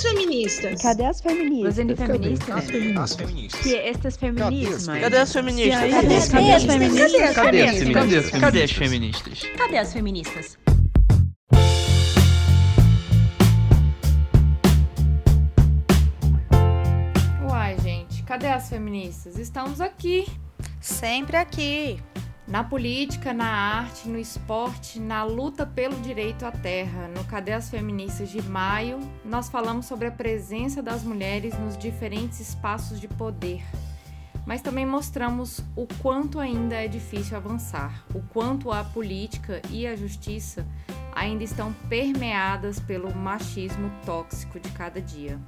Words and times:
as 0.00 0.02
feministas? 0.02 0.82
Cadê 0.82 1.04
as 1.04 1.20
feministas? 1.20 1.78
Os 1.78 1.98
feministas? 1.98 2.50
As 2.50 2.70
feministas. 2.70 2.98
As 3.02 3.16
feministas. 3.16 3.60
Que 3.60 3.76
estas 3.76 4.16
feminismas? 4.16 4.86
Cadê 4.86 5.16
as 5.18 5.32
feministas? 5.32 5.90
Cadê 5.90 6.54
as 6.54 6.64
feministas? 6.64 7.34
Cadê 7.34 7.62
as 7.62 7.74
feministas? 7.74 8.30
Cadê 8.40 8.62
as 8.62 8.72
feministas? 8.72 9.42
Cadê 9.56 9.78
as 9.78 9.92
feministas? 9.92 10.58
Uai, 17.46 17.76
gente, 17.82 18.22
cadê 18.22 18.48
as 18.48 18.68
feministas? 18.70 19.38
Estamos 19.38 19.80
aqui. 19.82 20.26
Sempre 20.80 21.36
aqui. 21.36 22.00
Na 22.50 22.64
política, 22.64 23.32
na 23.32 23.46
arte, 23.46 24.08
no 24.08 24.18
esporte, 24.18 24.98
na 24.98 25.22
luta 25.22 25.64
pelo 25.64 25.94
direito 26.00 26.44
à 26.44 26.50
terra, 26.50 27.06
no 27.06 27.22
Cadê 27.22 27.52
as 27.52 27.70
Feministas 27.70 28.28
de 28.28 28.42
maio, 28.42 28.98
nós 29.24 29.48
falamos 29.48 29.86
sobre 29.86 30.08
a 30.08 30.10
presença 30.10 30.82
das 30.82 31.04
mulheres 31.04 31.56
nos 31.56 31.78
diferentes 31.78 32.40
espaços 32.40 33.00
de 33.00 33.06
poder. 33.06 33.62
Mas 34.44 34.60
também 34.60 34.84
mostramos 34.84 35.60
o 35.76 35.86
quanto 36.02 36.40
ainda 36.40 36.74
é 36.74 36.88
difícil 36.88 37.36
avançar, 37.36 38.04
o 38.12 38.20
quanto 38.20 38.72
a 38.72 38.82
política 38.82 39.62
e 39.70 39.86
a 39.86 39.94
justiça 39.94 40.66
ainda 41.14 41.44
estão 41.44 41.72
permeadas 41.88 42.80
pelo 42.80 43.14
machismo 43.14 43.92
tóxico 44.04 44.58
de 44.58 44.70
cada 44.70 45.00
dia. 45.00 45.38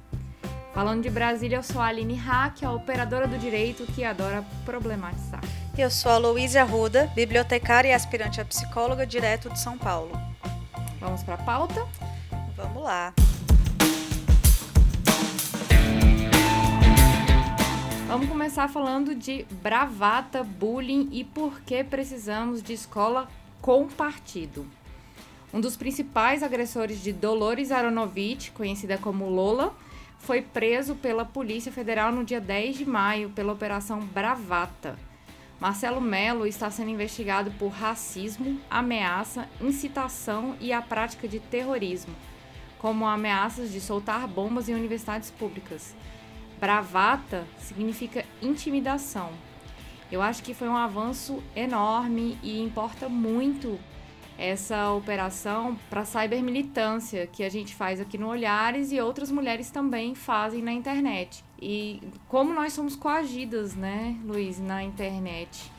Falando 0.73 1.03
de 1.03 1.09
Brasília, 1.09 1.57
eu 1.57 1.63
sou 1.63 1.81
a 1.81 1.87
Aline 1.87 2.15
Hack, 2.15 2.63
a 2.63 2.71
operadora 2.71 3.27
do 3.27 3.37
direito 3.37 3.85
que 3.91 4.05
adora 4.05 4.41
problematizar. 4.63 5.43
Eu 5.75 5.89
sou 5.89 6.11
a 6.11 6.17
Luísa 6.19 6.61
Arruda, 6.61 7.07
bibliotecária 7.15 7.89
e 7.89 7.93
aspirante 7.93 8.39
a 8.39 8.45
psicóloga 8.45 9.07
direto 9.07 9.49
de 9.49 9.59
São 9.59 9.75
Paulo. 9.75 10.11
Vamos 10.99 11.23
para 11.23 11.33
a 11.33 11.37
pauta? 11.39 11.87
Vamos 12.55 12.83
lá. 12.83 13.11
Vamos 18.07 18.29
começar 18.29 18.67
falando 18.67 19.15
de 19.15 19.47
bravata, 19.63 20.43
bullying 20.43 21.09
e 21.11 21.23
por 21.23 21.61
que 21.61 21.83
precisamos 21.83 22.61
de 22.61 22.73
escola 22.73 23.27
com 23.59 23.87
partido. 23.87 24.67
Um 25.51 25.59
dos 25.59 25.75
principais 25.75 26.43
agressores 26.43 27.01
de 27.01 27.11
Dolores 27.11 27.71
Aronovitch, 27.71 28.51
conhecida 28.51 28.99
como 28.99 29.27
Lola, 29.27 29.75
foi 30.19 30.43
preso 30.43 30.93
pela 30.93 31.25
Polícia 31.25 31.71
Federal 31.71 32.11
no 32.11 32.23
dia 32.23 32.39
10 32.39 32.77
de 32.77 32.85
maio 32.85 33.31
pela 33.31 33.53
Operação 33.53 34.01
Bravata. 34.01 35.12
Marcelo 35.63 36.01
Melo 36.01 36.45
está 36.45 36.69
sendo 36.69 36.89
investigado 36.89 37.49
por 37.51 37.69
racismo, 37.69 38.59
ameaça, 38.69 39.47
incitação 39.61 40.57
e 40.59 40.73
a 40.73 40.81
prática 40.81 41.25
de 41.25 41.39
terrorismo, 41.39 42.13
como 42.77 43.05
ameaças 43.05 43.71
de 43.71 43.79
soltar 43.79 44.27
bombas 44.27 44.67
em 44.67 44.73
universidades 44.73 45.31
públicas. 45.31 45.95
Bravata 46.59 47.47
significa 47.59 48.25
intimidação. 48.41 49.31
Eu 50.11 50.21
acho 50.21 50.43
que 50.43 50.53
foi 50.53 50.67
um 50.67 50.75
avanço 50.75 51.41
enorme 51.55 52.37
e 52.43 52.61
importa 52.61 53.07
muito 53.07 53.79
essa 54.37 54.91
operação 54.91 55.77
para 55.89 56.05
cybermilitância 56.05 57.27
que 57.27 57.43
a 57.43 57.49
gente 57.49 57.73
faz 57.75 58.01
aqui 58.01 58.17
no 58.17 58.27
Olhares 58.27 58.91
e 58.91 58.99
outras 58.99 59.29
mulheres 59.29 59.69
também 59.69 60.15
fazem 60.15 60.61
na 60.61 60.71
internet. 60.71 61.43
E 61.61 62.01
como 62.27 62.53
nós 62.53 62.73
somos 62.73 62.95
coagidas, 62.95 63.75
né, 63.75 64.17
Luiz, 64.23 64.59
na 64.59 64.83
internet. 64.83 65.71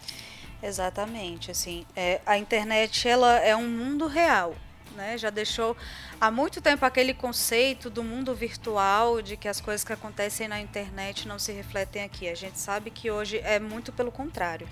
Exatamente, 0.62 1.50
assim, 1.50 1.84
é, 1.94 2.20
a 2.24 2.38
internet 2.38 3.06
ela 3.06 3.38
é 3.38 3.54
um 3.54 3.68
mundo 3.68 4.06
real, 4.06 4.54
né? 4.96 5.18
Já 5.18 5.28
deixou 5.28 5.76
há 6.18 6.30
muito 6.30 6.62
tempo 6.62 6.86
aquele 6.86 7.12
conceito 7.12 7.90
do 7.90 8.02
mundo 8.02 8.34
virtual, 8.34 9.20
de 9.20 9.36
que 9.36 9.46
as 9.46 9.60
coisas 9.60 9.84
que 9.84 9.92
acontecem 9.92 10.48
na 10.48 10.60
internet 10.60 11.28
não 11.28 11.38
se 11.38 11.52
refletem 11.52 12.02
aqui. 12.02 12.28
A 12.28 12.34
gente 12.34 12.58
sabe 12.58 12.90
que 12.90 13.10
hoje 13.10 13.38
é 13.44 13.60
muito 13.60 13.92
pelo 13.92 14.10
contrário. 14.10 14.66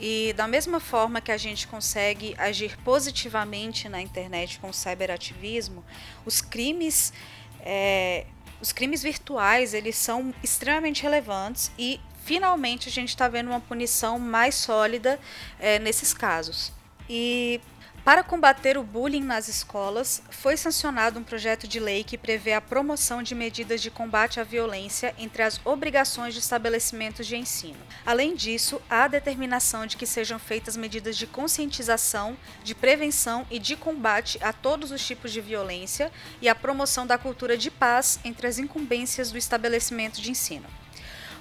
E 0.00 0.32
da 0.32 0.48
mesma 0.48 0.80
forma 0.80 1.20
que 1.20 1.30
a 1.30 1.36
gente 1.36 1.68
consegue 1.68 2.34
agir 2.38 2.76
positivamente 2.78 3.86
na 3.86 4.00
internet 4.00 4.58
com 4.58 4.70
o 4.70 4.72
cyberativismo, 4.72 5.84
os 6.24 6.40
crimes, 6.40 7.12
é, 7.60 8.24
os 8.62 8.72
crimes 8.72 9.02
virtuais, 9.02 9.74
eles 9.74 9.96
são 9.96 10.32
extremamente 10.42 11.02
relevantes 11.02 11.70
e 11.78 12.00
finalmente 12.24 12.88
a 12.88 12.92
gente 12.92 13.10
está 13.10 13.28
vendo 13.28 13.48
uma 13.48 13.60
punição 13.60 14.18
mais 14.18 14.54
sólida 14.54 15.20
é, 15.58 15.78
nesses 15.78 16.14
casos. 16.14 16.72
E 17.06 17.60
para 18.10 18.24
combater 18.24 18.76
o 18.76 18.82
bullying 18.82 19.22
nas 19.22 19.46
escolas, 19.46 20.20
foi 20.30 20.56
sancionado 20.56 21.20
um 21.20 21.22
projeto 21.22 21.68
de 21.68 21.78
lei 21.78 22.02
que 22.02 22.18
prevê 22.18 22.54
a 22.54 22.60
promoção 22.60 23.22
de 23.22 23.36
medidas 23.36 23.80
de 23.80 23.88
combate 23.88 24.40
à 24.40 24.42
violência 24.42 25.14
entre 25.16 25.44
as 25.44 25.60
obrigações 25.64 26.34
de 26.34 26.40
estabelecimentos 26.40 27.24
de 27.24 27.36
ensino. 27.36 27.78
Além 28.04 28.34
disso, 28.34 28.82
há 28.90 29.04
a 29.04 29.06
determinação 29.06 29.86
de 29.86 29.96
que 29.96 30.06
sejam 30.06 30.40
feitas 30.40 30.76
medidas 30.76 31.16
de 31.16 31.24
conscientização, 31.24 32.36
de 32.64 32.74
prevenção 32.74 33.46
e 33.48 33.60
de 33.60 33.76
combate 33.76 34.40
a 34.42 34.52
todos 34.52 34.90
os 34.90 35.06
tipos 35.06 35.30
de 35.30 35.40
violência 35.40 36.10
e 36.42 36.48
a 36.48 36.54
promoção 36.56 37.06
da 37.06 37.16
cultura 37.16 37.56
de 37.56 37.70
paz 37.70 38.18
entre 38.24 38.48
as 38.48 38.58
incumbências 38.58 39.30
do 39.30 39.38
estabelecimento 39.38 40.20
de 40.20 40.32
ensino. 40.32 40.66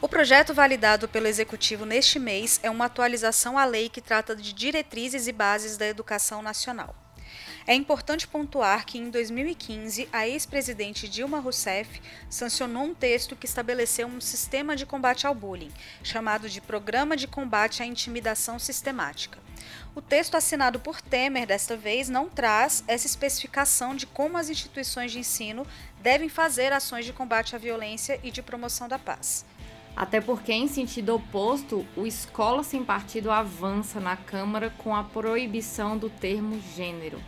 O 0.02 0.08
projeto 0.08 0.54
validado 0.54 1.10
pelo 1.10 1.28
Executivo 1.28 1.86
neste 1.86 2.20
mês 2.20 2.58
é 2.64 2.70
uma 2.70 2.86
atualização 2.86 3.58
à 3.58 3.66
lei 3.66 3.90
que 3.90 4.00
trata 4.00 4.34
de 4.34 4.54
diretrizes 4.54 5.28
e 5.28 5.34
bases 5.34 5.76
da 5.76 5.86
educação 5.86 6.42
nacional. 6.42 6.96
É 7.68 7.74
importante 7.76 8.26
pontuar 8.26 8.86
que, 8.86 8.98
em 8.98 9.10
2015, 9.10 10.08
a 10.14 10.26
ex-presidente 10.26 11.10
Dilma 11.10 11.42
Rousseff 11.42 12.02
sancionou 12.30 12.86
um 12.86 12.96
texto 12.96 13.36
que 13.36 13.46
estabeleceu 13.46 14.08
um 14.08 14.22
sistema 14.22 14.74
de 14.74 14.86
combate 14.86 15.28
ao 15.28 15.36
bullying, 15.36 15.72
chamado 16.02 16.48
de 16.48 16.62
Programa 16.62 17.18
de 17.18 17.28
Combate 17.28 17.84
à 17.84 17.86
Intimidação 17.86 18.58
Sistemática. 18.58 19.38
O 19.94 20.02
texto 20.02 20.36
assinado 20.36 20.80
por 20.80 21.02
Temer 21.02 21.46
desta 21.46 21.76
vez 21.76 22.08
não 22.08 22.30
traz 22.30 22.86
essa 22.88 23.06
especificação 23.06 23.94
de 23.94 24.08
como 24.08 24.38
as 24.38 24.50
instituições 24.50 25.12
de 25.12 25.20
ensino 25.20 25.68
devem 26.02 26.30
fazer 26.30 26.72
ações 26.72 27.06
de 27.06 27.12
combate 27.12 27.54
à 27.54 27.60
violência 27.60 28.18
e 28.24 28.32
de 28.32 28.42
promoção 28.42 28.88
da 28.88 28.98
paz. 28.98 29.46
Até 30.00 30.22
porque, 30.22 30.54
em 30.54 30.66
sentido 30.70 31.14
oposto, 31.14 31.86
o 31.94 32.08
Escola 32.08 32.64
Sem 32.64 32.86
Partido 32.86 33.30
avança 33.30 34.00
na 34.00 34.16
Câmara 34.16 34.74
com 34.78 34.96
a 34.96 35.04
proibição 35.04 35.98
do 35.98 36.10
termo 36.10 36.58
gênero. 36.74 37.20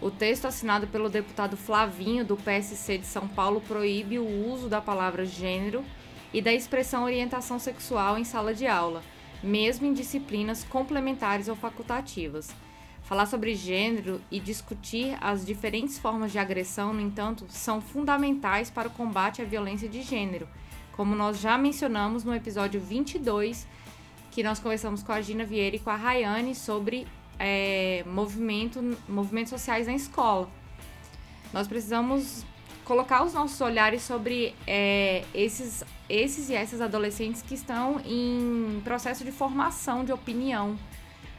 O 0.00 0.08
texto 0.08 0.44
assinado 0.44 0.86
pelo 0.86 1.08
deputado 1.08 1.56
Flavinho, 1.56 2.24
do 2.24 2.36
PSC 2.36 2.98
de 2.98 3.06
São 3.06 3.26
Paulo, 3.26 3.60
proíbe 3.60 4.20
o 4.20 4.46
uso 4.48 4.68
da 4.68 4.80
palavra 4.80 5.24
gênero 5.24 5.84
e 6.32 6.40
da 6.40 6.52
expressão 6.52 7.02
orientação 7.02 7.58
sexual 7.58 8.16
em 8.16 8.22
sala 8.22 8.54
de 8.54 8.68
aula, 8.68 9.02
mesmo 9.42 9.84
em 9.84 9.92
disciplinas 9.92 10.62
complementares 10.62 11.48
ou 11.48 11.56
facultativas. 11.56 12.54
Falar 13.02 13.26
sobre 13.26 13.56
gênero 13.56 14.20
e 14.30 14.38
discutir 14.38 15.18
as 15.20 15.44
diferentes 15.44 15.98
formas 15.98 16.30
de 16.30 16.38
agressão, 16.38 16.92
no 16.92 17.00
entanto, 17.00 17.46
são 17.48 17.80
fundamentais 17.80 18.70
para 18.70 18.86
o 18.86 18.92
combate 18.92 19.42
à 19.42 19.44
violência 19.44 19.88
de 19.88 20.02
gênero 20.02 20.46
como 20.96 21.14
nós 21.14 21.38
já 21.38 21.58
mencionamos 21.58 22.24
no 22.24 22.34
episódio 22.34 22.80
22, 22.80 23.66
que 24.30 24.42
nós 24.42 24.58
conversamos 24.58 25.02
com 25.02 25.12
a 25.12 25.20
Gina 25.20 25.44
Vieira 25.44 25.76
e 25.76 25.78
com 25.78 25.90
a 25.90 25.96
Rayane 25.96 26.54
sobre 26.54 27.06
é, 27.38 28.02
movimento, 28.06 28.82
movimentos 29.08 29.50
sociais 29.50 29.86
na 29.86 29.94
escola. 29.94 30.48
Nós 31.52 31.68
precisamos 31.68 32.44
colocar 32.84 33.24
os 33.24 33.34
nossos 33.34 33.60
olhares 33.60 34.02
sobre 34.02 34.54
é, 34.66 35.24
esses, 35.34 35.84
esses 36.08 36.48
e 36.48 36.54
essas 36.54 36.80
adolescentes 36.80 37.42
que 37.42 37.54
estão 37.54 38.00
em 38.04 38.80
processo 38.82 39.24
de 39.24 39.32
formação 39.32 40.04
de 40.04 40.12
opinião, 40.12 40.78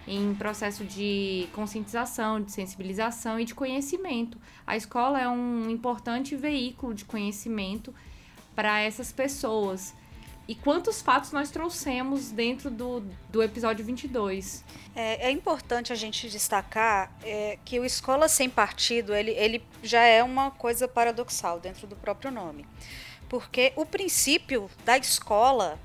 em 0.07 0.35
processo 0.35 0.83
de 0.83 1.47
conscientização, 1.53 2.41
de 2.41 2.51
sensibilização 2.51 3.39
e 3.39 3.45
de 3.45 3.55
conhecimento. 3.55 4.37
A 4.65 4.77
escola 4.77 5.19
é 5.19 5.27
um 5.27 5.69
importante 5.69 6.35
veículo 6.35 6.93
de 6.93 7.05
conhecimento 7.05 7.93
para 8.57 8.81
essas 8.81 9.11
pessoas. 9.11 9.93
E 10.47 10.55
quantos 10.55 10.99
fatos 10.99 11.31
nós 11.31 11.51
trouxemos 11.51 12.31
dentro 12.31 12.71
do, 12.71 13.01
do 13.29 13.43
episódio 13.43 13.85
22? 13.85 14.65
É, 14.95 15.27
é 15.27 15.31
importante 15.31 15.93
a 15.93 15.95
gente 15.95 16.27
destacar 16.27 17.15
é, 17.21 17.59
que 17.63 17.79
o 17.79 17.85
Escola 17.85 18.27
Sem 18.27 18.49
Partido, 18.49 19.13
ele, 19.13 19.29
ele 19.31 19.63
já 19.83 20.01
é 20.01 20.23
uma 20.23 20.49
coisa 20.49 20.87
paradoxal 20.87 21.59
dentro 21.59 21.85
do 21.85 21.95
próprio 21.95 22.31
nome. 22.31 22.65
Porque 23.29 23.73
o 23.75 23.85
princípio 23.85 24.71
da 24.83 24.97
escola, 24.97 25.77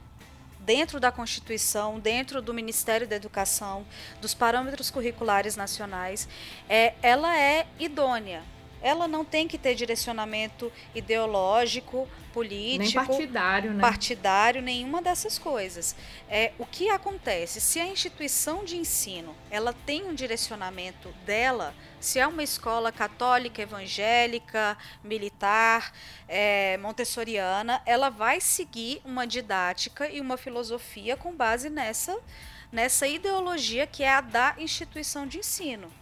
dentro 0.59 0.99
da 0.99 1.13
Constituição, 1.13 2.01
dentro 2.01 2.41
do 2.41 2.55
Ministério 2.55 3.07
da 3.07 3.17
Educação, 3.17 3.85
dos 4.19 4.33
parâmetros 4.33 4.91
curriculares 4.91 5.57
nacionais, 5.57 6.27
é, 6.71 6.95
ela 7.03 7.39
é 7.39 7.67
idônea 7.79 8.43
ela 8.83 9.07
não 9.07 9.25
tem 9.25 9.47
que 9.47 9.57
ter 9.57 9.75
direcionamento 9.75 10.71
ideológico, 10.95 12.09
político, 12.33 12.83
Nem 12.83 12.93
partidário, 12.93 13.73
né? 13.73 13.81
partidário, 13.81 14.63
nenhuma 14.63 15.01
dessas 15.01 15.39
coisas. 15.39 15.95
É, 16.29 16.53
o 16.59 16.67
que 16.67 16.89
acontece? 16.89 17.61
Se 17.61 17.79
a 17.79 17.87
instituição 17.87 18.65
de 18.65 18.77
ensino 18.77 19.37
ela 19.51 19.73
tem 19.73 20.05
um 20.05 20.15
direcionamento 20.15 21.11
dela, 21.25 21.75
se 22.01 22.19
é 22.19 22.27
uma 22.27 22.43
escola 22.43 22.91
católica, 22.91 23.63
evangélica, 23.63 24.77
militar, 25.05 25.93
é, 26.27 26.77
montessoriana, 26.79 27.81
ela 27.87 28.09
vai 28.09 28.41
seguir 28.41 29.01
uma 29.05 29.27
didática 29.27 30.09
e 30.09 30.21
uma 30.21 30.37
filosofia 30.37 31.17
com 31.17 31.33
base 31.33 31.71
nessa, 31.71 32.19
nessa 32.73 33.07
ideologia 33.07 33.87
que 33.87 34.03
é 34.03 34.11
a 34.11 34.21
da 34.21 34.55
instituição 34.59 35.27
de 35.27 35.39
ensino. 35.39 36.02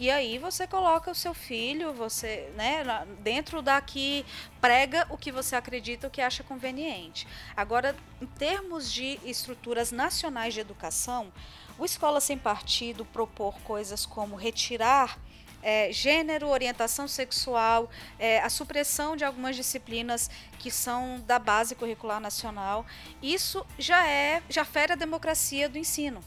E 0.00 0.10
aí 0.10 0.38
você 0.38 0.66
coloca 0.66 1.10
o 1.10 1.14
seu 1.14 1.34
filho, 1.34 1.92
você, 1.92 2.50
né, 2.56 2.82
dentro 3.18 3.60
daqui 3.60 4.24
prega 4.58 5.06
o 5.10 5.18
que 5.18 5.30
você 5.30 5.54
acredita, 5.54 6.06
o 6.06 6.10
que 6.10 6.22
acha 6.22 6.42
conveniente. 6.42 7.28
Agora, 7.54 7.94
em 8.18 8.24
termos 8.24 8.90
de 8.90 9.20
estruturas 9.22 9.92
nacionais 9.92 10.54
de 10.54 10.60
educação, 10.60 11.30
o 11.78 11.84
Escola 11.84 12.18
Sem 12.18 12.38
Partido 12.38 13.04
propor 13.04 13.60
coisas 13.60 14.06
como 14.06 14.36
retirar 14.36 15.18
é, 15.62 15.92
gênero, 15.92 16.48
orientação 16.48 17.06
sexual, 17.06 17.90
é, 18.18 18.40
a 18.40 18.48
supressão 18.48 19.14
de 19.14 19.26
algumas 19.26 19.54
disciplinas 19.54 20.30
que 20.58 20.70
são 20.70 21.20
da 21.26 21.38
base 21.38 21.74
curricular 21.74 22.20
nacional, 22.20 22.86
isso 23.22 23.66
já 23.78 24.08
é 24.08 24.42
já 24.48 24.64
fere 24.64 24.94
a 24.94 24.96
democracia 24.96 25.68
do 25.68 25.76
ensino, 25.76 26.24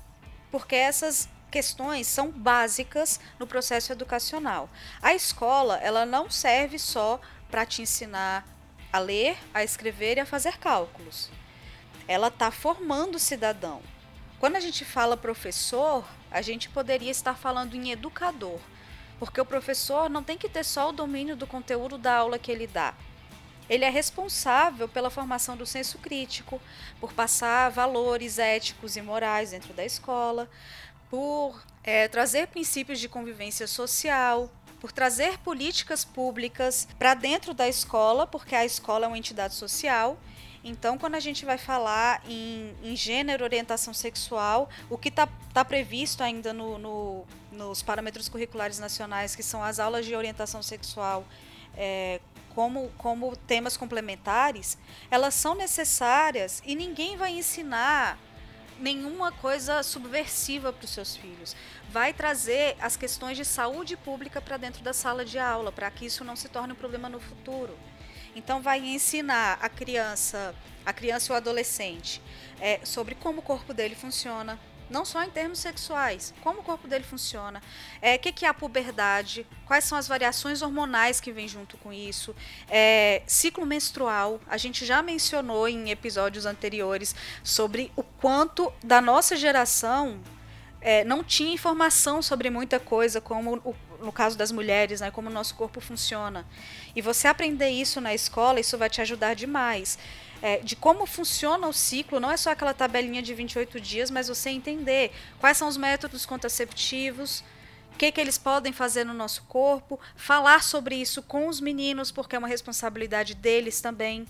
porque 0.51 0.75
essas 0.75 1.27
questões 1.53 2.07
são 2.07 2.31
básicas 2.31 3.19
no 3.37 3.45
processo 3.45 3.91
educacional. 3.91 4.67
A 4.99 5.13
escola, 5.13 5.77
ela 5.83 6.03
não 6.03 6.27
serve 6.27 6.79
só 6.79 7.21
para 7.47 7.63
te 7.63 7.83
ensinar 7.83 8.43
a 8.91 8.97
ler, 8.97 9.37
a 9.53 9.63
escrever 9.63 10.17
e 10.17 10.21
a 10.21 10.25
fazer 10.25 10.57
cálculos. 10.57 11.29
Ela 12.07 12.29
está 12.29 12.49
formando 12.49 13.15
o 13.15 13.19
cidadão. 13.19 13.83
Quando 14.39 14.55
a 14.55 14.59
gente 14.59 14.83
fala 14.83 15.15
professor, 15.15 16.03
a 16.31 16.41
gente 16.41 16.69
poderia 16.69 17.11
estar 17.11 17.35
falando 17.35 17.75
em 17.75 17.91
educador, 17.91 18.59
porque 19.19 19.39
o 19.39 19.45
professor 19.45 20.09
não 20.09 20.23
tem 20.23 20.39
que 20.39 20.49
ter 20.49 20.65
só 20.65 20.89
o 20.89 20.91
domínio 21.03 21.35
do 21.35 21.45
conteúdo 21.45 21.99
da 21.99 22.15
aula 22.15 22.39
que 22.39 22.51
ele 22.51 22.65
dá. 22.65 22.95
Ele 23.69 23.85
é 23.85 23.89
responsável 23.89 24.89
pela 24.89 25.09
formação 25.11 25.55
do 25.55 25.65
senso 25.65 25.97
crítico, 25.99 26.59
por 26.99 27.13
passar 27.13 27.69
valores 27.69 28.37
éticos 28.39 28.97
e 28.97 29.01
morais 29.01 29.51
dentro 29.51 29.71
da 29.71 29.85
escola, 29.85 30.49
por 31.13 31.63
é, 31.83 32.07
trazer 32.07 32.47
princípios 32.47 32.99
de 32.99 33.07
convivência 33.07 33.67
social, 33.67 34.49
por 34.79 34.91
trazer 34.91 35.37
políticas 35.37 36.03
públicas 36.03 36.87
para 36.97 37.13
dentro 37.13 37.53
da 37.53 37.67
escola, 37.67 38.25
porque 38.25 38.55
a 38.55 38.65
escola 38.65 39.05
é 39.05 39.07
uma 39.07 39.17
entidade 39.19 39.53
social. 39.53 40.17
Então, 40.63 40.97
quando 40.97 41.13
a 41.13 41.19
gente 41.19 41.45
vai 41.45 41.59
falar 41.59 42.23
em, 42.27 42.73
em 42.81 42.95
gênero, 42.95 43.43
orientação 43.43 43.93
sexual, 43.93 44.67
o 44.89 44.97
que 44.97 45.09
está 45.09 45.29
tá 45.53 45.63
previsto 45.63 46.23
ainda 46.23 46.51
no, 46.51 46.79
no, 46.79 47.25
nos 47.51 47.83
parâmetros 47.83 48.27
curriculares 48.27 48.79
nacionais, 48.79 49.35
que 49.35 49.43
são 49.43 49.63
as 49.63 49.79
aulas 49.79 50.07
de 50.07 50.15
orientação 50.15 50.63
sexual, 50.63 51.27
é, 51.77 52.19
como, 52.55 52.89
como 52.97 53.35
temas 53.35 53.77
complementares, 53.77 54.79
elas 55.11 55.35
são 55.35 55.53
necessárias 55.53 56.63
e 56.65 56.75
ninguém 56.75 57.17
vai 57.17 57.37
ensinar 57.37 58.17
nenhuma 58.79 59.31
coisa 59.31 59.83
subversiva 59.83 60.71
para 60.73 60.85
os 60.85 60.91
seus 60.91 61.15
filhos. 61.15 61.55
Vai 61.89 62.13
trazer 62.13 62.75
as 62.79 62.95
questões 62.95 63.37
de 63.37 63.45
saúde 63.45 63.95
pública 63.95 64.41
para 64.41 64.57
dentro 64.57 64.83
da 64.83 64.93
sala 64.93 65.23
de 65.23 65.39
aula, 65.39 65.71
para 65.71 65.89
que 65.91 66.05
isso 66.05 66.23
não 66.23 66.35
se 66.35 66.49
torne 66.49 66.73
um 66.73 66.75
problema 66.75 67.09
no 67.09 67.19
futuro. 67.19 67.77
Então 68.35 68.61
vai 68.61 68.79
ensinar 68.79 69.59
a 69.61 69.69
criança, 69.69 70.55
a 70.85 70.91
criança 70.91 71.31
e 71.31 71.33
o 71.33 71.37
adolescente 71.37 72.21
é, 72.59 72.79
sobre 72.83 73.15
como 73.15 73.39
o 73.39 73.43
corpo 73.43 73.73
dele 73.73 73.95
funciona, 73.95 74.59
não 74.93 75.03
só 75.03 75.23
em 75.23 75.29
termos 75.29 75.57
sexuais, 75.57 76.33
como 76.41 76.59
o 76.59 76.63
corpo 76.63 76.87
dele 76.87 77.03
funciona, 77.03 77.59
o 77.59 77.61
é, 77.99 78.15
que, 78.15 78.31
que 78.31 78.45
é 78.45 78.47
a 78.47 78.53
puberdade, 78.53 79.45
quais 79.65 79.83
são 79.85 79.97
as 79.97 80.07
variações 80.07 80.61
hormonais 80.61 81.19
que 81.19 81.31
vêm 81.31 81.47
junto 81.47 81.75
com 81.77 81.91
isso, 81.91 82.35
é, 82.69 83.23
ciclo 83.25 83.65
menstrual. 83.65 84.39
A 84.47 84.55
gente 84.55 84.85
já 84.85 85.01
mencionou 85.01 85.67
em 85.67 85.89
episódios 85.89 86.45
anteriores 86.45 87.15
sobre 87.43 87.91
o 87.95 88.03
quanto 88.03 88.71
da 88.83 89.01
nossa 89.01 89.35
geração 89.35 90.21
é, 90.79 91.03
não 91.03 91.23
tinha 91.23 91.51
informação 91.51 92.21
sobre 92.21 92.51
muita 92.51 92.79
coisa, 92.79 93.19
como 93.19 93.55
o, 93.63 93.75
no 93.99 94.11
caso 94.11 94.37
das 94.37 94.51
mulheres, 94.51 95.01
né, 95.01 95.09
como 95.09 95.27
o 95.27 95.33
nosso 95.33 95.55
corpo 95.55 95.81
funciona. 95.81 96.45
E 96.95 97.01
você 97.01 97.27
aprender 97.27 97.69
isso 97.69 97.99
na 97.99 98.13
escola, 98.13 98.59
isso 98.59 98.77
vai 98.77 98.89
te 98.91 99.01
ajudar 99.01 99.33
demais 99.33 99.97
é, 100.43 100.57
de 100.57 100.75
como 100.75 101.05
funciona 101.05 101.65
o 101.69 101.71
ciclo, 101.71 102.19
não 102.19 102.29
é 102.29 102.35
só 102.35 102.51
aquela 102.51 102.73
tabelinha 102.73 103.21
de 103.21 103.33
28 103.33 103.79
dias, 103.79 104.11
mas 104.11 104.27
você 104.27 104.49
entender 104.49 105.09
quais 105.39 105.55
são 105.55 105.69
os 105.69 105.77
métodos 105.77 106.25
contraceptivos, 106.25 107.41
o 107.93 107.97
que, 107.97 108.11
que 108.11 108.19
eles 108.19 108.37
podem 108.37 108.73
fazer 108.73 109.05
no 109.05 109.13
nosso 109.13 109.43
corpo, 109.43 109.97
falar 110.17 110.61
sobre 110.61 110.97
isso 110.97 111.23
com 111.23 111.47
os 111.47 111.61
meninos, 111.61 112.11
porque 112.11 112.35
é 112.35 112.39
uma 112.39 112.47
responsabilidade 112.49 113.35
deles 113.35 113.79
também. 113.79 114.27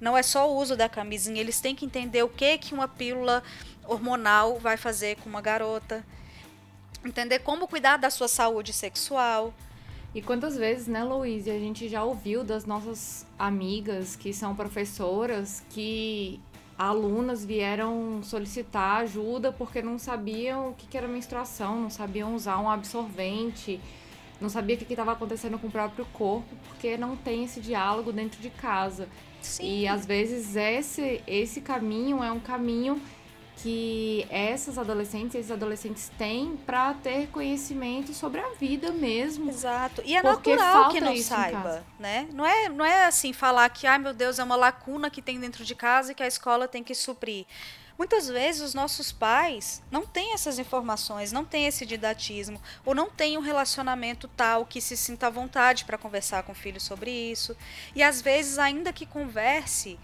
Não 0.00 0.16
é 0.16 0.22
só 0.22 0.48
o 0.48 0.56
uso 0.56 0.76
da 0.76 0.88
camisinha, 0.88 1.40
eles 1.40 1.60
têm 1.60 1.74
que 1.74 1.84
entender 1.84 2.22
o 2.22 2.28
que, 2.28 2.58
que 2.58 2.72
uma 2.72 2.86
pílula 2.86 3.42
hormonal 3.88 4.60
vai 4.60 4.76
fazer 4.76 5.16
com 5.16 5.28
uma 5.28 5.40
garota. 5.40 6.06
Entender 7.04 7.40
como 7.40 7.66
cuidar 7.66 7.96
da 7.96 8.08
sua 8.08 8.28
saúde 8.28 8.72
sexual. 8.72 9.52
E 10.16 10.22
quantas 10.22 10.56
vezes, 10.56 10.86
né, 10.86 11.04
Louise, 11.04 11.50
a 11.50 11.58
gente 11.58 11.90
já 11.90 12.02
ouviu 12.02 12.42
das 12.42 12.64
nossas 12.64 13.26
amigas 13.38 14.16
que 14.16 14.32
são 14.32 14.56
professoras 14.56 15.62
que 15.68 16.40
alunas 16.78 17.44
vieram 17.44 18.22
solicitar 18.22 19.02
ajuda 19.02 19.52
porque 19.52 19.82
não 19.82 19.98
sabiam 19.98 20.70
o 20.70 20.72
que 20.72 20.96
era 20.96 21.06
menstruação, 21.06 21.82
não 21.82 21.90
sabiam 21.90 22.34
usar 22.34 22.58
um 22.58 22.70
absorvente, 22.70 23.78
não 24.40 24.48
sabia 24.48 24.76
o 24.76 24.78
que 24.78 24.90
estava 24.90 25.12
acontecendo 25.12 25.58
com 25.58 25.66
o 25.66 25.70
próprio 25.70 26.06
corpo, 26.14 26.48
porque 26.66 26.96
não 26.96 27.14
tem 27.14 27.44
esse 27.44 27.60
diálogo 27.60 28.10
dentro 28.10 28.40
de 28.40 28.48
casa. 28.48 29.10
Sim. 29.42 29.80
E 29.80 29.86
às 29.86 30.06
vezes 30.06 30.56
esse, 30.56 31.20
esse 31.26 31.60
caminho 31.60 32.24
é 32.24 32.32
um 32.32 32.40
caminho 32.40 32.98
que 33.56 34.26
essas 34.30 34.76
adolescentes 34.76 35.34
e 35.34 35.38
esses 35.38 35.50
adolescentes 35.50 36.10
têm 36.18 36.56
para 36.56 36.92
ter 36.94 37.28
conhecimento 37.28 38.12
sobre 38.12 38.40
a 38.40 38.50
vida 38.50 38.92
mesmo. 38.92 39.50
Exato. 39.50 40.02
E 40.04 40.14
é 40.14 40.22
natural 40.22 40.90
que 40.90 41.00
não 41.00 41.16
saiba, 41.16 41.84
né? 41.98 42.28
Não 42.32 42.44
é, 42.44 42.68
não 42.68 42.84
é 42.84 43.04
assim 43.06 43.32
falar 43.32 43.68
que, 43.70 43.86
ai 43.86 43.98
meu 43.98 44.12
Deus, 44.12 44.38
é 44.38 44.44
uma 44.44 44.56
lacuna 44.56 45.10
que 45.10 45.22
tem 45.22 45.40
dentro 45.40 45.64
de 45.64 45.74
casa 45.74 46.12
e 46.12 46.14
que 46.14 46.22
a 46.22 46.26
escola 46.26 46.68
tem 46.68 46.84
que 46.84 46.94
suprir. 46.94 47.46
Muitas 47.98 48.28
vezes 48.28 48.60
os 48.60 48.74
nossos 48.74 49.10
pais 49.10 49.82
não 49.90 50.04
têm 50.04 50.34
essas 50.34 50.58
informações, 50.58 51.32
não 51.32 51.46
têm 51.46 51.66
esse 51.66 51.86
didatismo, 51.86 52.60
ou 52.84 52.94
não 52.94 53.08
têm 53.08 53.38
um 53.38 53.40
relacionamento 53.40 54.28
tal 54.28 54.66
que 54.66 54.82
se 54.82 54.98
sinta 54.98 55.28
à 55.28 55.30
vontade 55.30 55.86
para 55.86 55.96
conversar 55.96 56.42
com 56.42 56.52
o 56.52 56.54
filho 56.54 56.78
sobre 56.80 57.10
isso. 57.10 57.56
E 57.94 58.02
às 58.02 58.20
vezes, 58.20 58.58
ainda 58.58 58.92
que 58.92 59.06
converse, 59.06 59.98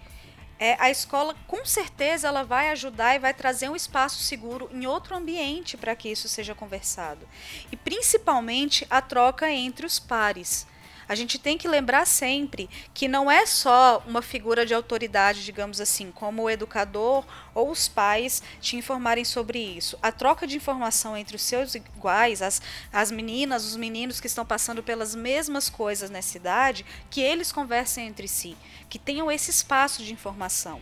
é, 0.59 0.75
a 0.79 0.89
escola 0.89 1.35
com 1.47 1.65
certeza 1.65 2.27
ela 2.27 2.43
vai 2.43 2.69
ajudar 2.69 3.15
e 3.15 3.19
vai 3.19 3.33
trazer 3.33 3.69
um 3.69 3.75
espaço 3.75 4.21
seguro 4.23 4.69
em 4.71 4.85
outro 4.85 5.15
ambiente 5.15 5.75
para 5.75 5.95
que 5.95 6.09
isso 6.09 6.29
seja 6.29 6.55
conversado. 6.55 7.27
E 7.71 7.75
principalmente 7.75 8.85
a 8.89 9.01
troca 9.01 9.49
entre 9.49 9.85
os 9.85 9.99
pares. 9.99 10.65
A 11.07 11.15
gente 11.15 11.37
tem 11.37 11.57
que 11.57 11.67
lembrar 11.67 12.05
sempre 12.05 12.69
que 12.93 13.07
não 13.07 13.29
é 13.29 13.45
só 13.45 14.03
uma 14.07 14.21
figura 14.21 14.65
de 14.65 14.73
autoridade, 14.73 15.43
digamos 15.43 15.81
assim, 15.81 16.11
como 16.11 16.43
o 16.43 16.49
educador 16.49 17.25
ou 17.53 17.69
os 17.69 17.87
pais 17.87 18.41
te 18.61 18.75
informarem 18.75 19.25
sobre 19.25 19.59
isso. 19.59 19.97
A 20.01 20.11
troca 20.11 20.47
de 20.47 20.57
informação 20.57 21.15
entre 21.15 21.35
os 21.35 21.41
seus 21.41 21.75
iguais, 21.75 22.41
as, 22.41 22.61
as 22.91 23.11
meninas, 23.11 23.65
os 23.65 23.75
meninos 23.75 24.19
que 24.19 24.27
estão 24.27 24.45
passando 24.45 24.81
pelas 24.81 25.13
mesmas 25.15 25.69
coisas 25.69 26.09
nessa 26.09 26.37
idade, 26.37 26.85
que 27.09 27.21
eles 27.21 27.51
conversem 27.51 28.07
entre 28.07 28.27
si, 28.27 28.57
que 28.89 28.99
tenham 28.99 29.31
esse 29.31 29.51
espaço 29.51 30.03
de 30.03 30.13
informação. 30.13 30.81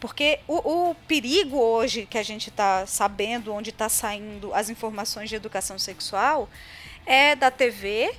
Porque 0.00 0.38
o, 0.46 0.90
o, 0.90 0.94
perigo 0.94 1.58
hoje 1.58 2.06
que 2.06 2.18
a 2.18 2.22
gente 2.22 2.50
está 2.50 2.86
sabendo, 2.86 3.52
onde 3.52 3.70
está 3.70 3.88
saindo 3.88 4.54
as 4.54 4.70
informações 4.70 5.28
de 5.28 5.34
educação 5.34 5.78
sexual, 5.78 6.48
é 7.04 7.34
da 7.34 7.50
TV, 7.50 8.14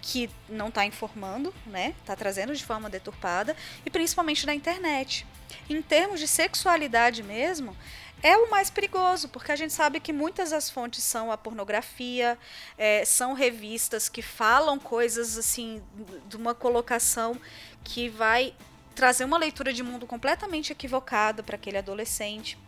que 0.00 0.30
não 0.48 0.68
está 0.68 0.84
informando, 0.84 1.54
né? 1.66 1.94
Está 2.00 2.16
trazendo 2.16 2.54
de 2.54 2.64
forma 2.64 2.88
deturpada 2.88 3.56
e 3.84 3.90
principalmente 3.90 4.46
da 4.46 4.54
internet. 4.54 5.26
Em 5.68 5.82
termos 5.82 6.20
de 6.20 6.28
sexualidade 6.28 7.22
mesmo, 7.22 7.76
é 8.22 8.36
o 8.36 8.50
mais 8.50 8.68
perigoso, 8.68 9.28
porque 9.28 9.50
a 9.50 9.56
gente 9.56 9.72
sabe 9.72 9.98
que 9.98 10.12
muitas 10.12 10.50
das 10.50 10.68
fontes 10.68 11.02
são 11.02 11.32
a 11.32 11.38
pornografia, 11.38 12.38
é, 12.76 13.04
são 13.04 13.32
revistas 13.32 14.08
que 14.08 14.20
falam 14.20 14.78
coisas 14.78 15.38
assim, 15.38 15.82
de 16.28 16.36
uma 16.36 16.54
colocação 16.54 17.40
que 17.82 18.08
vai 18.08 18.54
trazer 18.94 19.24
uma 19.24 19.38
leitura 19.38 19.72
de 19.72 19.82
mundo 19.82 20.06
completamente 20.06 20.72
equivocada 20.72 21.42
para 21.42 21.56
aquele 21.56 21.78
adolescente, 21.78 22.58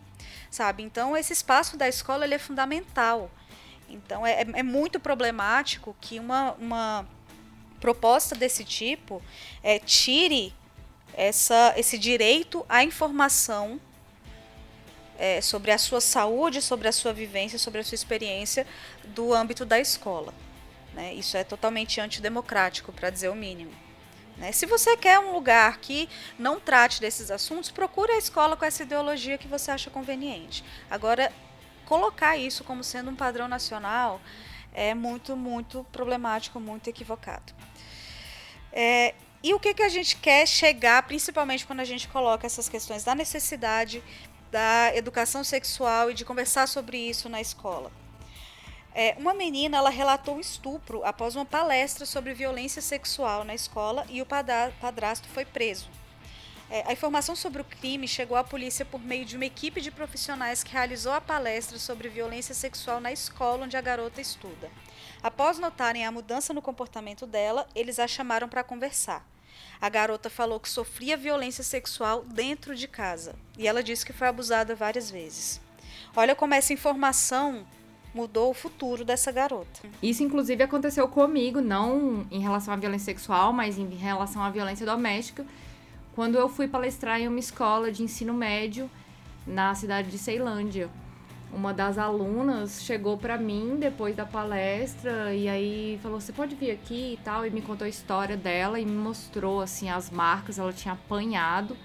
sabe? 0.49 0.81
Então, 0.81 1.15
esse 1.15 1.33
espaço 1.33 1.77
da 1.77 1.87
escola 1.87 2.25
ele 2.25 2.33
é 2.33 2.39
fundamental. 2.39 3.29
Então, 3.87 4.25
é, 4.25 4.41
é 4.41 4.63
muito 4.63 4.99
problemático 4.99 5.95
que 6.01 6.19
uma, 6.19 6.53
uma 6.53 7.07
proposta 7.83 8.33
desse 8.33 8.63
tipo 8.63 9.21
é 9.61 9.77
tire 9.77 10.53
essa, 11.13 11.73
esse 11.75 11.97
direito 11.97 12.65
à 12.69 12.81
informação 12.81 13.77
é, 15.19 15.41
sobre 15.41 15.69
a 15.69 15.77
sua 15.77 15.99
saúde, 15.99 16.61
sobre 16.61 16.87
a 16.87 16.93
sua 16.93 17.11
vivência, 17.11 17.59
sobre 17.59 17.81
a 17.81 17.83
sua 17.83 17.95
experiência 17.95 18.65
do 19.07 19.33
âmbito 19.33 19.65
da 19.65 19.81
escola. 19.81 20.33
Né? 20.93 21.13
Isso 21.13 21.35
é 21.35 21.43
totalmente 21.43 21.99
antidemocrático, 21.99 22.93
para 22.93 23.09
dizer 23.09 23.27
o 23.27 23.35
mínimo. 23.35 23.73
Né? 24.37 24.53
Se 24.53 24.65
você 24.65 24.95
quer 24.95 25.19
um 25.19 25.33
lugar 25.33 25.79
que 25.79 26.07
não 26.39 26.61
trate 26.61 27.01
desses 27.01 27.29
assuntos, 27.29 27.69
procure 27.69 28.13
a 28.13 28.17
escola 28.17 28.55
com 28.55 28.63
essa 28.63 28.83
ideologia 28.83 29.37
que 29.37 29.47
você 29.47 29.71
acha 29.71 29.89
conveniente. 29.89 30.63
Agora, 30.89 31.33
colocar 31.85 32.37
isso 32.37 32.63
como 32.63 32.81
sendo 32.81 33.11
um 33.11 33.15
padrão 33.15 33.49
nacional 33.49 34.21
é 34.73 34.93
muito, 34.93 35.35
muito 35.35 35.85
problemático, 35.91 36.61
muito 36.61 36.89
equivocado. 36.89 37.53
É, 38.73 39.13
e 39.43 39.53
o 39.53 39.59
que, 39.59 39.73
que 39.73 39.83
a 39.83 39.89
gente 39.89 40.15
quer 40.17 40.47
chegar, 40.47 41.03
principalmente 41.03 41.65
quando 41.65 41.81
a 41.81 41.85
gente 41.85 42.07
coloca 42.07 42.47
essas 42.47 42.67
questões 42.67 43.03
da 43.03 43.13
necessidade 43.13 44.03
da 44.51 44.91
educação 44.95 45.43
sexual 45.43 46.09
e 46.09 46.13
de 46.13 46.25
conversar 46.25 46.67
sobre 46.67 46.97
isso 46.97 47.29
na 47.29 47.39
escola? 47.39 47.91
É, 48.95 49.15
uma 49.17 49.33
menina 49.33 49.77
ela 49.77 49.89
relatou 49.89 50.39
estupro 50.39 51.03
após 51.03 51.35
uma 51.35 51.45
palestra 51.45 52.05
sobre 52.05 52.33
violência 52.33 52.81
sexual 52.81 53.43
na 53.43 53.53
escola 53.53 54.05
e 54.09 54.21
o 54.21 54.25
padrasto 54.25 55.27
foi 55.29 55.45
preso. 55.45 55.89
É, 56.69 56.83
a 56.87 56.93
informação 56.93 57.35
sobre 57.35 57.61
o 57.61 57.65
crime 57.65 58.07
chegou 58.07 58.37
à 58.37 58.43
polícia 58.43 58.85
por 58.85 58.99
meio 58.99 59.25
de 59.25 59.35
uma 59.35 59.45
equipe 59.45 59.81
de 59.81 59.91
profissionais 59.91 60.63
que 60.63 60.71
realizou 60.71 61.11
a 61.11 61.21
palestra 61.21 61.77
sobre 61.77 62.09
violência 62.09 62.55
sexual 62.55 62.99
na 62.99 63.11
escola 63.11 63.65
onde 63.65 63.77
a 63.77 63.81
garota 63.81 64.21
estuda. 64.21 64.71
Após 65.23 65.57
notarem 65.57 66.05
a 66.05 66.11
mudança 66.11 66.53
no 66.53 66.61
comportamento 66.61 67.25
dela, 67.25 67.65
eles 67.73 67.97
a 67.97 68.05
chamaram 68.05 68.49
para 68.49 68.61
conversar. 68.61 69.25
A 69.79 69.87
garota 69.87 70.29
falou 70.29 70.59
que 70.59 70.69
sofria 70.69 71.15
violência 71.15 71.63
sexual 71.63 72.25
dentro 72.25 72.75
de 72.75 72.89
casa 72.89 73.33
e 73.57 73.65
ela 73.65 73.81
disse 73.81 74.05
que 74.05 74.11
foi 74.11 74.27
abusada 74.27 74.75
várias 74.75 75.09
vezes. 75.09 75.61
Olha 76.13 76.35
como 76.35 76.53
essa 76.53 76.73
informação 76.73 77.65
mudou 78.13 78.51
o 78.51 78.53
futuro 78.53 79.05
dessa 79.05 79.31
garota. 79.31 79.79
Isso, 80.01 80.21
inclusive, 80.23 80.61
aconteceu 80.61 81.07
comigo, 81.07 81.61
não 81.61 82.27
em 82.29 82.41
relação 82.41 82.73
à 82.73 82.77
violência 82.77 83.05
sexual, 83.05 83.53
mas 83.53 83.77
em 83.77 83.87
relação 83.95 84.43
à 84.43 84.49
violência 84.49 84.85
doméstica, 84.85 85.45
quando 86.13 86.37
eu 86.37 86.49
fui 86.49 86.67
palestrar 86.67 87.21
em 87.21 87.29
uma 87.29 87.39
escola 87.39 87.89
de 87.89 88.03
ensino 88.03 88.33
médio 88.33 88.91
na 89.47 89.73
cidade 89.73 90.11
de 90.11 90.17
Ceilândia. 90.17 90.89
Uma 91.53 91.71
das 91.73 91.99
alunas 91.99 92.81
chegou 92.83 93.15
para 93.15 93.37
mim 93.37 93.77
depois 93.79 94.15
da 94.15 94.25
palestra 94.25 95.33
e 95.35 95.47
aí 95.47 95.99
falou: 96.01 96.19
"Você 96.19 96.33
pode 96.33 96.55
vir 96.55 96.71
aqui 96.71 97.13
e 97.13 97.19
tal?" 97.23 97.45
e 97.45 97.51
me 97.51 97.61
contou 97.61 97.85
a 97.85 97.89
história 97.89 98.35
dela 98.35 98.79
e 98.79 98.85
me 98.85 98.91
mostrou 98.91 99.61
assim 99.61 99.89
as 99.89 100.09
marcas, 100.09 100.57
ela 100.57 100.73
tinha 100.73 100.95
apanhado 100.95 101.77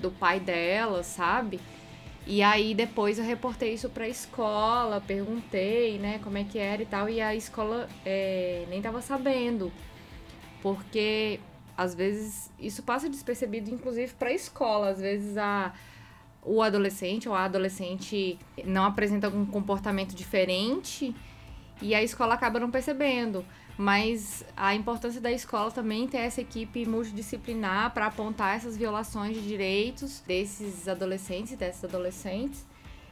do 0.00 0.10
pai 0.10 0.38
dela, 0.38 1.02
sabe? 1.02 1.58
E 2.26 2.42
aí 2.42 2.74
depois 2.74 3.18
eu 3.18 3.24
reportei 3.24 3.72
isso 3.74 3.88
pra 3.88 4.06
escola, 4.08 5.00
perguntei, 5.00 5.98
né, 5.98 6.20
como 6.22 6.38
é 6.38 6.44
que 6.44 6.58
era 6.58 6.82
e 6.82 6.86
tal, 6.86 7.08
e 7.08 7.20
a 7.20 7.34
escola 7.34 7.88
é, 8.04 8.66
nem 8.68 8.80
tava 8.82 9.00
sabendo. 9.00 9.72
Porque 10.62 11.40
às 11.76 11.94
vezes 11.94 12.50
isso 12.58 12.82
passa 12.82 13.08
despercebido, 13.08 13.70
inclusive, 13.70 14.12
pra 14.14 14.32
escola. 14.32 14.90
Às 14.90 15.00
vezes 15.00 15.36
a, 15.38 15.72
o 16.48 16.62
adolescente 16.62 17.28
ou 17.28 17.34
a 17.34 17.44
adolescente 17.44 18.38
não 18.64 18.84
apresenta 18.84 19.26
algum 19.26 19.44
comportamento 19.44 20.14
diferente 20.14 21.14
e 21.82 21.94
a 21.94 22.02
escola 22.02 22.34
acaba 22.34 22.58
não 22.58 22.70
percebendo. 22.70 23.44
Mas 23.76 24.44
a 24.56 24.74
importância 24.74 25.20
da 25.20 25.30
escola 25.30 25.70
também 25.70 26.08
ter 26.08 26.18
essa 26.18 26.40
equipe 26.40 26.84
multidisciplinar 26.84 27.92
para 27.92 28.06
apontar 28.06 28.56
essas 28.56 28.76
violações 28.76 29.36
de 29.36 29.46
direitos 29.46 30.20
desses 30.26 30.88
adolescentes 30.88 31.52
e 31.52 31.56
dessas 31.56 31.84
adolescentes 31.84 32.66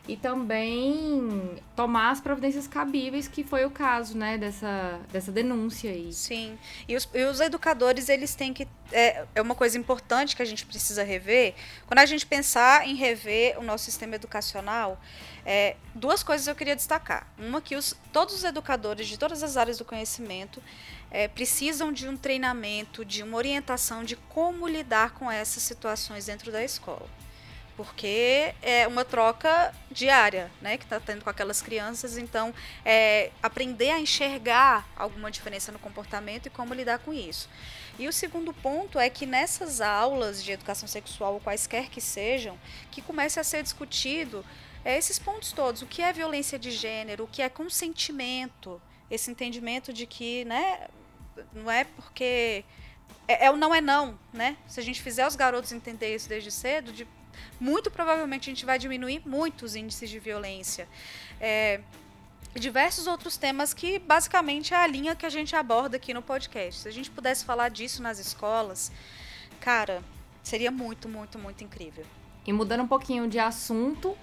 e 0.09 0.17
também 0.17 1.61
tomar 1.75 2.11
as 2.11 2.21
providências 2.21 2.67
cabíveis, 2.67 3.27
que 3.27 3.43
foi 3.43 3.65
o 3.65 3.71
caso, 3.71 4.17
né, 4.17 4.39
dessa, 4.39 5.01
dessa 5.13 5.33
denúncia 5.33 5.91
aí. 5.91 6.13
Sim, 6.13 6.59
e 6.87 6.95
os, 6.95 7.09
e 7.13 7.25
os 7.25 7.41
educadores, 7.41 8.09
eles 8.09 8.35
têm 8.35 8.53
que, 8.53 8.69
é, 8.93 9.27
é 9.35 9.43
uma 9.43 9.55
coisa 9.55 9.77
importante 9.77 10.37
que 10.37 10.43
a 10.43 10.45
gente 10.45 10.65
precisa 10.65 11.03
rever, 11.03 11.55
quando 11.87 11.99
a 11.99 12.07
gente 12.07 12.25
pensar 12.25 12.87
em 12.87 12.95
rever 12.95 13.59
o 13.59 13.63
nosso 13.63 13.85
sistema 13.85 14.15
educacional, 14.15 15.01
é, 15.45 15.77
duas 15.95 16.23
coisas 16.23 16.47
eu 16.47 16.55
queria 16.55 16.77
destacar. 16.77 17.27
Uma 17.39 17.61
que 17.61 17.75
os, 17.77 17.95
todos 18.13 18.35
os 18.35 18.45
educadores 18.45 19.07
de 19.09 19.19
todas 19.19 19.43
as 19.43 19.57
áreas 19.57 19.79
do 19.79 19.85
conhecimento 19.85 20.63
é, 21.11 21.29
precisam 21.29 21.93
de 21.93 22.09
um 22.09 22.17
treinamento, 22.17 23.05
de 23.05 23.23
uma 23.23 23.37
orientação 23.37 24.05
de 24.05 24.17
como 24.17 24.69
lidar 24.69 25.15
com 25.15 25.31
essas 25.31 25.63
situações 25.63 26.27
dentro 26.27 26.51
da 26.53 26.63
escola 26.63 27.09
porque 27.77 28.55
é 28.63 28.87
uma 28.87 29.05
troca 29.05 29.75
diária, 29.91 30.51
né, 30.61 30.79
que 30.79 30.85
está 30.85 30.99
tendo 30.99 31.23
com 31.23 31.31
aquelas 31.31 31.61
crianças. 31.61 32.17
Então, 32.17 32.55
é, 32.85 33.31
aprender 33.43 33.91
a 33.91 34.01
enxergar 34.01 34.89
alguma 34.97 35.31
diferença 35.31 35.71
no 35.71 35.79
comportamento 35.79 36.47
e 36.47 36.51
como 36.51 36.73
lidar 36.73 36.99
com 37.01 37.13
isso. 37.13 37.49
E 37.99 38.09
o 38.09 38.13
segundo 38.13 38.53
ponto 38.53 38.99
é 38.99 39.09
que 39.09 39.27
nessas 39.27 39.81
aulas 39.81 40.43
de 40.43 40.53
educação 40.53 40.89
sexual, 40.89 41.41
quaisquer 41.41 41.89
que 41.89 42.01
sejam, 42.01 42.59
que 42.91 43.01
comece 43.03 43.39
a 43.41 43.45
ser 43.45 43.63
discutido 43.63 44.45
é, 44.85 44.97
esses 44.97 45.19
pontos 45.19 45.53
todos. 45.53 45.83
O 45.83 45.87
que 45.87 46.03
é 46.03 46.13
violência 46.13 46.59
de 46.59 46.71
gênero, 46.71 47.25
o 47.25 47.29
que 47.29 47.43
é 47.43 47.49
consentimento, 47.49 48.81
esse 49.11 49.31
entendimento 49.31 49.93
de 49.93 50.07
que, 50.07 50.45
né, 50.45 50.89
não 51.53 51.71
é 51.71 51.85
porque 51.85 52.65
é, 53.29 53.47
é 53.47 53.51
o 53.51 53.57
não 53.57 53.75
é 53.75 53.81
não, 53.81 54.19
né? 54.33 54.57
Se 54.67 54.79
a 54.79 54.83
gente 54.83 55.03
fizer 55.03 55.27
os 55.27 55.37
garotos 55.37 55.73
entender 55.73 56.15
isso 56.15 56.29
desde 56.29 56.51
cedo, 56.51 56.93
de 56.93 57.07
muito 57.59 57.91
provavelmente 57.91 58.51
a 58.51 58.53
gente 58.53 58.65
vai 58.65 58.79
diminuir 58.79 59.23
muito 59.27 59.65
os 59.65 59.75
índices 59.75 60.09
de 60.11 60.19
violência. 60.19 60.89
É, 61.41 61.81
diversos 62.55 63.07
outros 63.07 63.37
temas 63.37 63.75
que 63.75 63.99
basicamente 63.99 64.73
é 64.73 64.77
a 64.77 64.87
linha 64.87 65.15
que 65.15 65.27
a 65.27 65.31
gente 65.31 65.55
aborda 65.55 65.97
aqui 65.97 66.13
no 66.15 66.23
podcast. 66.23 66.83
Se 66.83 66.89
a 66.89 66.93
gente 66.93 67.11
pudesse 67.11 67.45
falar 67.45 67.69
disso 67.69 68.03
nas 68.03 68.19
escolas, 68.19 68.91
cara, 69.61 70.03
seria 70.43 70.71
muito, 70.71 71.09
muito, 71.09 71.39
muito 71.39 71.63
incrível. 71.63 72.05
E 72.47 72.53
mudando 72.53 72.83
um 72.83 72.89
pouquinho 72.89 73.29
de 73.29 73.39
assunto, 73.39 74.17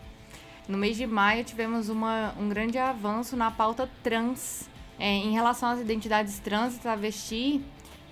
no 0.68 0.78
mês 0.78 0.96
de 0.96 1.06
maio 1.06 1.44
tivemos 1.44 1.90
uma, 1.90 2.34
um 2.40 2.48
grande 2.48 2.78
avanço 2.78 3.36
na 3.36 3.52
pauta 3.52 3.90
trans. 4.02 4.70
É, 5.00 5.08
em 5.08 5.34
relação 5.34 5.70
às 5.70 5.80
identidades 5.82 6.40
trans 6.40 6.76
e 6.76 6.80
travesti, 6.80 7.62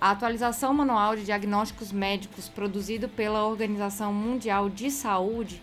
a 0.02 0.10
atualização 0.10 0.74
manual 0.74 1.16
de 1.16 1.24
diagnósticos 1.24 1.92
médicos 1.92 2.50
produzido 2.50 3.08
pela 3.08 3.46
Organização 3.46 4.12
Mundial 4.12 4.68
de 4.68 4.90
Saúde 4.90 5.62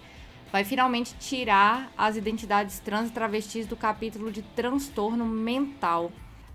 vai 0.53 0.63
finalmente 0.63 1.13
tirar 1.19 1.91
as 1.99 2.15
identidades 2.15 2.79
trans 2.79 3.09
e 3.09 3.13
travestis 3.13 3.67
do 3.67 3.75
capítulo 3.77 4.31
de 4.31 4.43
transtorno 4.43 5.25
mental. 5.25 6.13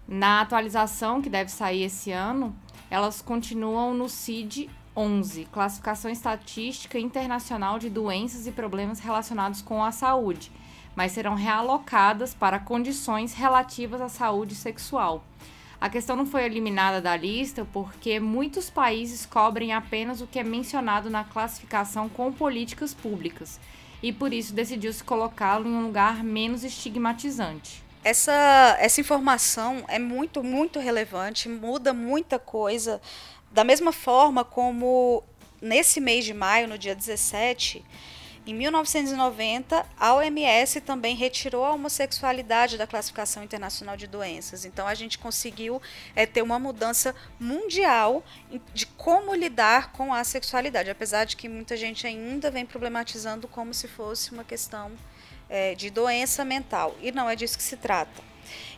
Na 0.08 0.40
atualização, 0.40 1.22
que 1.22 1.30
deve 1.30 1.52
sair 1.52 1.84
esse 1.84 2.10
ano, 2.10 2.56
elas 2.90 3.22
continuam 3.22 3.94
no 3.94 4.08
CID 4.08 4.70
11, 4.96 5.46
Classificação 5.52 6.10
Estatística 6.10 6.98
Internacional 6.98 7.78
de 7.78 7.90
Doenças 7.90 8.48
e 8.48 8.52
Problemas 8.54 9.00
Relacionados 9.00 9.62
com 9.62 9.84
a 9.84 9.92
Saúde, 9.92 10.54
mas 10.96 11.12
serão 11.12 11.36
realocadas 11.36 12.34
para 12.34 12.60
condições 12.60 13.34
relativas 13.34 14.00
à 14.00 14.08
saúde 14.08 14.56
sexual. 14.56 15.26
A 15.84 15.90
questão 15.90 16.16
não 16.16 16.26
foi 16.26 16.46
eliminada 16.46 17.02
da 17.02 17.14
lista 17.18 17.68
porque 17.74 18.18
muitos 18.18 18.70
países 18.70 19.26
cobrem 19.26 19.74
apenas 19.74 20.22
o 20.22 20.26
que 20.26 20.40
é 20.40 20.44
mencionado 20.44 21.10
na 21.10 21.26
classificação 21.26 22.08
com 22.08 22.32
políticas 22.32 22.94
públicas 22.94 23.60
e 24.02 24.14
por 24.14 24.32
isso 24.32 24.54
decidiu-se 24.54 25.04
colocá-lo 25.04 25.68
em 25.68 25.74
um 25.74 25.84
lugar 25.84 26.24
menos 26.24 26.64
estigmatizante. 26.64 27.84
Essa, 28.02 28.78
essa 28.80 29.02
informação 29.02 29.84
é 29.90 30.00
muito, 30.00 30.42
muito 30.42 30.80
relevante, 30.80 31.50
muda 31.50 31.94
muita 31.94 32.40
coisa. 32.40 33.02
Da 33.52 33.66
mesma 33.66 33.92
forma 33.92 34.46
como 34.46 35.22
nesse 35.62 36.00
mês 36.00 36.24
de 36.24 36.34
maio, 36.34 36.70
no 36.70 36.78
dia 36.78 36.96
17, 36.96 37.84
em 38.46 38.54
1990, 38.54 39.86
a 39.98 40.14
OMS 40.16 40.82
também 40.82 41.16
retirou 41.16 41.64
a 41.64 41.72
homossexualidade 41.72 42.78
da 42.78 42.86
classificação 42.86 43.42
internacional 43.42 43.96
de 43.96 44.06
doenças. 44.06 44.66
Então, 44.66 44.86
a 44.86 44.94
gente 44.94 45.18
conseguiu 45.18 45.82
é, 46.14 46.26
ter 46.26 46.42
uma 46.42 46.60
mudança 46.60 47.16
mundial 47.40 48.22
de 48.74 48.86
como 48.86 49.34
lidar 49.34 49.94
com 49.94 50.14
a 50.14 50.22
sexualidade, 50.26 50.90
apesar 50.90 51.24
de 51.24 51.38
que 51.38 51.48
muita 51.48 51.78
gente 51.78 52.06
ainda 52.06 52.52
vem 52.52 52.66
problematizando 52.66 53.48
como 53.48 53.74
se 53.74 53.88
fosse 53.88 54.34
uma 54.34 54.44
questão 54.44 54.92
é, 55.50 55.74
de 55.74 55.90
doença 55.90 56.44
mental. 56.44 56.98
E 57.02 57.14
não 57.14 57.30
é 57.30 57.38
disso 57.38 57.58
que 57.58 57.64
se 57.64 57.78
trata. 57.78 58.22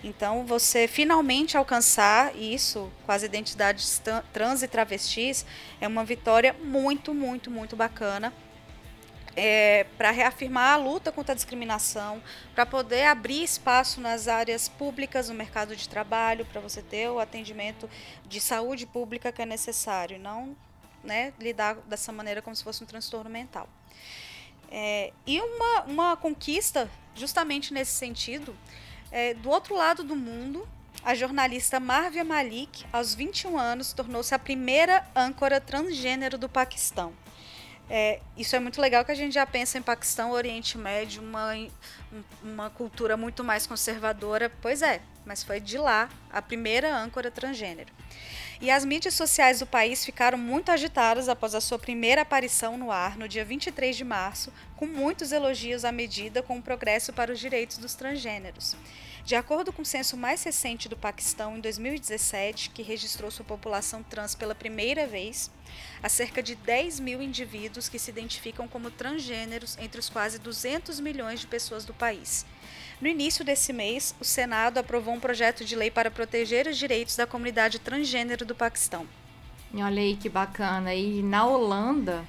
Então, 0.03 0.45
você 0.45 0.87
finalmente 0.87 1.57
alcançar 1.57 2.35
isso 2.35 2.91
com 3.03 3.11
as 3.11 3.23
identidades 3.23 3.99
trans 4.31 4.61
e 4.61 4.67
travestis 4.67 5.43
é 5.81 5.87
uma 5.87 6.05
vitória 6.05 6.55
muito, 6.63 7.15
muito, 7.15 7.49
muito 7.49 7.75
bacana 7.75 8.31
é, 9.35 9.85
para 9.97 10.11
reafirmar 10.11 10.73
a 10.73 10.77
luta 10.77 11.11
contra 11.11 11.33
a 11.33 11.35
discriminação, 11.35 12.21
para 12.53 12.65
poder 12.65 13.05
abrir 13.05 13.43
espaço 13.43 13.99
nas 13.99 14.27
áreas 14.27 14.69
públicas, 14.69 15.29
no 15.29 15.35
mercado 15.35 15.75
de 15.75 15.89
trabalho, 15.89 16.45
para 16.45 16.61
você 16.61 16.81
ter 16.81 17.09
o 17.09 17.19
atendimento 17.19 17.89
de 18.25 18.39
saúde 18.39 18.85
pública 18.85 19.31
que 19.31 19.41
é 19.41 19.45
necessário, 19.45 20.17
não 20.17 20.55
né, 21.03 21.33
lidar 21.39 21.75
dessa 21.87 22.11
maneira 22.11 22.41
como 22.41 22.55
se 22.55 22.63
fosse 22.63 22.83
um 22.83 22.87
transtorno 22.87 23.29
mental. 23.29 23.69
É, 24.71 25.13
e 25.25 25.39
uma, 25.39 25.83
uma 25.83 26.17
conquista, 26.17 26.89
justamente 27.13 27.73
nesse 27.73 27.91
sentido, 27.91 28.55
é, 29.11 29.33
do 29.35 29.49
outro 29.49 29.75
lado 29.75 30.03
do 30.03 30.15
mundo, 30.15 30.67
a 31.03 31.13
jornalista 31.13 31.79
Marvia 31.79 32.23
Malik, 32.23 32.85
aos 32.91 33.13
21 33.13 33.57
anos, 33.59 33.93
tornou-se 33.93 34.33
a 34.33 34.39
primeira 34.39 35.05
âncora 35.15 35.61
transgênero 35.61 36.37
do 36.37 36.49
Paquistão. 36.49 37.13
É, 37.89 38.19
isso 38.35 38.55
é 38.55 38.59
muito 38.59 38.81
legal 38.81 39.05
que 39.05 39.11
a 39.11 39.15
gente 39.15 39.33
já 39.33 39.45
pensa 39.45 39.77
em 39.77 39.81
Paquistão, 39.81 40.31
Oriente 40.31 40.77
Médio, 40.77 41.21
uma, 41.21 41.53
uma 42.43 42.69
cultura 42.69 43.15
muito 43.15 43.43
mais 43.43 43.67
conservadora. 43.67 44.51
Pois 44.61 44.81
é, 44.81 45.01
mas 45.25 45.43
foi 45.43 45.59
de 45.59 45.77
lá 45.77 46.09
a 46.31 46.41
primeira 46.41 46.95
âncora 46.95 47.29
transgênero. 47.29 47.91
E 48.61 48.71
as 48.71 48.85
mídias 48.85 49.13
sociais 49.13 49.59
do 49.59 49.67
país 49.67 50.05
ficaram 50.05 50.37
muito 50.37 50.71
agitadas 50.71 51.27
após 51.27 51.53
a 51.53 51.61
sua 51.61 51.77
primeira 51.77 52.21
aparição 52.21 52.77
no 52.77 52.89
ar, 52.89 53.17
no 53.17 53.27
dia 53.27 53.43
23 53.43 53.95
de 53.95 54.03
março, 54.03 54.51
com 54.77 54.85
muitos 54.85 55.31
elogios 55.31 55.83
à 55.83 55.91
medida 55.91 56.41
com 56.41 56.57
o 56.57 56.61
progresso 56.61 57.11
para 57.11 57.31
os 57.31 57.39
direitos 57.39 57.77
dos 57.77 57.95
transgêneros. 57.95 58.75
De 59.25 59.35
acordo 59.35 59.73
com 59.73 59.81
o 59.81 59.85
censo 59.85 60.15
mais 60.15 60.43
recente 60.43 60.87
do 60.87 60.95
Paquistão, 60.95 61.57
em 61.57 61.59
2017, 61.59 62.69
que 62.69 62.83
registrou 62.83 63.31
sua 63.31 63.43
população 63.43 64.03
trans 64.03 64.35
pela 64.35 64.53
primeira 64.53 65.07
vez, 65.07 65.49
há 66.03 66.07
cerca 66.07 66.43
de 66.43 66.53
10 66.53 66.99
mil 66.99 67.19
indivíduos 67.23 67.89
que 67.89 67.97
se 67.97 68.11
identificam 68.11 68.67
como 68.67 68.91
transgêneros 68.91 69.79
entre 69.79 69.99
os 69.99 70.09
quase 70.09 70.37
200 70.37 70.99
milhões 70.99 71.39
de 71.39 71.47
pessoas 71.47 71.83
do 71.85 71.91
país. 71.91 72.45
No 73.01 73.07
início 73.07 73.43
desse 73.43 73.73
mês, 73.73 74.13
o 74.21 74.23
Senado 74.23 74.77
aprovou 74.77 75.15
um 75.15 75.19
projeto 75.19 75.65
de 75.65 75.75
lei 75.75 75.89
para 75.89 76.11
proteger 76.11 76.67
os 76.67 76.77
direitos 76.77 77.15
da 77.15 77.25
comunidade 77.25 77.79
transgênero 77.79 78.45
do 78.45 78.53
Paquistão. 78.53 79.07
Olha 79.73 80.03
aí 80.03 80.15
que 80.15 80.29
bacana. 80.29 80.93
E 80.93 81.23
na 81.23 81.47
Holanda, 81.47 82.23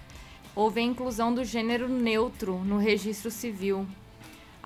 houve 0.54 0.80
a 0.80 0.84
inclusão 0.84 1.34
do 1.34 1.44
gênero 1.44 1.90
neutro 1.90 2.58
no 2.64 2.78
registro 2.78 3.30
civil 3.30 3.86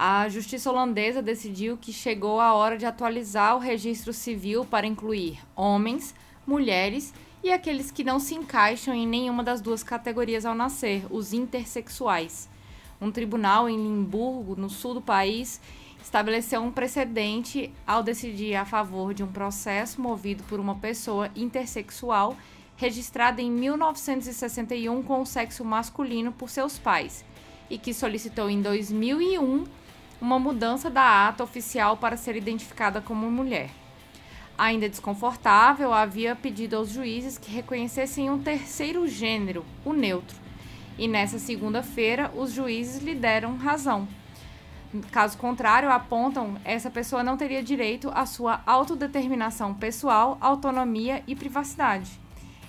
a 0.03 0.27
justiça 0.31 0.71
holandesa 0.71 1.21
decidiu 1.21 1.77
que 1.77 1.93
chegou 1.93 2.41
a 2.41 2.55
hora 2.55 2.79
de 2.79 2.87
atualizar 2.87 3.55
o 3.55 3.59
registro 3.59 4.15
civil 4.15 4.65
para 4.65 4.87
incluir 4.87 5.39
homens, 5.55 6.15
mulheres 6.47 7.13
e 7.45 7.53
aqueles 7.53 7.91
que 7.91 8.03
não 8.03 8.19
se 8.19 8.35
encaixam 8.35 8.95
em 8.95 9.07
nenhuma 9.07 9.45
das 9.45 9.61
duas 9.61 9.83
categorias 9.83 10.47
ao 10.47 10.55
nascer, 10.55 11.05
os 11.11 11.35
intersexuais. 11.35 12.49
Um 12.99 13.11
tribunal 13.11 13.69
em 13.69 13.77
Limburgo, 13.77 14.57
no 14.57 14.71
sul 14.71 14.95
do 14.95 15.03
país, 15.03 15.61
estabeleceu 16.03 16.63
um 16.63 16.73
precedente 16.73 17.71
ao 17.87 18.03
decidir 18.03 18.55
a 18.55 18.65
favor 18.65 19.13
de 19.13 19.23
um 19.23 19.31
processo 19.31 20.01
movido 20.01 20.43
por 20.45 20.59
uma 20.59 20.77
pessoa 20.77 21.31
intersexual 21.37 22.39
registrada 22.75 23.43
em 23.43 23.51
1961 23.51 25.03
com 25.03 25.21
o 25.21 25.27
sexo 25.27 25.63
masculino 25.63 26.33
por 26.33 26.49
seus 26.49 26.79
pais 26.79 27.23
e 27.69 27.77
que 27.77 27.93
solicitou 27.93 28.49
em 28.49 28.63
2001 28.63 29.65
uma 30.21 30.39
mudança 30.39 30.91
da 30.91 31.29
ata 31.29 31.43
oficial 31.43 31.97
para 31.97 32.17
ser 32.17 32.37
identificada 32.37 33.01
como 33.01 33.31
mulher. 33.31 33.71
Ainda 34.57 34.89
desconfortável, 34.89 35.93
havia 35.93 36.37
pedido 36.37 36.77
aos 36.77 36.91
juízes 36.91 37.39
que 37.39 37.51
reconhecessem 37.51 38.29
um 38.31 38.39
terceiro 38.39 39.09
gênero, 39.09 39.65
o 39.85 39.93
neutro. 39.93 40.37
E 40.99 41.09
nessa 41.09 41.39
segunda-feira, 41.39 42.31
os 42.37 42.53
juízes 42.53 43.03
lhe 43.03 43.15
deram 43.15 43.57
razão. 43.57 44.07
Caso 45.11 45.39
contrário, 45.39 45.91
apontam, 45.91 46.59
essa 46.65 46.91
pessoa 46.91 47.23
não 47.23 47.37
teria 47.39 47.63
direito 47.63 48.11
à 48.13 48.27
sua 48.27 48.61
autodeterminação 48.67 49.73
pessoal, 49.73 50.37
autonomia 50.41 51.23
e 51.27 51.35
privacidade. 51.35 52.11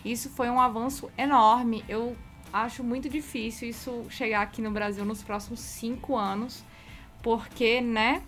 Isso 0.06 0.30
foi 0.30 0.50
um 0.50 0.62
avanço 0.62 1.12
enorme. 1.18 1.84
Eu 1.90 2.16
acho 2.54 2.84
muito 2.84 3.10
difícil 3.10 3.68
isso 3.68 4.06
chegar 4.10 4.44
aqui 4.44 4.62
no 4.62 4.72
Brasil 4.72 5.04
nos 5.04 5.22
próximos 5.24 5.60
cinco 5.60 6.16
anos 6.16 6.64
porque, 7.22 7.82
né? 7.82 8.22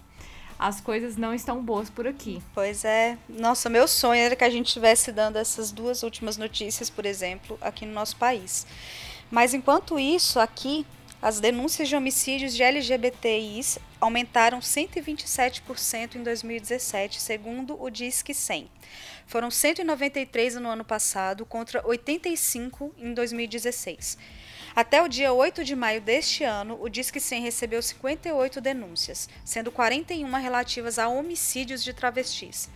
As 0.57 0.79
coisas 0.79 1.17
não 1.17 1.33
estão 1.33 1.61
boas 1.61 1.89
por 1.89 2.07
aqui. 2.07 2.41
Pois 2.53 2.85
é. 2.85 3.17
Nossa, 3.27 3.69
meu 3.69 3.87
sonho 3.87 4.21
era 4.21 4.35
que 4.35 4.43
a 4.43 4.49
gente 4.49 4.67
estivesse 4.67 5.11
dando 5.11 5.37
essas 5.37 5.71
duas 5.71 6.03
últimas 6.03 6.37
notícias, 6.37 6.89
por 6.89 7.05
exemplo, 7.05 7.57
aqui 7.61 7.85
no 7.85 7.93
nosso 7.93 8.15
país. 8.15 8.65
Mas 9.29 9.53
enquanto 9.53 9.99
isso, 9.99 10.39
aqui, 10.39 10.85
as 11.21 11.39
denúncias 11.39 11.87
de 11.89 11.95
homicídios 11.95 12.53
de 12.53 12.61
LGBTIs 12.61 13.79
aumentaram 13.99 14.59
127% 14.59 16.15
em 16.15 16.23
2017, 16.23 17.19
segundo 17.19 17.81
o 17.81 17.89
Disque 17.89 18.33
100. 18.33 18.69
Foram 19.25 19.49
193 19.49 20.55
no 20.55 20.69
ano 20.69 20.83
passado 20.83 21.45
contra 21.45 21.85
85 21.87 22.93
em 22.97 23.13
2016. 23.13 24.17
Até 24.75 25.03
o 25.03 25.07
dia 25.07 25.31
8 25.31 25.63
de 25.63 25.75
maio 25.75 26.01
deste 26.01 26.43
ano, 26.43 26.79
o 26.81 26.89
Disque 26.89 27.19
100 27.19 27.43
recebeu 27.43 27.79
58 27.79 28.59
denúncias, 28.59 29.29
sendo 29.45 29.71
41 29.71 30.27
relativas 30.41 30.97
a 30.97 31.07
homicídios 31.07 31.83
de 31.83 31.93
travestis. 31.93 32.71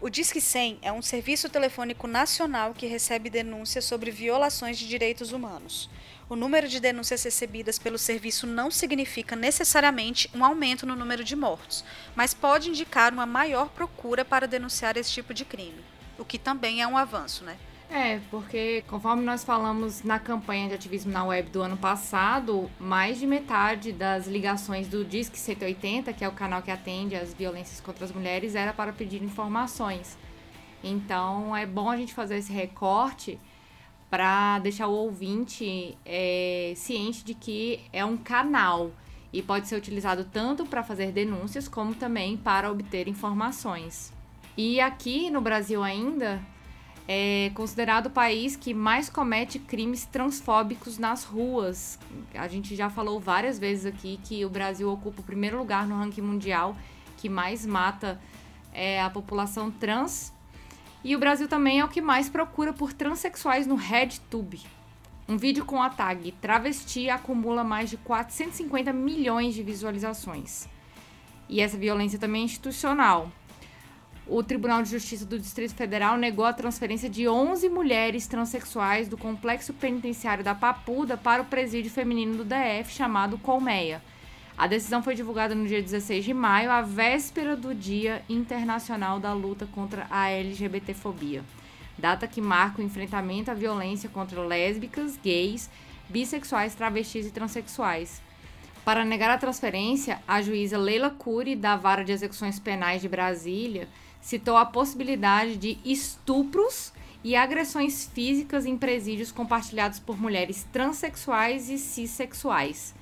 O 0.00 0.08
Disque 0.08 0.40
100 0.40 0.78
é 0.80 0.92
um 0.92 1.02
serviço 1.02 1.48
telefônico 1.48 2.06
nacional 2.06 2.72
que 2.72 2.86
recebe 2.86 3.28
denúncias 3.28 3.84
sobre 3.84 4.12
violações 4.12 4.78
de 4.78 4.86
direitos 4.86 5.32
humanos. 5.32 5.90
O 6.28 6.36
número 6.36 6.68
de 6.68 6.78
denúncias 6.78 7.24
recebidas 7.24 7.80
pelo 7.80 7.98
serviço 7.98 8.46
não 8.46 8.70
significa 8.70 9.34
necessariamente 9.34 10.30
um 10.32 10.44
aumento 10.44 10.86
no 10.86 10.94
número 10.94 11.24
de 11.24 11.34
mortos, 11.34 11.84
mas 12.14 12.32
pode 12.32 12.70
indicar 12.70 13.12
uma 13.12 13.26
maior 13.26 13.70
procura 13.70 14.24
para 14.24 14.46
denunciar 14.46 14.96
esse 14.96 15.10
tipo 15.10 15.34
de 15.34 15.44
crime, 15.44 15.84
o 16.16 16.24
que 16.24 16.38
também 16.38 16.80
é 16.80 16.86
um 16.86 16.96
avanço, 16.96 17.42
né? 17.42 17.58
É, 17.90 18.20
porque 18.30 18.84
conforme 18.86 19.24
nós 19.24 19.42
falamos 19.42 20.04
na 20.04 20.20
campanha 20.20 20.68
de 20.68 20.74
ativismo 20.74 21.10
na 21.10 21.24
web 21.24 21.50
do 21.50 21.60
ano 21.60 21.76
passado, 21.76 22.70
mais 22.78 23.18
de 23.18 23.26
metade 23.26 23.90
das 23.90 24.28
ligações 24.28 24.86
do 24.86 25.04
Disque 25.04 25.36
180, 25.36 26.12
que 26.12 26.24
é 26.24 26.28
o 26.28 26.32
canal 26.32 26.62
que 26.62 26.70
atende 26.70 27.16
as 27.16 27.34
violências 27.34 27.80
contra 27.80 28.04
as 28.04 28.12
mulheres, 28.12 28.54
era 28.54 28.72
para 28.72 28.92
pedir 28.92 29.20
informações. 29.24 30.16
Então 30.84 31.56
é 31.56 31.66
bom 31.66 31.90
a 31.90 31.96
gente 31.96 32.14
fazer 32.14 32.36
esse 32.36 32.52
recorte 32.52 33.40
para 34.08 34.60
deixar 34.60 34.86
o 34.86 34.92
ouvinte 34.92 35.98
é, 36.06 36.72
ciente 36.76 37.24
de 37.24 37.34
que 37.34 37.80
é 37.92 38.04
um 38.04 38.16
canal 38.16 38.92
e 39.32 39.42
pode 39.42 39.66
ser 39.66 39.74
utilizado 39.74 40.24
tanto 40.32 40.64
para 40.64 40.84
fazer 40.84 41.10
denúncias 41.10 41.66
como 41.66 41.92
também 41.96 42.36
para 42.36 42.70
obter 42.70 43.08
informações. 43.08 44.12
E 44.56 44.80
aqui 44.80 45.28
no 45.28 45.40
Brasil 45.40 45.82
ainda 45.82 46.40
é 47.12 47.50
considerado 47.56 48.06
o 48.06 48.10
país 48.10 48.54
que 48.54 48.72
mais 48.72 49.10
comete 49.10 49.58
crimes 49.58 50.04
transfóbicos 50.04 50.96
nas 50.96 51.24
ruas. 51.24 51.98
A 52.32 52.46
gente 52.46 52.76
já 52.76 52.88
falou 52.88 53.18
várias 53.18 53.58
vezes 53.58 53.84
aqui 53.84 54.20
que 54.22 54.44
o 54.44 54.48
Brasil 54.48 54.88
ocupa 54.88 55.20
o 55.20 55.24
primeiro 55.24 55.58
lugar 55.58 55.88
no 55.88 55.96
ranking 55.96 56.20
mundial 56.20 56.76
que 57.16 57.28
mais 57.28 57.66
mata 57.66 58.20
é, 58.72 59.02
a 59.02 59.10
população 59.10 59.72
trans. 59.72 60.32
E 61.02 61.16
o 61.16 61.18
Brasil 61.18 61.48
também 61.48 61.80
é 61.80 61.84
o 61.84 61.88
que 61.88 62.00
mais 62.00 62.28
procura 62.28 62.72
por 62.72 62.92
transexuais 62.92 63.66
no 63.66 63.74
RedTube. 63.74 64.60
Um 65.28 65.36
vídeo 65.36 65.64
com 65.64 65.82
a 65.82 65.90
tag 65.90 66.30
travesti 66.40 67.10
acumula 67.10 67.64
mais 67.64 67.90
de 67.90 67.96
450 67.96 68.92
milhões 68.92 69.56
de 69.56 69.64
visualizações. 69.64 70.68
E 71.48 71.60
essa 71.60 71.76
violência 71.76 72.20
também 72.20 72.42
é 72.42 72.44
institucional 72.44 73.32
o 74.30 74.44
Tribunal 74.44 74.80
de 74.80 74.90
Justiça 74.90 75.26
do 75.26 75.36
Distrito 75.36 75.74
Federal 75.74 76.16
negou 76.16 76.44
a 76.44 76.52
transferência 76.52 77.10
de 77.10 77.28
11 77.28 77.68
mulheres 77.68 78.28
transexuais 78.28 79.08
do 79.08 79.18
complexo 79.18 79.74
penitenciário 79.74 80.44
da 80.44 80.54
Papuda 80.54 81.16
para 81.16 81.42
o 81.42 81.46
presídio 81.46 81.90
feminino 81.90 82.36
do 82.36 82.44
DF, 82.44 82.92
chamado 82.92 83.36
Colmeia. 83.38 84.00
A 84.56 84.68
decisão 84.68 85.02
foi 85.02 85.16
divulgada 85.16 85.52
no 85.52 85.66
dia 85.66 85.82
16 85.82 86.24
de 86.24 86.32
maio, 86.32 86.70
à 86.70 86.80
véspera 86.80 87.56
do 87.56 87.74
Dia 87.74 88.22
Internacional 88.28 89.18
da 89.18 89.32
Luta 89.32 89.66
contra 89.66 90.06
a 90.08 90.30
LGBTfobia, 90.30 91.42
data 91.98 92.28
que 92.28 92.40
marca 92.40 92.80
o 92.80 92.84
enfrentamento 92.84 93.50
à 93.50 93.54
violência 93.54 94.08
contra 94.08 94.40
lésbicas, 94.42 95.16
gays, 95.16 95.68
bissexuais, 96.08 96.76
travestis 96.76 97.26
e 97.26 97.32
transexuais. 97.32 98.22
Para 98.84 99.04
negar 99.04 99.30
a 99.30 99.38
transferência, 99.38 100.20
a 100.26 100.40
juíza 100.40 100.78
Leila 100.78 101.10
Cury, 101.10 101.56
da 101.56 101.76
Vara 101.76 102.04
de 102.04 102.12
Execuções 102.12 102.58
Penais 102.58 103.02
de 103.02 103.08
Brasília, 103.08 103.88
citou 104.20 104.56
a 104.56 104.66
possibilidade 104.66 105.56
de 105.56 105.78
estupros 105.84 106.92
e 107.22 107.36
agressões 107.36 108.06
físicas 108.06 108.64
em 108.64 108.76
presídios 108.76 109.30
compartilhados 109.30 109.98
por 109.98 110.20
mulheres 110.20 110.66
transexuais 110.72 111.68
e 111.68 111.78
cisexuais. 111.78 112.94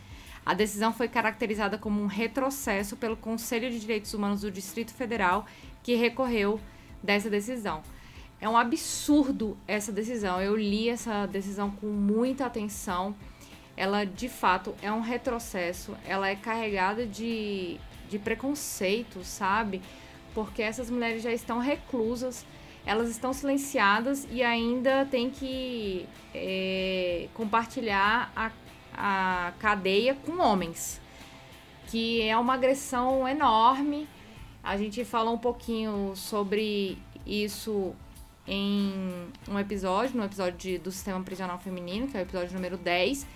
A 0.44 0.54
decisão 0.54 0.92
foi 0.92 1.08
caracterizada 1.08 1.76
como 1.76 2.00
um 2.00 2.06
retrocesso 2.06 2.96
pelo 2.96 3.16
Conselho 3.16 3.70
de 3.70 3.78
Direitos 3.78 4.14
Humanos 4.14 4.40
do 4.40 4.50
Distrito 4.50 4.94
Federal, 4.94 5.46
que 5.82 5.94
recorreu 5.94 6.60
dessa 7.02 7.28
decisão. 7.28 7.82
É 8.40 8.48
um 8.48 8.56
absurdo 8.56 9.58
essa 9.66 9.92
decisão. 9.92 10.40
Eu 10.40 10.56
li 10.56 10.88
essa 10.88 11.26
decisão 11.26 11.70
com 11.70 11.88
muita 11.88 12.46
atenção. 12.46 13.14
ela 13.76 14.04
de 14.04 14.28
fato 14.28 14.74
é 14.82 14.90
um 14.90 15.00
retrocesso, 15.00 15.96
ela 16.04 16.28
é 16.28 16.34
carregada 16.34 17.06
de, 17.06 17.78
de 18.08 18.18
preconceito, 18.18 19.22
sabe? 19.22 19.80
Porque 20.34 20.62
essas 20.62 20.90
mulheres 20.90 21.22
já 21.22 21.32
estão 21.32 21.58
reclusas, 21.58 22.44
elas 22.86 23.08
estão 23.08 23.32
silenciadas 23.32 24.26
e 24.30 24.42
ainda 24.42 25.06
tem 25.10 25.30
que 25.30 26.06
é, 26.34 27.28
compartilhar 27.34 28.32
a, 28.34 28.50
a 28.94 29.52
cadeia 29.58 30.14
com 30.14 30.40
homens, 30.40 31.00
que 31.88 32.22
é 32.22 32.36
uma 32.36 32.54
agressão 32.54 33.26
enorme. 33.28 34.08
A 34.62 34.76
gente 34.76 35.04
falou 35.04 35.34
um 35.34 35.38
pouquinho 35.38 36.12
sobre 36.14 36.98
isso 37.26 37.94
em 38.46 39.28
um 39.46 39.58
episódio, 39.58 40.16
no 40.16 40.24
episódio 40.24 40.58
de, 40.58 40.78
do 40.78 40.90
Sistema 40.90 41.22
Prisional 41.22 41.58
Feminino, 41.58 42.08
que 42.08 42.16
é 42.16 42.20
o 42.20 42.22
episódio 42.22 42.54
número 42.54 42.78
10. 42.78 43.26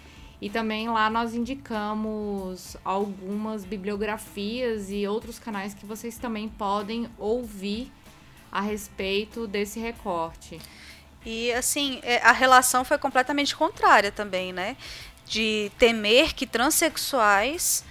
E 0.42 0.50
também 0.50 0.88
lá 0.88 1.08
nós 1.08 1.34
indicamos 1.34 2.76
algumas 2.84 3.64
bibliografias 3.64 4.90
e 4.90 5.06
outros 5.06 5.38
canais 5.38 5.72
que 5.72 5.86
vocês 5.86 6.18
também 6.18 6.48
podem 6.48 7.08
ouvir 7.16 7.92
a 8.50 8.60
respeito 8.60 9.46
desse 9.46 9.78
recorte. 9.78 10.60
E 11.24 11.52
assim, 11.52 12.00
é, 12.02 12.16
a 12.26 12.32
relação 12.32 12.84
foi 12.84 12.98
completamente 12.98 13.54
contrária 13.54 14.10
também, 14.10 14.52
né? 14.52 14.76
De 15.24 15.70
temer 15.78 16.34
que 16.34 16.44
transexuais 16.44 17.84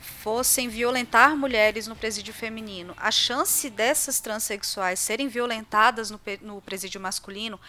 fossem 0.00 0.70
violentar 0.70 1.36
mulheres 1.36 1.86
no 1.86 1.94
presídio 1.94 2.32
feminino, 2.32 2.94
a 2.96 3.10
chance 3.10 3.68
dessas 3.68 4.20
transexuais 4.20 4.98
serem 4.98 5.28
violentadas 5.28 6.10
no, 6.10 6.18
no 6.40 6.62
presídio 6.62 6.98
masculino 6.98 7.60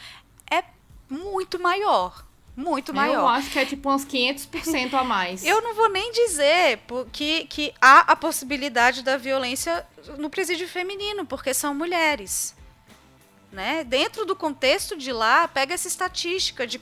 é 0.49 0.63
muito 1.09 1.59
maior. 1.59 2.30
Muito 2.61 2.93
maior. 2.93 3.15
Eu 3.15 3.27
acho 3.27 3.49
que 3.49 3.59
é 3.59 3.65
tipo 3.65 3.91
uns 3.91 4.05
500% 4.05 4.93
a 4.93 5.03
mais. 5.03 5.43
Eu 5.43 5.61
não 5.61 5.73
vou 5.73 5.89
nem 5.89 6.11
dizer 6.11 6.79
que, 7.11 7.45
que 7.45 7.73
há 7.81 7.99
a 8.11 8.15
possibilidade 8.15 9.01
da 9.01 9.17
violência 9.17 9.85
no 10.17 10.29
presídio 10.29 10.67
feminino, 10.67 11.25
porque 11.25 11.53
são 11.53 11.73
mulheres. 11.73 12.55
Né? 13.51 13.83
Dentro 13.83 14.25
do 14.25 14.35
contexto 14.35 14.95
de 14.95 15.11
lá, 15.11 15.47
pega 15.47 15.73
essa 15.73 15.87
estatística 15.87 16.65
de, 16.65 16.79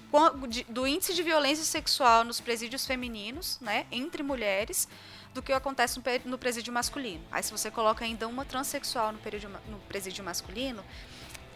de, 0.48 0.64
do 0.66 0.86
índice 0.86 1.16
de 1.16 1.24
violência 1.24 1.66
sexual 1.66 2.24
nos 2.24 2.40
presídios 2.40 2.86
femininos, 2.86 3.58
né, 3.60 3.88
entre 3.92 4.22
mulheres, 4.22 4.88
do 5.34 5.42
que 5.42 5.52
acontece 5.52 5.98
no, 5.98 6.04
no 6.32 6.38
presídio 6.38 6.72
masculino. 6.72 7.24
Aí 7.32 7.42
se 7.42 7.52
você 7.52 7.72
coloca 7.72 8.06
ainda 8.06 8.28
uma 8.28 8.46
transexual 8.46 9.12
no, 9.12 9.18
período, 9.18 9.50
no 9.68 9.80
presídio 9.88 10.24
masculino, 10.24 10.84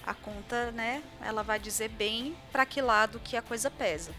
a 0.06 0.14
conta, 0.14 0.72
né, 0.72 1.02
ela 1.22 1.44
vai 1.44 1.60
dizer 1.60 1.90
bem 1.90 2.36
para 2.52 2.66
que 2.66 2.82
lado 2.82 3.20
que 3.20 3.38
a 3.38 3.42
coisa 3.42 3.72
pesa. 3.72 4.12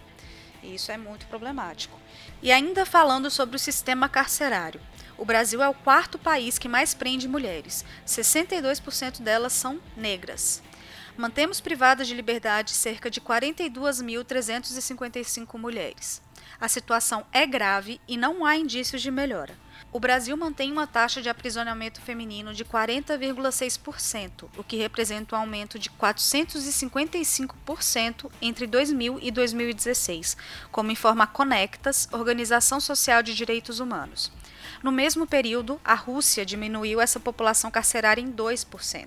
E 0.63 0.75
isso 0.75 0.91
é 0.91 0.97
muito 0.97 1.27
problemático. 1.27 2.01
E 2.43 2.51
ainda 2.51 2.87
falando 2.87 3.31
sobre 3.31 3.57
o 3.57 3.59
sistema 3.59 4.09
carcerário. 4.09 4.81
O 5.17 5.25
Brasil 5.25 5.63
é 5.63 5.69
o 5.69 5.75
quarto 5.75 6.19
país 6.19 6.59
que 6.59 6.69
mais 6.69 6.93
prende 6.95 7.29
mulheres. 7.29 7.85
62% 8.07 9.21
delas 9.21 9.53
são 9.53 9.81
negras. 9.97 10.61
Mantemos 11.17 11.61
privadas 11.61 12.09
de 12.09 12.15
liberdade 12.15 12.73
cerca 12.73 13.09
de 13.09 13.21
42.355 13.21 15.57
mulheres. 15.59 16.21
A 16.61 16.69
situação 16.69 17.27
é 17.33 17.45
grave 17.47 18.01
e 18.07 18.17
não 18.17 18.45
há 18.45 18.57
indícios 18.57 19.03
de 19.03 19.11
melhora. 19.11 19.59
O 19.93 19.99
Brasil 20.01 20.37
mantém 20.37 20.73
uma 20.73 20.87
taxa 20.87 21.21
de 21.23 21.29
aprisionamento 21.29 22.01
feminino 22.01 22.53
de 22.53 22.65
40,6%, 22.65 24.49
o 24.57 24.65
que 24.65 24.77
representa 24.77 25.37
um 25.37 25.39
aumento 25.39 25.79
de 25.79 25.89
455% 25.91 28.29
entre 28.43 28.67
2000 28.67 29.21
e 29.23 29.31
2016, 29.31 30.37
como 30.73 30.91
informa 30.91 31.23
a 31.25 31.29
Conectas, 31.29 32.09
Organização 32.13 32.81
Social 32.81 33.23
de 33.23 33.35
Direitos 33.35 33.79
Humanos. 33.79 34.33
No 34.83 34.91
mesmo 34.91 35.27
período, 35.27 35.79
a 35.85 35.95
Rússia 35.95 36.45
diminuiu 36.45 37.01
essa 37.01 37.21
população 37.21 37.71
carcerária 37.71 38.21
em 38.21 38.33
2%. 38.33 39.07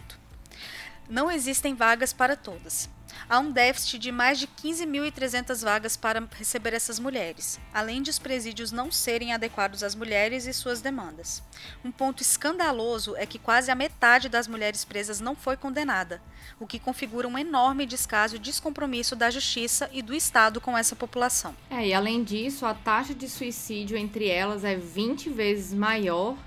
Não 1.09 1.29
existem 1.29 1.75
vagas 1.75 2.13
para 2.13 2.35
todas 2.35 2.89
há 3.29 3.39
um 3.39 3.51
déficit 3.51 3.99
de 3.99 4.11
mais 4.11 4.39
de 4.39 4.47
15.300 4.47 5.63
vagas 5.63 5.97
para 5.97 6.27
receber 6.37 6.73
essas 6.73 6.99
mulheres, 6.99 7.59
além 7.73 8.01
de 8.01 8.09
os 8.09 8.19
presídios 8.19 8.71
não 8.71 8.91
serem 8.91 9.33
adequados 9.33 9.83
às 9.83 9.95
mulheres 9.95 10.45
e 10.45 10.53
suas 10.53 10.81
demandas. 10.81 11.43
Um 11.83 11.91
ponto 11.91 12.21
escandaloso 12.21 13.15
é 13.15 13.25
que 13.25 13.39
quase 13.39 13.71
a 13.71 13.75
metade 13.75 14.29
das 14.29 14.47
mulheres 14.47 14.83
presas 14.85 15.19
não 15.19 15.35
foi 15.35 15.57
condenada, 15.57 16.21
o 16.59 16.67
que 16.67 16.79
configura 16.79 17.27
um 17.27 17.37
enorme 17.37 17.85
descaso 17.85 18.35
e 18.35 18.39
descompromisso 18.39 19.15
da 19.15 19.29
justiça 19.29 19.89
e 19.91 20.01
do 20.01 20.13
Estado 20.13 20.59
com 20.59 20.77
essa 20.77 20.95
população. 20.95 21.55
É, 21.69 21.87
e 21.87 21.93
além 21.93 22.23
disso, 22.23 22.65
a 22.65 22.73
taxa 22.73 23.13
de 23.13 23.27
suicídio 23.29 23.97
entre 23.97 24.27
elas 24.27 24.63
é 24.63 24.75
20 24.75 25.29
vezes 25.29 25.73
maior, 25.73 26.37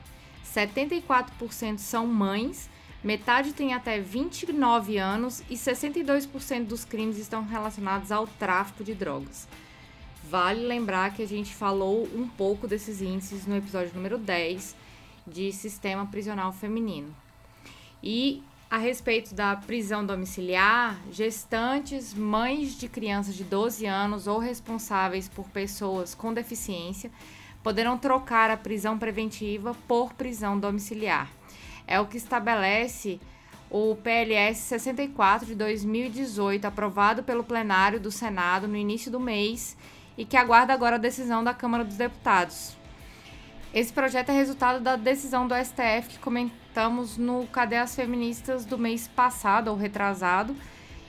74% 0.54 1.78
são 1.78 2.06
mães 2.06 2.68
Metade 3.02 3.54
tem 3.54 3.72
até 3.72 3.98
29 3.98 4.98
anos 4.98 5.42
e 5.48 5.54
62% 5.54 6.66
dos 6.66 6.84
crimes 6.84 7.16
estão 7.16 7.42
relacionados 7.42 8.12
ao 8.12 8.26
tráfico 8.26 8.84
de 8.84 8.94
drogas. 8.94 9.48
Vale 10.22 10.66
lembrar 10.66 11.14
que 11.14 11.22
a 11.22 11.26
gente 11.26 11.54
falou 11.54 12.06
um 12.14 12.28
pouco 12.28 12.68
desses 12.68 13.00
índices 13.00 13.46
no 13.46 13.56
episódio 13.56 13.94
número 13.94 14.18
10 14.18 14.76
de 15.26 15.50
Sistema 15.50 16.04
Prisional 16.06 16.52
Feminino. 16.52 17.16
E 18.02 18.42
a 18.70 18.76
respeito 18.76 19.34
da 19.34 19.56
prisão 19.56 20.04
domiciliar, 20.04 21.00
gestantes, 21.10 22.12
mães 22.12 22.78
de 22.78 22.86
crianças 22.86 23.34
de 23.34 23.44
12 23.44 23.86
anos 23.86 24.26
ou 24.26 24.38
responsáveis 24.38 25.26
por 25.26 25.48
pessoas 25.48 26.14
com 26.14 26.34
deficiência 26.34 27.10
poderão 27.62 27.96
trocar 27.96 28.50
a 28.50 28.58
prisão 28.58 28.98
preventiva 28.98 29.74
por 29.88 30.12
prisão 30.12 30.60
domiciliar 30.60 31.39
é 31.90 32.00
o 32.00 32.06
que 32.06 32.16
estabelece 32.16 33.20
o 33.68 33.96
PLS 33.96 34.60
64 34.60 35.46
de 35.46 35.54
2018, 35.56 36.64
aprovado 36.64 37.24
pelo 37.24 37.42
plenário 37.42 38.00
do 38.00 38.12
Senado 38.12 38.68
no 38.68 38.76
início 38.76 39.10
do 39.10 39.18
mês 39.18 39.76
e 40.16 40.24
que 40.24 40.36
aguarda 40.36 40.72
agora 40.72 40.96
a 40.96 40.98
decisão 40.98 41.42
da 41.42 41.52
Câmara 41.52 41.84
dos 41.84 41.96
Deputados. 41.96 42.76
Esse 43.74 43.92
projeto 43.92 44.30
é 44.30 44.32
resultado 44.32 44.80
da 44.80 44.94
decisão 44.96 45.46
do 45.46 45.54
STF 45.54 46.08
que 46.08 46.18
comentamos 46.18 47.16
no 47.16 47.46
Cadê 47.48 47.76
as 47.76 47.94
Feministas 47.94 48.64
do 48.64 48.78
mês 48.78 49.08
passado 49.08 49.68
ou 49.68 49.76
retrasado 49.76 50.56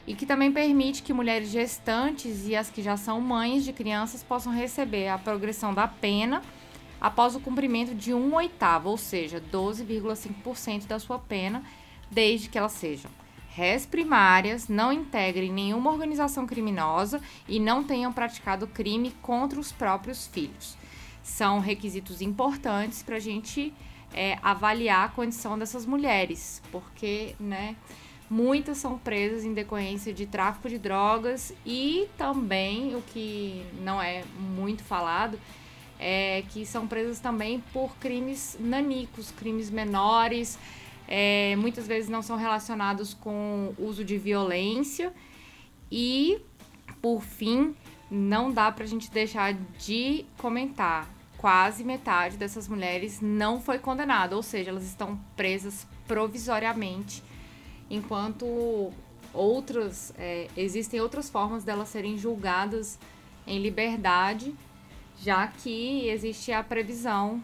e 0.08 0.16
que 0.16 0.26
também 0.26 0.52
permite 0.52 1.04
que 1.04 1.14
mulheres 1.14 1.50
gestantes 1.50 2.48
e 2.48 2.56
as 2.56 2.70
que 2.72 2.82
já 2.82 2.98
são 2.98 3.22
mães 3.22 3.64
de 3.64 3.72
crianças 3.72 4.24
possam 4.24 4.52
receber 4.52 5.10
a 5.10 5.18
progressão 5.18 5.74
da 5.74 5.88
pena 5.88 6.42
após 7.02 7.36
o 7.36 7.40
cumprimento 7.40 7.94
de 7.96 8.14
um 8.14 8.36
oitavo, 8.36 8.90
ou 8.90 8.98
seja, 8.98 9.44
12,5% 9.52 10.86
da 10.86 11.00
sua 11.00 11.18
pena, 11.18 11.64
desde 12.12 12.48
que 12.48 12.58
elas 12.58 12.74
sejam 12.74 13.10
réis 13.54 13.86
primárias, 13.86 14.70
não 14.70 14.94
integrem 14.94 15.52
nenhuma 15.52 15.92
organização 15.92 16.48
criminosa 16.48 17.22
e 17.48 17.60
não 17.60 17.84
tenham 17.84 18.14
praticado 18.14 18.66
crime 18.66 19.12
contra 19.22 19.60
os 19.60 19.72
próprios 19.72 20.26
filhos. 20.28 20.78
São 21.22 21.60
requisitos 21.60 22.22
importantes 22.22 23.04
para 23.04 23.18
a 23.18 23.20
gente 23.20 23.74
é, 24.14 24.38
avaliar 24.42 25.06
a 25.06 25.10
condição 25.10 25.60
dessas 25.60 25.86
mulheres, 25.86 26.62
porque, 26.72 27.36
né, 27.40 27.76
muitas 28.30 28.78
são 28.78 28.98
presas 28.98 29.44
em 29.44 29.54
decorrência 29.54 30.14
de 30.14 30.26
tráfico 30.26 30.70
de 30.70 30.78
drogas 30.78 31.54
e 31.66 32.08
também, 32.18 32.96
o 32.96 33.02
que 33.02 33.66
não 33.82 34.02
é 34.02 34.24
muito 34.40 34.82
falado, 34.82 35.38
é, 36.02 36.44
que 36.50 36.66
são 36.66 36.88
presas 36.88 37.20
também 37.20 37.64
por 37.72 37.96
crimes 37.98 38.58
nanicos, 38.60 39.30
crimes 39.30 39.70
menores, 39.70 40.58
é, 41.08 41.56
muitas 41.58 41.88
vezes 41.88 42.10
não 42.10 42.24
são 42.24 42.36
relacionados 42.38 43.14
com 43.14 43.74
uso 43.78 44.04
de 44.04 44.18
violência. 44.18 45.14
E, 45.92 46.42
por 47.02 47.22
fim, 47.22 47.76
não 48.10 48.52
dá 48.52 48.72
para 48.72 48.84
a 48.84 48.88
gente 48.88 49.12
deixar 49.12 49.54
de 49.54 50.26
comentar. 50.38 51.08
Quase 51.38 51.84
metade 51.84 52.38
dessas 52.38 52.68
mulheres 52.68 53.20
não 53.22 53.62
foi 53.62 53.78
condenada, 53.78 54.36
ou 54.36 54.44
seja, 54.44 54.70
elas 54.70 54.86
estão 54.86 55.20
presas 55.36 55.88
provisoriamente, 56.08 57.24
enquanto 57.90 58.92
outras 59.34 60.14
é, 60.18 60.48
existem 60.56 61.00
outras 61.00 61.30
formas 61.30 61.64
delas 61.64 61.90
serem 61.90 62.18
julgadas 62.18 63.00
em 63.48 63.60
liberdade 63.60 64.54
já 65.24 65.48
que 65.48 66.08
existe 66.08 66.52
a 66.52 66.64
previsão 66.64 67.42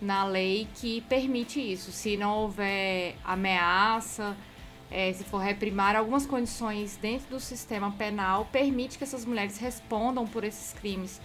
na 0.00 0.24
lei 0.24 0.66
que 0.74 1.02
permite 1.02 1.60
isso. 1.60 1.92
Se 1.92 2.16
não 2.16 2.38
houver 2.38 3.16
ameaça, 3.24 4.36
é, 4.90 5.12
se 5.12 5.22
for 5.24 5.38
reprimar 5.38 5.94
algumas 5.94 6.26
condições 6.26 6.96
dentro 6.96 7.28
do 7.28 7.40
sistema 7.40 7.92
penal, 7.92 8.48
permite 8.50 8.98
que 8.98 9.04
essas 9.04 9.24
mulheres 9.24 9.58
respondam 9.58 10.26
por 10.26 10.42
esses 10.42 10.72
crimes 10.72 11.20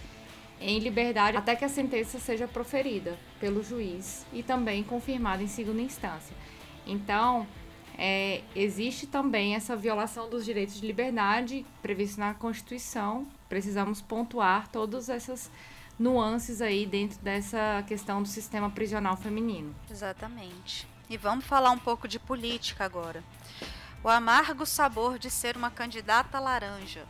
em 0.60 0.78
liberdade 0.78 1.36
até 1.36 1.54
que 1.54 1.64
a 1.64 1.68
sentença 1.68 2.18
seja 2.18 2.48
proferida 2.48 3.18
pelo 3.40 3.62
juiz 3.62 4.24
e 4.32 4.42
também 4.42 4.82
confirmada 4.82 5.42
em 5.42 5.48
segunda 5.48 5.82
instância. 5.82 6.34
Então, 6.86 7.46
é, 7.98 8.42
existe 8.54 9.06
também 9.06 9.54
essa 9.54 9.74
violação 9.74 10.30
dos 10.30 10.44
direitos 10.44 10.80
de 10.80 10.86
liberdade 10.86 11.66
previsto 11.82 12.20
na 12.20 12.34
Constituição. 12.34 13.26
Precisamos 13.48 14.00
pontuar 14.00 14.68
todas 14.68 15.08
essas 15.08 15.50
nuances 15.98 16.60
aí 16.60 16.84
dentro 16.86 17.18
dessa 17.20 17.82
questão 17.86 18.22
do 18.22 18.28
sistema 18.28 18.70
prisional 18.70 19.16
feminino. 19.16 19.74
Exatamente. 19.90 20.86
E 21.08 21.16
vamos 21.16 21.44
falar 21.44 21.70
um 21.70 21.78
pouco 21.78 22.06
de 22.08 22.18
política 22.18 22.84
agora. 22.84 23.22
O 24.02 24.08
amargo 24.08 24.66
sabor 24.66 25.18
de 25.18 25.30
ser 25.30 25.56
uma 25.56 25.70
candidata 25.70 26.38
laranja. 26.38 27.04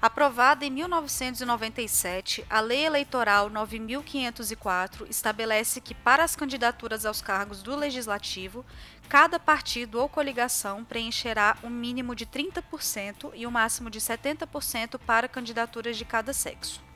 Aprovada 0.00 0.64
em 0.64 0.70
1997, 0.70 2.46
a 2.48 2.60
Lei 2.60 2.86
Eleitoral 2.86 3.50
9504 3.50 5.08
estabelece 5.10 5.80
que, 5.80 5.92
para 5.92 6.22
as 6.22 6.36
candidaturas 6.36 7.04
aos 7.04 7.20
cargos 7.20 7.64
do 7.64 7.74
Legislativo, 7.74 8.64
cada 9.08 9.40
partido 9.40 10.00
ou 10.00 10.08
coligação 10.08 10.84
preencherá 10.84 11.56
um 11.64 11.70
mínimo 11.70 12.14
de 12.14 12.26
30% 12.26 13.32
e 13.34 13.44
um 13.44 13.50
máximo 13.50 13.90
de 13.90 14.00
70% 14.00 15.00
para 15.04 15.26
candidaturas 15.26 15.96
de 15.96 16.04
cada 16.04 16.32
sexo. 16.32 16.87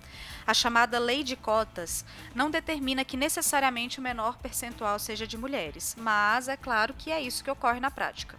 A 0.46 0.52
chamada 0.52 0.98
lei 0.98 1.22
de 1.22 1.36
cotas 1.36 2.04
não 2.34 2.50
determina 2.50 3.04
que 3.04 3.16
necessariamente 3.16 3.98
o 3.98 4.02
menor 4.02 4.38
percentual 4.38 4.98
seja 4.98 5.26
de 5.26 5.38
mulheres, 5.38 5.94
mas 5.98 6.48
é 6.48 6.56
claro 6.56 6.94
que 6.94 7.12
é 7.12 7.20
isso 7.20 7.44
que 7.44 7.50
ocorre 7.50 7.80
na 7.80 7.90
prática. 7.90 8.38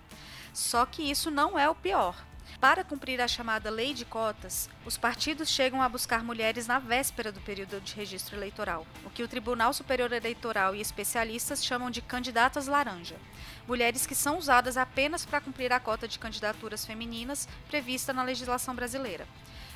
Só 0.53 0.85
que 0.85 1.01
isso 1.01 1.31
não 1.31 1.57
é 1.57 1.69
o 1.69 1.75
pior. 1.75 2.15
Para 2.59 2.83
cumprir 2.83 3.19
a 3.19 3.27
chamada 3.27 3.69
lei 3.69 3.93
de 3.93 4.05
cotas, 4.05 4.69
os 4.85 4.97
partidos 4.97 5.49
chegam 5.49 5.81
a 5.81 5.89
buscar 5.89 6.23
mulheres 6.23 6.65
na 6.65 6.79
véspera 6.79 7.31
do 7.31 7.41
período 7.41 7.81
de 7.81 7.93
registro 7.93 8.37
eleitoral, 8.37 8.87
o 9.03 9.09
que 9.09 9.23
o 9.23 9.27
Tribunal 9.27 9.73
Superior 9.73 10.11
Eleitoral 10.13 10.73
e 10.73 10.79
especialistas 10.79 11.63
chamam 11.63 11.91
de 11.91 12.01
candidatas 12.01 12.67
laranja. 12.67 13.17
Mulheres 13.67 14.05
que 14.05 14.15
são 14.15 14.37
usadas 14.37 14.77
apenas 14.77 15.25
para 15.25 15.41
cumprir 15.41 15.73
a 15.73 15.79
cota 15.79 16.07
de 16.07 16.19
candidaturas 16.19 16.85
femininas 16.85 17.49
prevista 17.67 18.13
na 18.13 18.23
legislação 18.23 18.73
brasileira. 18.73 19.27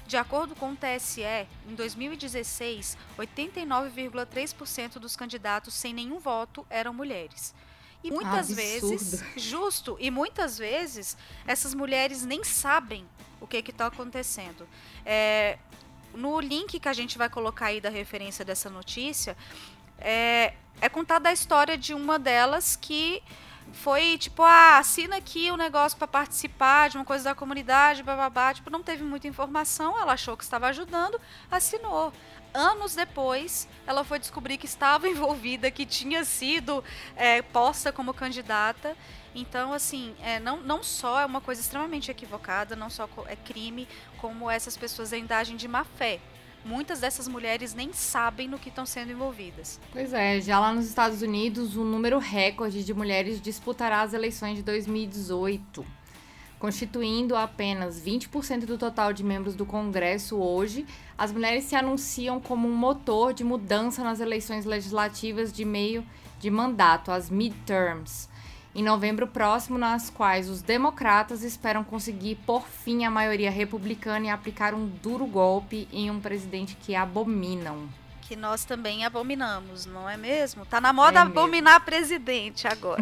De 0.08 0.16
acordo 0.16 0.56
com 0.56 0.72
o 0.72 0.76
TSE, 0.76 1.22
em 1.68 1.76
2016, 1.76 2.98
89,3% 3.20 4.94
dos 5.00 5.18
candidatos 5.18 5.74
sem 5.74 5.94
nenhum 5.94 6.18
voto 6.18 6.66
eram 6.70 6.94
mulheres. 6.94 7.54
E 8.02 8.10
muitas 8.10 8.50
vezes, 8.50 9.22
justo, 9.36 9.98
e 10.00 10.10
muitas 10.10 10.58
vezes 10.58 11.18
essas 11.46 11.74
mulheres 11.74 12.24
nem 12.24 12.42
sabem 12.42 13.06
o 13.42 13.46
que 13.46 13.58
está 13.58 13.88
acontecendo. 13.88 14.66
É, 15.06 15.60
no 16.14 16.40
link 16.40 16.80
que 16.80 16.88
a 16.88 16.94
gente 16.94 17.18
vai 17.18 17.30
colocar 17.30 17.66
aí 17.66 17.82
da 17.82 17.90
referência 17.90 18.46
dessa 18.46 18.70
notícia, 18.70 19.36
é, 19.98 20.54
é 20.80 20.88
contada 20.88 21.28
a 21.28 21.34
história 21.34 21.78
de 21.78 21.94
uma 21.94 22.18
delas 22.18 22.78
que 22.78 23.22
foi 23.74 24.18
tipo, 24.18 24.44
ah, 24.44 24.78
assina 24.78 25.18
aqui 25.18 25.52
o 25.52 25.58
negócio 25.58 25.98
para 25.98 26.08
participar 26.08 26.90
de 26.90 26.98
uma 26.98 27.06
coisa 27.06 27.26
da 27.26 27.36
comunidade, 27.36 28.04
bababá. 28.04 28.54
Tipo, 28.54 28.70
não 28.70 28.84
teve 28.84 29.04
muita 29.04 29.28
informação, 29.28 29.98
ela 30.00 30.14
achou 30.14 30.36
que 30.36 30.44
estava 30.44 30.68
ajudando, 30.68 31.20
assinou. 31.50 32.12
Anos 32.54 32.96
depois, 32.96 33.68
ela 33.86 34.04
foi 34.04 34.20
descobrir 34.20 34.58
que 34.58 34.66
estava 34.66 35.08
envolvida, 35.10 35.70
que 35.70 35.86
tinha 35.86 36.24
sido 36.24 36.84
é, 37.16 37.42
posta 37.42 37.92
como 37.92 38.14
candidata. 38.14 38.96
Então, 39.36 39.72
assim, 39.72 40.16
é, 40.22 40.40
não, 40.40 40.58
não 40.62 40.82
só 40.82 41.20
é 41.20 41.26
uma 41.26 41.42
coisa 41.42 41.62
extremamente 41.62 42.10
equivocada, 42.10 42.76
não 42.76 42.90
só 42.90 43.08
é 43.28 43.36
crime, 43.36 43.88
como 44.18 44.50
essas 44.50 44.76
pessoas 44.76 45.14
ainda 45.14 45.38
agem 45.38 45.56
de 45.56 45.68
má 45.68 45.84
fé 45.84 46.20
muitas 46.68 47.00
dessas 47.00 47.28
mulheres 47.28 47.74
nem 47.74 47.94
sabem 47.94 48.48
no 48.48 48.60
que 48.60 48.70
estão 48.70 48.86
sendo 48.86 49.12
envolvidas. 49.12 49.80
Pois 49.92 50.14
é, 50.14 50.42
já 50.42 50.60
lá 50.60 50.74
nos 50.74 50.86
Estados 50.86 51.22
Unidos, 51.22 51.76
o 51.76 51.84
número 51.84 52.20
recorde 52.20 52.84
de 52.84 52.94
mulheres 52.94 53.42
disputará 53.42 54.02
as 54.02 54.14
eleições 54.14 54.58
de 54.58 54.64
2018, 54.64 55.86
constituindo 56.60 57.36
apenas 57.36 58.02
20% 58.02 58.66
do 58.66 58.78
total 58.78 59.14
de 59.14 59.24
membros 59.24 59.56
do 59.56 59.66
Congresso 59.66 60.38
hoje. 60.38 60.86
As 61.18 61.32
mulheres 61.32 61.64
se 61.64 61.76
anunciam 61.76 62.40
como 62.40 62.68
um 62.68 62.76
motor 62.76 63.34
de 63.34 63.44
mudança 63.44 64.04
nas 64.04 64.20
eleições 64.20 64.66
legislativas 64.66 65.54
de 65.54 65.64
meio 65.64 66.06
de 66.40 66.52
mandato, 66.52 67.12
as 67.12 67.30
midterms 67.30 68.30
em 68.78 68.84
novembro 68.84 69.26
próximo, 69.26 69.76
nas 69.76 70.12
quais 70.12 70.48
os 70.48 70.62
democratas 70.62 71.42
esperam 71.42 71.84
conseguir 71.84 72.36
por 72.46 72.68
fim 72.68 73.06
a 73.06 73.10
maioria 73.10 73.50
republicana 73.50 74.28
e 74.28 74.30
aplicar 74.30 74.76
um 74.76 74.86
duro 74.86 75.26
golpe 75.26 75.88
em 75.92 76.12
um 76.12 76.20
presidente 76.20 76.78
que 76.80 76.96
abominam. 76.96 77.90
Que 78.22 78.36
nós 78.36 78.66
também 78.66 79.04
abominamos, 79.04 79.88
não 79.88 80.08
é 80.08 80.16
mesmo? 80.16 80.64
Tá 80.64 80.80
na 80.80 80.94
moda 80.94 81.18
É 81.18 81.22
abominar 81.24 81.84
presidente 81.86 82.68
agora. 82.68 83.02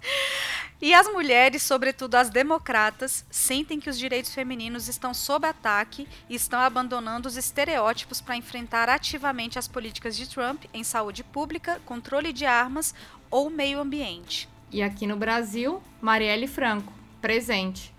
e 0.80 0.94
as 0.94 1.06
mulheres, 1.06 1.62
sobretudo 1.62 2.14
as 2.14 2.30
democratas, 2.30 3.26
sentem 3.30 3.78
que 3.78 3.90
os 3.90 3.98
direitos 3.98 4.32
femininos 4.32 4.88
estão 4.88 5.12
sob 5.12 5.46
ataque 5.46 6.08
e 6.30 6.34
estão 6.34 6.60
abandonando 6.60 7.28
os 7.28 7.36
estereótipos 7.36 8.22
para 8.22 8.36
enfrentar 8.36 8.88
ativamente 8.88 9.58
as 9.58 9.68
políticas 9.68 10.16
de 10.16 10.26
Trump 10.26 10.64
em 10.72 10.82
saúde 10.82 11.22
pública, 11.22 11.78
controle 11.84 12.32
de 12.32 12.46
armas 12.46 12.94
ou 13.30 13.50
meio 13.50 13.78
ambiente. 13.78 14.50
E 14.72 14.82
aqui 14.82 15.06
no 15.06 15.16
Brasil, 15.16 15.82
Marielle 16.00 16.46
Franco, 16.46 16.90
presente. 17.20 17.92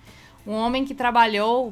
Um 0.45 0.53
homem 0.53 0.83
que 0.83 0.95
trabalhou 0.95 1.71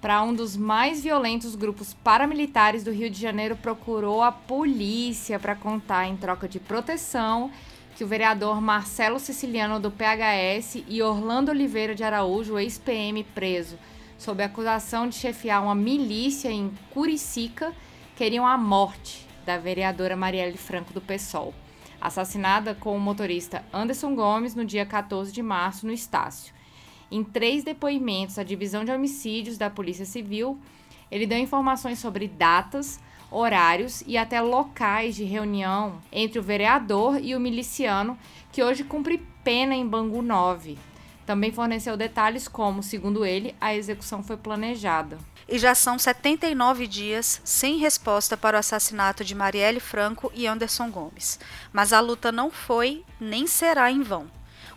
para 0.00 0.22
um 0.22 0.32
dos 0.32 0.56
mais 0.56 1.02
violentos 1.02 1.54
grupos 1.54 1.92
paramilitares 1.92 2.82
do 2.82 2.90
Rio 2.90 3.10
de 3.10 3.20
Janeiro 3.20 3.56
procurou 3.56 4.22
a 4.22 4.32
polícia 4.32 5.38
para 5.38 5.54
contar 5.54 6.08
em 6.08 6.16
troca 6.16 6.48
de 6.48 6.58
proteção 6.58 7.50
que 7.94 8.02
o 8.02 8.06
vereador 8.06 8.58
Marcelo 8.58 9.20
Siciliano 9.20 9.78
do 9.78 9.90
PHS 9.90 10.82
e 10.88 11.02
Orlando 11.02 11.50
Oliveira 11.50 11.94
de 11.94 12.02
Araújo, 12.02 12.58
ex-PM 12.58 13.24
preso, 13.34 13.78
sob 14.16 14.42
acusação 14.42 15.06
de 15.06 15.16
chefiar 15.16 15.62
uma 15.62 15.74
milícia 15.74 16.50
em 16.50 16.72
Curicica, 16.88 17.74
queriam 18.16 18.46
a 18.46 18.56
morte 18.56 19.26
da 19.44 19.58
vereadora 19.58 20.16
Marielle 20.16 20.56
Franco 20.56 20.94
do 20.94 21.02
PSOL 21.02 21.52
assassinada 22.00 22.74
com 22.74 22.96
o 22.96 23.00
motorista 23.00 23.64
Anderson 23.72 24.14
Gomes 24.14 24.54
no 24.54 24.64
dia 24.64 24.86
14 24.86 25.32
de 25.32 25.42
março 25.42 25.86
no 25.86 25.92
Estácio. 25.92 26.54
Em 27.10 27.24
três 27.24 27.64
depoimentos 27.64 28.38
à 28.38 28.42
divisão 28.42 28.84
de 28.84 28.92
homicídios 28.92 29.56
da 29.56 29.70
Polícia 29.70 30.04
Civil, 30.04 30.58
ele 31.10 31.26
deu 31.26 31.38
informações 31.38 31.98
sobre 31.98 32.28
datas, 32.28 33.00
horários 33.30 34.02
e 34.06 34.16
até 34.16 34.40
locais 34.40 35.16
de 35.16 35.24
reunião 35.24 36.00
entre 36.12 36.38
o 36.38 36.42
vereador 36.42 37.18
e 37.22 37.34
o 37.34 37.40
miliciano, 37.40 38.18
que 38.52 38.62
hoje 38.62 38.84
cumpre 38.84 39.22
pena 39.42 39.74
em 39.74 39.86
Bangu 39.86 40.22
9. 40.22 40.78
Também 41.28 41.52
forneceu 41.52 41.94
detalhes 41.94 42.48
como, 42.48 42.82
segundo 42.82 43.22
ele, 43.22 43.54
a 43.60 43.74
execução 43.74 44.22
foi 44.22 44.38
planejada 44.38 45.18
e 45.46 45.58
já 45.58 45.74
são 45.74 45.98
79 45.98 46.86
dias 46.86 47.42
sem 47.44 47.76
resposta 47.76 48.34
para 48.34 48.56
o 48.56 48.60
assassinato 48.60 49.22
de 49.22 49.34
Marielle 49.34 49.78
Franco 49.78 50.32
e 50.34 50.46
Anderson 50.46 50.90
Gomes. 50.90 51.38
Mas 51.70 51.92
a 51.92 52.00
luta 52.00 52.32
não 52.32 52.50
foi 52.50 53.04
nem 53.20 53.46
será 53.46 53.90
em 53.90 54.02
vão. 54.02 54.26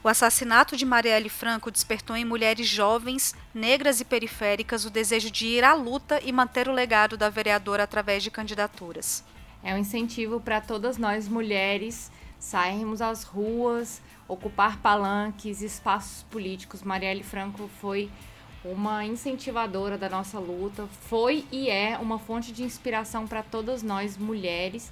O 0.04 0.10
assassinato 0.10 0.76
de 0.76 0.86
Marielle 0.86 1.30
Franco 1.30 1.72
despertou 1.72 2.18
em 2.18 2.26
mulheres 2.26 2.68
jovens, 2.68 3.34
negras 3.54 4.02
e 4.02 4.06
periféricas 4.06 4.84
o 4.84 4.90
desejo 4.90 5.32
de 5.32 5.46
ir 5.48 5.64
à 5.64 5.74
luta 5.74 6.20
e 6.22 6.34
manter 6.34 6.68
o 6.68 6.74
legado 6.74 7.16
da 7.16 7.30
vereadora 7.30 7.84
através 7.84 8.24
de 8.24 8.30
candidaturas. 8.30 9.24
É 9.64 9.74
um 9.74 9.78
incentivo 9.78 10.42
para 10.42 10.60
todas 10.60 10.98
nós 10.98 11.30
mulheres 11.30 12.12
sairmos 12.42 13.02
às 13.04 13.24
ruas, 13.24 14.02
ocupar 14.28 14.80
palanques, 14.80 15.62
espaços 15.62 16.24
políticos. 16.24 16.82
Marielle 16.82 17.24
Franco 17.24 17.70
foi 17.80 18.10
uma 18.66 19.06
incentivadora 19.06 19.96
da 19.96 20.10
nossa 20.10 20.40
luta, 20.40 20.88
foi 21.02 21.46
e 21.52 21.70
é 21.70 21.98
uma 22.00 22.18
fonte 22.18 22.52
de 22.52 22.64
inspiração 22.64 23.28
para 23.28 23.44
todas 23.44 23.84
nós 23.84 24.18
mulheres. 24.18 24.92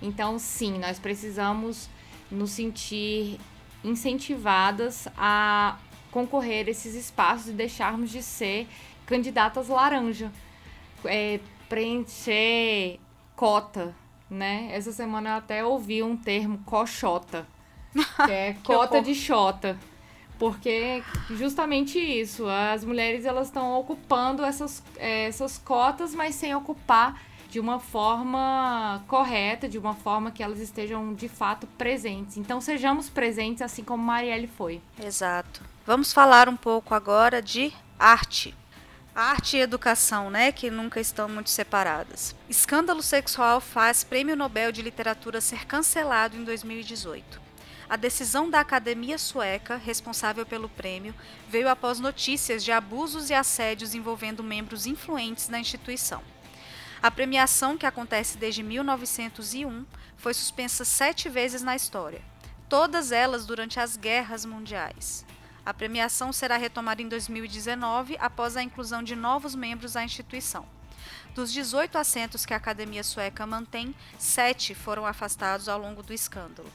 Então, 0.00 0.38
sim, 0.38 0.78
nós 0.78 0.98
precisamos 0.98 1.88
nos 2.30 2.52
sentir 2.52 3.40
incentivadas 3.82 5.08
a 5.16 5.78
concorrer 6.12 6.68
a 6.68 6.70
esses 6.70 6.94
espaços 6.94 7.48
e 7.48 7.52
deixarmos 7.52 8.10
de 8.10 8.22
ser 8.22 8.68
candidatas 9.06 9.68
laranja. 9.68 10.30
É, 11.04 11.40
preencher 11.68 13.00
cota, 13.34 13.94
né? 14.30 14.68
Essa 14.72 14.92
semana 14.92 15.30
eu 15.30 15.34
até 15.36 15.64
ouvi 15.64 16.02
um 16.02 16.16
termo 16.16 16.58
coxota, 16.64 17.46
que 17.94 18.30
é 18.32 18.52
Que 18.54 18.62
cota 18.62 18.94
horror. 18.96 19.02
de 19.04 19.14
xota. 19.14 19.78
Porque 20.38 21.02
justamente 21.30 21.98
isso, 21.98 22.46
as 22.46 22.84
mulheres 22.84 23.24
elas 23.24 23.46
estão 23.46 23.78
ocupando 23.78 24.44
essas, 24.44 24.82
eh, 24.96 25.24
essas 25.28 25.56
cotas, 25.56 26.14
mas 26.14 26.34
sem 26.34 26.54
ocupar 26.54 27.18
de 27.48 27.58
uma 27.58 27.78
forma 27.80 29.02
correta, 29.08 29.66
de 29.66 29.78
uma 29.78 29.94
forma 29.94 30.30
que 30.30 30.42
elas 30.42 30.58
estejam 30.60 31.14
de 31.14 31.26
fato 31.26 31.66
presentes. 31.78 32.36
Então 32.36 32.60
sejamos 32.60 33.08
presentes 33.08 33.62
assim 33.62 33.82
como 33.82 34.02
Marielle 34.02 34.46
foi. 34.46 34.82
Exato. 35.02 35.62
Vamos 35.86 36.12
falar 36.12 36.50
um 36.50 36.56
pouco 36.56 36.94
agora 36.94 37.40
de 37.40 37.72
arte. 37.98 38.54
Arte 39.16 39.56
e 39.56 39.60
educação, 39.60 40.28
né, 40.28 40.52
que 40.52 40.70
nunca 40.70 41.00
estão 41.00 41.26
muito 41.26 41.48
separadas. 41.48 42.36
Escândalo 42.50 43.02
sexual 43.02 43.62
faz 43.62 44.04
Prêmio 44.04 44.36
Nobel 44.36 44.70
de 44.70 44.82
Literatura 44.82 45.40
ser 45.40 45.64
cancelado 45.64 46.36
em 46.36 46.44
2018. 46.44 47.40
A 47.88 47.96
decisão 47.96 48.50
da 48.50 48.60
Academia 48.60 49.16
Sueca, 49.16 49.76
responsável 49.76 50.44
pelo 50.44 50.68
prêmio, 50.68 51.14
veio 51.48 51.66
após 51.66 51.98
notícias 51.98 52.62
de 52.62 52.70
abusos 52.70 53.30
e 53.30 53.34
assédios 53.34 53.94
envolvendo 53.94 54.44
membros 54.44 54.84
influentes 54.84 55.48
da 55.48 55.58
instituição. 55.58 56.22
A 57.02 57.10
premiação, 57.10 57.78
que 57.78 57.86
acontece 57.86 58.36
desde 58.36 58.62
1901, 58.62 59.86
foi 60.18 60.34
suspensa 60.34 60.84
sete 60.84 61.30
vezes 61.30 61.62
na 61.62 61.74
história, 61.74 62.20
todas 62.68 63.12
elas 63.12 63.46
durante 63.46 63.80
as 63.80 63.96
guerras 63.96 64.44
mundiais. 64.44 65.24
A 65.66 65.74
premiação 65.74 66.32
será 66.32 66.56
retomada 66.56 67.02
em 67.02 67.08
2019 67.08 68.16
após 68.20 68.56
a 68.56 68.62
inclusão 68.62 69.02
de 69.02 69.16
novos 69.16 69.52
membros 69.56 69.96
à 69.96 70.04
instituição. 70.04 70.64
Dos 71.34 71.52
18 71.52 71.98
assentos 71.98 72.46
que 72.46 72.54
a 72.54 72.56
Academia 72.56 73.02
Sueca 73.02 73.44
mantém, 73.44 73.92
sete 74.16 74.76
foram 74.76 75.04
afastados 75.04 75.68
ao 75.68 75.76
longo 75.76 76.04
do 76.04 76.12
escândalo. 76.12 76.70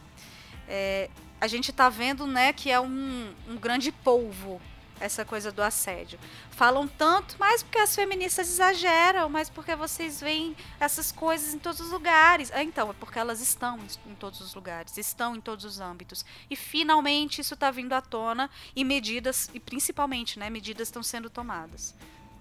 É, 0.68 1.10
a 1.40 1.48
gente 1.48 1.72
está 1.72 1.88
vendo 1.88 2.28
né, 2.28 2.52
que 2.52 2.70
é 2.70 2.82
um, 2.82 3.34
um 3.48 3.56
grande 3.56 3.94
polvo 3.94 4.62
essa 5.02 5.26
coisa 5.26 5.52
do 5.52 5.62
assédio. 5.62 6.20
Falam 6.52 6.88
tanto, 6.88 7.36
mas 7.40 7.64
porque 7.64 7.80
as 7.80 7.96
feministas 7.96 8.48
exageram, 8.48 9.30
mas 9.30 9.50
porque 9.50 9.76
vocês 9.76 10.22
veem 10.22 10.56
essas 10.80 11.12
coisas 11.12 11.54
em 11.54 11.60
todos 11.60 11.82
os 11.82 11.92
lugares. 11.92 12.52
Ah, 12.54 12.64
então, 12.64 12.90
é 12.90 12.94
porque 12.94 13.20
elas 13.20 13.42
estão 13.42 13.78
em 14.08 14.16
todos 14.16 14.40
os 14.40 14.54
lugares, 14.54 14.98
estão 14.98 15.36
em 15.36 15.42
todos 15.42 15.66
os 15.66 15.80
âmbitos. 15.80 16.24
E 16.50 16.56
finalmente 16.56 17.42
isso 17.42 17.56
está 17.56 17.72
vindo 17.72 17.94
à 17.94 18.02
tona 18.02 18.50
e 18.76 18.84
medidas, 18.84 19.50
e 19.54 19.60
principalmente, 19.60 20.40
né, 20.40 20.50
medidas 20.50 20.88
estão 20.88 21.04
sendo 21.04 21.30
tomadas. 21.30 21.96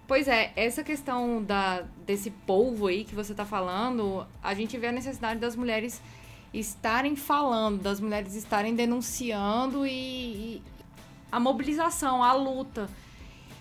Pois 0.06 0.26
é, 0.26 0.52
essa 0.56 0.82
questão 0.82 1.42
da, 1.42 1.82
desse 2.04 2.30
polvo 2.30 2.88
aí 2.88 3.04
que 3.04 3.14
você 3.14 3.32
está 3.32 3.44
falando, 3.44 4.26
a 4.42 4.52
gente 4.54 4.76
vê 4.76 4.88
a 4.88 4.92
necessidade 4.92 5.38
das 5.38 5.54
mulheres 5.54 6.02
estarem 6.52 7.14
falando, 7.14 7.80
das 7.80 8.00
mulheres 8.00 8.34
estarem 8.34 8.74
denunciando 8.74 9.86
e, 9.86 10.60
a 11.30 11.38
mobilização, 11.38 12.22
a 12.22 12.32
luta. 12.32 12.88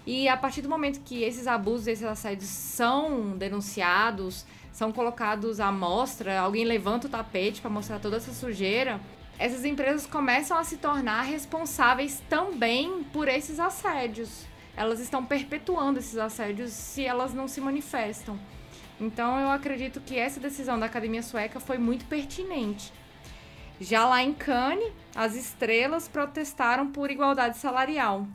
E 0.06 0.28
a 0.28 0.36
partir 0.36 0.62
do 0.62 0.70
momento 0.70 1.02
que 1.02 1.24
esses 1.24 1.46
abusos, 1.46 1.88
esses 1.88 2.06
assédios 2.06 2.50
são 2.50 3.38
denunciados, 3.38 4.46
são 4.72 4.92
colocados 4.92 5.60
à 5.60 5.72
mostra, 5.72 6.40
alguém 6.40 6.66
levanta 6.66 7.08
o 7.08 7.10
tapete 7.10 7.62
para 7.62 7.70
mostrar 7.70 8.00
toda 8.00 8.18
essa 8.18 8.34
sujeira, 8.34 9.00
essas 9.38 9.64
empresas 9.64 10.06
começam 10.06 10.58
a 10.58 10.64
se 10.64 10.78
tornar 10.78 11.22
responsáveis 11.22 12.22
também 12.30 13.04
por 13.14 13.28
esses 13.28 13.60
assédios. 13.60 14.46
Elas 14.76 15.00
estão 15.00 15.26
perpetuando 15.26 16.00
esses 16.00 16.18
assédios 16.18 16.72
se 16.72 17.06
elas 17.06 17.34
não 17.34 17.48
se 17.48 17.62
manifestam. 17.62 18.40
Então 19.00 19.40
eu 19.40 19.50
acredito 19.50 20.02
que 20.02 20.18
essa 20.18 20.40
decisão 20.40 20.78
da 20.78 20.86
Academia 20.88 21.24
Sueca 21.24 21.60
foi 21.60 21.78
muito 21.78 22.06
pertinente. 22.06 22.92
Já 23.82 24.06
lá 24.06 24.22
em 24.22 24.34
Cannes, 24.34 24.92
as 25.16 25.36
estrelas 25.36 26.06
protestaram 26.06 26.92
por 26.92 27.10
igualdade 27.10 27.58
salarial. 27.58 28.28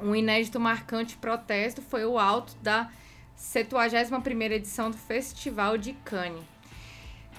Um 0.00 0.14
inédito 0.14 0.60
marcante 0.60 1.16
protesto 1.16 1.82
foi 1.82 2.04
o 2.04 2.16
alto 2.16 2.54
da 2.62 2.88
71ª 3.36 4.52
edição 4.52 4.90
do 4.90 4.96
Festival 4.96 5.76
de 5.76 5.94
Cannes. 6.04 6.44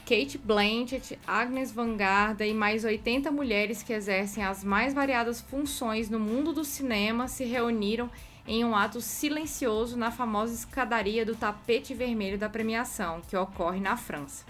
Kate 0.05 0.37
Blanchett, 0.37 1.17
Agnes 1.25 1.71
Van 1.71 1.95
Garda 1.95 2.45
e 2.45 2.53
mais 2.53 2.83
80 2.83 3.31
mulheres 3.31 3.81
que 3.81 3.93
exercem 3.93 4.43
as 4.43 4.61
mais 4.61 4.93
variadas 4.93 5.39
funções 5.39 6.09
no 6.09 6.19
mundo 6.19 6.51
do 6.51 6.65
cinema 6.65 7.29
se 7.29 7.45
reuniram 7.45 8.11
em 8.45 8.65
um 8.65 8.75
ato 8.75 8.99
silencioso 8.99 9.95
na 9.95 10.11
famosa 10.11 10.53
escadaria 10.53 11.25
do 11.25 11.37
tapete 11.37 11.93
vermelho 11.93 12.37
da 12.37 12.49
premiação, 12.49 13.21
que 13.29 13.37
ocorre 13.37 13.79
na 13.79 13.95
França. 13.95 14.45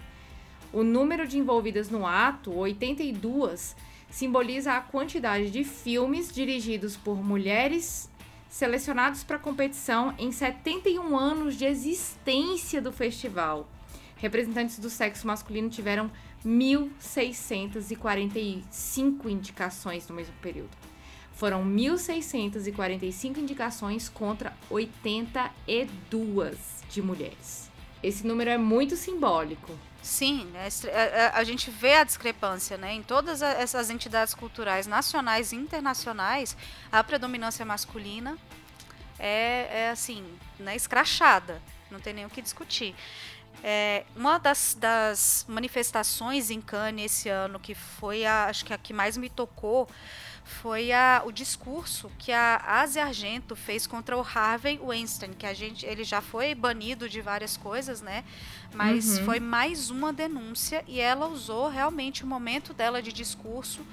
O 0.74 0.84
número 0.84 1.26
de 1.28 1.38
envolvidas 1.38 1.92
no 1.92 2.08
ato, 2.08 2.52
82, 2.52 3.76
simboliza 4.10 4.74
a 4.74 4.82
quantidade 4.82 5.52
de 5.52 5.64
filmes 5.64 6.34
dirigidos 6.34 6.98
por 6.98 7.24
mulheres 7.24 8.10
selecionados 8.50 9.24
para 9.24 9.38
competição 9.38 10.16
em 10.18 10.32
71 10.32 11.16
anos 11.16 11.56
de 11.58 11.66
existência 11.66 12.82
do 12.82 12.92
festival. 12.92 13.70
Representantes 14.16 14.80
do 14.80 14.90
sexo 14.90 15.28
masculino 15.28 15.70
tiveram 15.70 16.10
1.645 16.44 19.30
indicações 19.30 20.08
no 20.08 20.16
mesmo 20.16 20.34
período. 20.42 20.76
Foram 21.34 21.64
1.645 21.66 23.38
indicações 23.38 24.10
contra 24.10 24.58
82 24.72 26.84
de 26.90 27.00
mulheres. 27.00 27.72
Esse 28.04 28.28
número 28.28 28.50
é 28.50 28.58
muito 28.58 28.98
simbólico. 28.98 29.72
Sim, 30.02 30.52
é, 30.56 30.90
é, 30.90 31.32
a, 31.34 31.44
gente 31.46 31.72
vê 31.72 31.96
a 31.96 32.04
discrepância, 32.04 32.78
né? 32.78 32.94
Em 32.94 33.02
todas 33.02 33.42
essas 33.42 33.90
entidades 33.90 34.34
culturais 34.34 34.86
nacionais 34.86 35.54
e 35.54 35.56
internacionais, 35.56 36.58
a 36.92 37.02
predominância 37.02 37.66
masculina 37.66 38.38
é, 39.18 39.86
é 39.86 39.90
assim, 39.90 40.26
né, 40.60 40.76
escrachada, 40.76 41.62
não 41.90 42.02
tem 42.02 42.14
nem 42.14 42.26
o 42.26 42.30
que 42.30 42.42
discutir. 42.42 42.94
É, 43.64 44.04
uma 44.14 44.38
das, 44.38 44.76
das 44.78 45.46
manifestações 45.48 46.50
em 46.50 46.60
Cannes 46.60 47.06
esse 47.06 47.30
ano, 47.30 47.58
que 47.58 47.74
foi 47.74 48.26
a, 48.26 48.48
acho 48.48 48.66
que 48.66 48.74
a 48.74 48.78
que 48.78 48.92
mais 48.92 49.16
me 49.16 49.30
tocou, 49.30 49.88
foi 50.44 50.92
a, 50.92 51.24
o 51.26 51.32
discurso 51.32 52.12
que 52.18 52.32
a 52.32 52.62
Asia 52.66 53.06
Argento 53.06 53.56
fez 53.56 53.88
contra 53.88 54.18
o 54.18 54.22
Harvey 54.22 54.80
Weinstein, 54.82 55.34
que 55.34 55.46
a 55.46 55.54
gente, 55.54 55.86
ele 55.86 56.04
já 56.04 56.22
foi 56.22 56.54
banido 56.54 57.08
de 57.08 57.22
várias 57.22 57.56
coisas, 57.56 58.02
né? 58.02 58.24
Mas 58.74 59.20
uhum. 59.20 59.26
foi 59.26 59.40
mais 59.40 59.90
uma 59.90 60.12
denúncia 60.12 60.84
e 60.88 61.00
ela 61.00 61.28
usou 61.28 61.70
realmente 61.70 62.24
o 62.24 62.28
momento 62.28 62.74
dela 62.74 63.02
de 63.02 63.14
discurso 63.14 63.86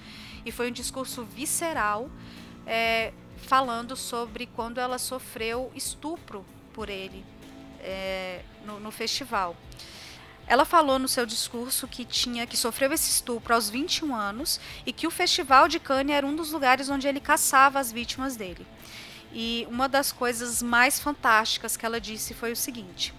e 0.45 0.51
foi 0.51 0.69
um 0.69 0.73
discurso 0.73 1.25
visceral, 1.25 2.11
é, 2.67 3.13
falando 3.37 3.97
sobre 3.97 4.47
quando 4.47 4.79
ela 4.79 4.99
sofreu 4.99 5.71
estupro 5.75 6.45
por 6.73 6.89
ele 6.89 7.25
é, 7.81 8.43
no, 8.65 8.81
no 8.81 8.91
festival. 8.91 9.57
Ela 10.51 10.65
falou 10.65 10.99
no 10.99 11.07
seu 11.07 11.25
discurso 11.25 11.87
que 11.87 12.05
tinha 12.05 12.45
que 12.45 12.57
sofreu 12.57 12.93
esse 12.93 13.09
estupro 13.09 13.55
aos 13.55 13.71
21 13.71 14.13
anos 14.13 14.59
e 14.85 14.93
que 14.93 15.07
o 15.07 15.11
Festival 15.11 15.69
de 15.69 15.79
Cannes 15.79 16.17
era 16.17 16.27
um 16.27 16.35
dos 16.35 16.51
lugares 16.51 16.91
onde 16.91 17.07
ele 17.07 17.21
caçava 17.21 17.79
as 17.79 17.93
vítimas 17.93 18.35
dele. 18.35 18.67
E 19.33 19.65
uma 19.71 19.89
das 19.89 20.11
coisas 20.11 20.61
mais 20.61 20.99
fantásticas 20.99 21.77
que 21.77 21.87
ela 21.87 22.01
disse 22.01 22.35
foi 22.35 22.51
o 22.51 22.57
seguinte: 22.57 23.15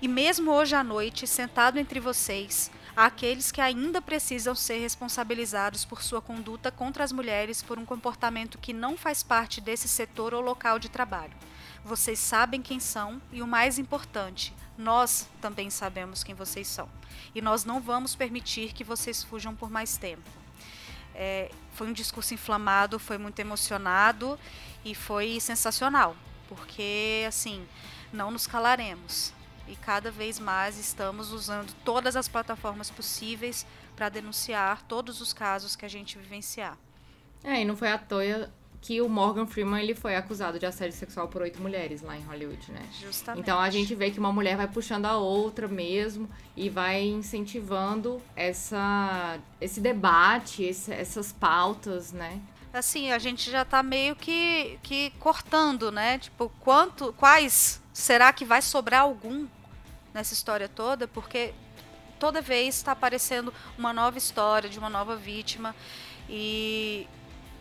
E 0.00 0.06
mesmo 0.06 0.52
hoje 0.52 0.76
à 0.76 0.84
noite, 0.84 1.26
sentado 1.26 1.76
entre 1.76 1.98
vocês, 1.98 2.70
há 2.96 3.06
aqueles 3.06 3.50
que 3.50 3.60
ainda 3.60 4.00
precisam 4.00 4.54
ser 4.54 4.78
responsabilizados 4.78 5.84
por 5.84 6.00
sua 6.04 6.22
conduta 6.22 6.70
contra 6.70 7.02
as 7.02 7.10
mulheres 7.10 7.64
por 7.64 7.80
um 7.80 7.84
comportamento 7.84 8.58
que 8.58 8.72
não 8.72 8.96
faz 8.96 9.24
parte 9.24 9.60
desse 9.60 9.88
setor 9.88 10.32
ou 10.32 10.40
local 10.40 10.78
de 10.78 10.88
trabalho. 10.88 11.34
Vocês 11.84 12.18
sabem 12.18 12.60
quem 12.60 12.78
são 12.78 13.20
e 13.32 13.42
o 13.42 13.46
mais 13.46 13.78
importante, 13.78 14.54
nós 14.76 15.28
também 15.40 15.70
sabemos 15.70 16.22
quem 16.22 16.34
vocês 16.34 16.66
são. 16.66 16.88
E 17.34 17.40
nós 17.40 17.64
não 17.64 17.80
vamos 17.80 18.14
permitir 18.14 18.72
que 18.72 18.84
vocês 18.84 19.22
fujam 19.22 19.54
por 19.54 19.70
mais 19.70 19.96
tempo. 19.96 20.28
É, 21.14 21.50
foi 21.74 21.88
um 21.88 21.92
discurso 21.92 22.34
inflamado, 22.34 22.98
foi 22.98 23.18
muito 23.18 23.38
emocionado 23.38 24.38
e 24.84 24.94
foi 24.94 25.40
sensacional, 25.40 26.16
porque 26.48 27.24
assim, 27.26 27.66
não 28.12 28.30
nos 28.30 28.46
calaremos. 28.46 29.32
E 29.66 29.76
cada 29.76 30.10
vez 30.10 30.38
mais 30.38 30.78
estamos 30.78 31.32
usando 31.32 31.72
todas 31.84 32.16
as 32.16 32.26
plataformas 32.26 32.90
possíveis 32.90 33.66
para 33.94 34.08
denunciar 34.08 34.82
todos 34.82 35.20
os 35.20 35.32
casos 35.32 35.76
que 35.76 35.84
a 35.84 35.88
gente 35.88 36.18
vivenciar. 36.18 36.76
É, 37.44 37.60
e 37.60 37.64
não 37.64 37.76
foi 37.76 37.90
à 37.92 37.98
toa, 37.98 38.50
que 38.80 39.00
o 39.00 39.08
Morgan 39.08 39.46
Freeman 39.46 39.82
ele 39.82 39.94
foi 39.94 40.16
acusado 40.16 40.58
de 40.58 40.64
assédio 40.64 40.96
sexual 40.96 41.28
por 41.28 41.42
oito 41.42 41.60
mulheres 41.60 42.00
lá 42.00 42.16
em 42.16 42.22
Hollywood, 42.22 42.72
né? 42.72 42.82
Justamente. 42.98 43.42
Então 43.42 43.58
a 43.60 43.68
gente 43.68 43.94
vê 43.94 44.10
que 44.10 44.18
uma 44.18 44.32
mulher 44.32 44.56
vai 44.56 44.66
puxando 44.66 45.04
a 45.04 45.16
outra 45.16 45.68
mesmo 45.68 46.28
e 46.56 46.70
vai 46.70 47.02
incentivando 47.04 48.22
essa, 48.34 49.38
esse 49.60 49.80
debate, 49.80 50.62
esse, 50.62 50.92
essas 50.92 51.30
pautas, 51.30 52.12
né? 52.12 52.40
Assim, 52.72 53.10
a 53.10 53.18
gente 53.18 53.50
já 53.50 53.64
tá 53.64 53.82
meio 53.82 54.16
que, 54.16 54.78
que 54.82 55.10
cortando, 55.18 55.90
né? 55.90 56.18
Tipo, 56.18 56.50
quanto, 56.60 57.12
quais 57.14 57.82
será 57.92 58.32
que 58.32 58.44
vai 58.44 58.62
sobrar 58.62 59.02
algum 59.02 59.46
nessa 60.14 60.32
história 60.32 60.68
toda? 60.68 61.06
Porque 61.06 61.52
toda 62.18 62.40
vez 62.40 62.76
está 62.76 62.92
aparecendo 62.92 63.52
uma 63.76 63.92
nova 63.92 64.16
história 64.16 64.70
de 64.70 64.78
uma 64.78 64.88
nova 64.88 65.16
vítima 65.16 65.74
e 66.28 67.08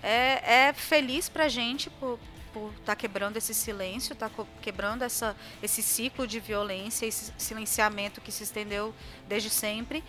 é, 0.01 0.67
é 0.67 0.73
feliz 0.73 1.29
pra 1.29 1.47
gente 1.47 1.89
por 1.89 2.19
estar 2.71 2.85
tá 2.85 2.95
quebrando 2.95 3.37
esse 3.37 3.53
silêncio, 3.53 4.15
tá 4.15 4.29
quebrando 4.61 5.03
essa, 5.03 5.35
esse 5.61 5.81
ciclo 5.81 6.25
de 6.25 6.39
violência, 6.39 7.05
esse 7.05 7.31
silenciamento 7.37 8.21
que 8.21 8.31
se 8.31 8.43
estendeu 8.43 8.93
desde 9.27 9.49
sempre. 9.49 10.03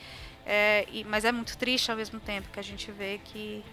É, 0.47 0.87
e, 0.91 1.05
mas 1.05 1.25
é 1.25 1.33
muito 1.33 1.57
triste 1.57 1.91
ao 1.91 1.97
mesmo 1.97 2.19
tempo 2.19 2.49
que 2.51 2.59
a 2.59 2.63
gente 2.63 2.91
vê 2.91 3.21
que 3.25 3.65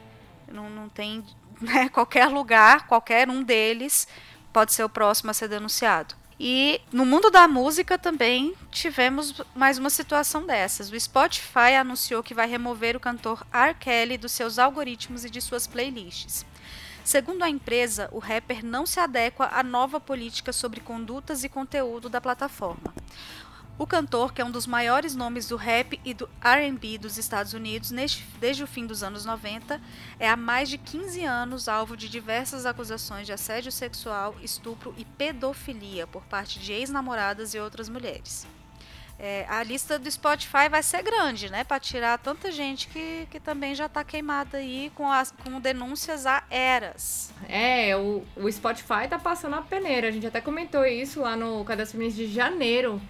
não, 0.51 0.69
não 0.69 0.89
tem 0.89 1.23
né, 1.61 1.89
qualquer 1.89 2.27
lugar, 2.27 2.87
qualquer 2.87 3.29
um 3.29 3.43
deles 3.43 4.07
pode 4.51 4.73
ser 4.73 4.83
o 4.83 4.89
próximo 4.89 5.31
a 5.31 5.33
ser 5.33 5.47
denunciado. 5.47 6.15
E 6.39 6.79
no 6.91 7.05
mundo 7.05 7.31
da 7.31 7.47
música 7.47 7.97
também 7.97 8.53
tivemos 8.71 9.33
mais 9.55 9.79
uma 9.79 9.89
situação 9.89 10.45
dessas. 10.45 10.91
O 10.91 10.99
Spotify 10.99 11.75
anunciou 11.79 12.21
que 12.21 12.33
vai 12.33 12.47
remover 12.47 12.95
o 12.95 12.99
cantor 12.99 13.45
R. 13.51 13.73
Kelly 13.73 14.17
dos 14.17 14.31
seus 14.31 14.59
algoritmos 14.59 15.25
e 15.25 15.29
de 15.29 15.41
suas 15.41 15.65
playlists. 15.65 16.45
Segundo 17.03 17.41
a 17.41 17.49
empresa, 17.49 18.09
o 18.11 18.19
rapper 18.19 18.63
não 18.63 18.85
se 18.85 18.99
adequa 18.99 19.49
à 19.51 19.63
nova 19.63 19.99
política 19.99 20.53
sobre 20.53 20.81
condutas 20.81 21.43
e 21.43 21.49
conteúdo 21.49 22.09
da 22.09 22.21
plataforma. 22.21 22.93
O 23.79 23.85
cantor, 23.85 24.33
que 24.33 24.41
é 24.41 24.45
um 24.45 24.49
dos 24.49 24.65
maiores 24.65 25.13
nomes 25.15 25.47
do 25.47 25.55
rap 25.55 25.99
e 26.03 26.11
do 26.11 26.27
RB 26.41 26.97
dos 26.97 27.19
Estados 27.19 27.53
Unidos 27.53 27.91
neste, 27.91 28.25
desde 28.39 28.63
o 28.63 28.67
fim 28.67 28.87
dos 28.87 29.03
anos 29.03 29.23
90, 29.23 29.79
é 30.19 30.27
há 30.27 30.35
mais 30.35 30.67
de 30.67 30.79
15 30.79 31.23
anos 31.23 31.67
alvo 31.67 31.95
de 31.95 32.09
diversas 32.09 32.65
acusações 32.65 33.27
de 33.27 33.33
assédio 33.33 33.71
sexual, 33.71 34.35
estupro 34.41 34.95
e 34.97 35.05
pedofilia 35.05 36.07
por 36.07 36.23
parte 36.23 36.57
de 36.57 36.73
ex-namoradas 36.73 37.53
e 37.53 37.59
outras 37.59 37.87
mulheres. 37.87 38.47
É, 39.19 39.45
a 39.47 39.61
lista 39.61 39.99
do 39.99 40.09
Spotify 40.09 40.69
vai 40.69 40.81
ser 40.81 41.03
grande, 41.03 41.49
né? 41.49 41.63
Para 41.63 41.79
tirar 41.79 42.17
tanta 42.17 42.51
gente 42.51 42.87
que, 42.87 43.27
que 43.29 43.39
também 43.39 43.75
já 43.75 43.85
está 43.85 44.03
queimada 44.03 44.57
aí 44.57 44.91
com, 44.95 45.11
as, 45.11 45.31
com 45.31 45.59
denúncias 45.59 46.25
a 46.25 46.43
eras. 46.49 47.31
É, 47.47 47.95
o, 47.95 48.23
o 48.35 48.51
Spotify 48.51 49.07
tá 49.07 49.17
passando 49.19 49.55
a 49.55 49.61
peneira. 49.61 50.07
A 50.07 50.11
gente 50.11 50.25
até 50.25 50.39
comentou 50.41 50.85
isso 50.85 51.21
lá 51.21 51.35
no 51.35 51.63
Cadastro 51.65 51.99
de 52.11 52.27
janeiro 52.27 53.01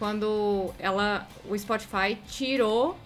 quando 0.00 0.72
ela, 0.78 1.28
o 1.46 1.56
Spotify 1.56 2.18
tirou 2.26 2.96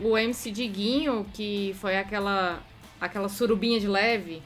o 0.00 0.16
MC 0.16 0.50
Diguinho, 0.50 1.26
que 1.34 1.76
foi 1.78 1.98
aquela, 1.98 2.60
aquela 2.98 3.28
surubinha 3.28 3.78
de 3.78 3.86
leve. 3.86 4.42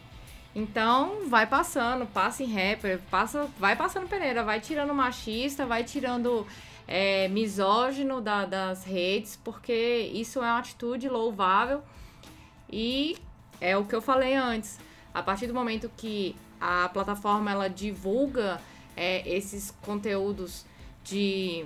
Então, 0.53 1.28
vai 1.28 1.46
passando, 1.46 2.05
passa 2.05 2.42
em 2.42 2.53
rapper, 2.53 2.98
passa, 3.09 3.48
vai 3.57 3.76
passando 3.76 4.09
peneira, 4.09 4.42
vai 4.42 4.61
tirando 4.61 4.92
machista, 4.92 5.64
vai 5.64 5.84
tirando 5.84 6.44
é, 6.88 7.28
misógino 7.28 8.20
da, 8.20 8.46
das 8.46 8.84
redes, 8.84 9.38
porque 9.42 10.11
isso 10.12 10.40
é 10.40 10.42
uma 10.42 10.59
atitude 10.59 11.09
louvável 11.09 11.82
e 12.68 13.16
é 13.61 13.76
o 13.76 13.84
que 13.84 13.94
eu 13.94 14.03
falei 14.03 14.34
antes. 14.34 14.76
A 15.14 15.22
partir 15.22 15.46
do 15.46 15.55
momento 15.55 15.88
que 15.96 16.34
a 16.61 16.88
plataforma 16.88 17.53
ela 17.53 17.70
divulga 17.70 18.61
é, 18.96 19.22
esses 19.28 19.70
conteúdos 19.82 20.66
de 21.05 21.64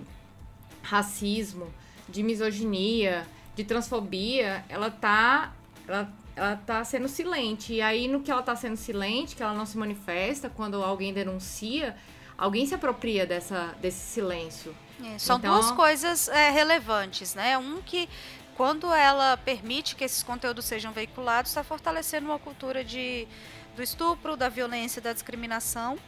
racismo, 0.87 1.73
de 2.09 2.23
misoginia, 2.23 3.27
de 3.57 3.65
transfobia, 3.65 4.65
ela 4.69 4.91
tá, 4.91 5.53
ela, 5.87 6.13
ela 6.37 6.57
tá 6.57 6.85
sendo 6.85 7.09
silente. 7.09 7.75
E 7.75 7.83
aí, 7.83 8.07
no 8.07 8.21
que 8.21 8.31
ela 8.31 8.43
tá 8.43 8.55
sendo 8.55 8.77
silente, 8.77 9.35
que 9.35 9.43
ela 9.43 9.55
não 9.55 9.67
se 9.67 9.77
manifesta, 9.77 10.49
quando 10.49 10.83
alguém 10.83 11.13
denuncia, 11.13 11.97
alguém 12.39 12.65
se 12.67 12.75
apropria 12.75 13.27
dessa, 13.27 13.75
desse 13.81 13.99
silêncio. 13.99 14.75
É, 15.05 15.19
são 15.19 15.39
então... 15.39 15.55
duas 15.55 15.71
coisas 15.73 16.29
é, 16.29 16.51
relevantes, 16.51 17.35
né? 17.35 17.59
Um 17.59 17.83
que 17.83 18.09
quando 18.57 18.93
ela 18.93 19.37
permite 19.37 19.97
que 19.97 20.05
esses 20.05 20.23
conteúdos 20.23 20.65
sejam 20.65 20.93
veiculados, 20.93 21.51
está 21.51 21.63
fortalecendo 21.65 22.27
uma 22.27 22.39
cultura 22.39 22.83
de, 22.85 23.27
do 23.75 23.83
estupro, 23.83 24.37
da 24.37 24.49
violência, 24.49 25.03
da 25.03 25.13
discriminação 25.13 25.99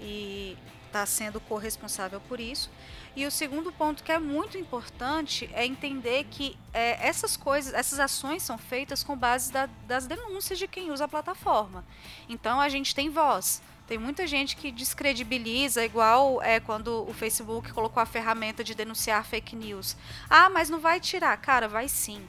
e 0.00 0.56
está 0.86 1.04
sendo 1.04 1.40
corresponsável 1.40 2.20
por 2.28 2.40
isso. 2.40 2.70
E 3.16 3.26
o 3.26 3.30
segundo 3.30 3.72
ponto 3.72 4.04
que 4.04 4.12
é 4.12 4.18
muito 4.18 4.56
importante 4.56 5.50
é 5.52 5.66
entender 5.66 6.24
que 6.30 6.56
é, 6.72 7.06
essas 7.06 7.36
coisas, 7.36 7.74
essas 7.74 7.98
ações 7.98 8.42
são 8.42 8.56
feitas 8.56 9.02
com 9.02 9.16
base 9.16 9.52
da, 9.52 9.68
das 9.86 10.06
denúncias 10.06 10.58
de 10.58 10.68
quem 10.68 10.90
usa 10.90 11.04
a 11.04 11.08
plataforma. 11.08 11.84
Então 12.28 12.60
a 12.60 12.68
gente 12.68 12.94
tem 12.94 13.10
voz. 13.10 13.60
Tem 13.90 13.98
muita 13.98 14.24
gente 14.24 14.54
que 14.54 14.70
descredibiliza, 14.70 15.84
igual 15.84 16.40
é 16.40 16.60
quando 16.60 17.04
o 17.08 17.12
Facebook 17.12 17.72
colocou 17.72 18.00
a 18.00 18.06
ferramenta 18.06 18.62
de 18.62 18.72
denunciar 18.72 19.24
fake 19.24 19.56
news. 19.56 19.96
Ah, 20.28 20.48
mas 20.48 20.70
não 20.70 20.78
vai 20.78 21.00
tirar. 21.00 21.36
Cara, 21.38 21.66
vai 21.66 21.88
sim. 21.88 22.24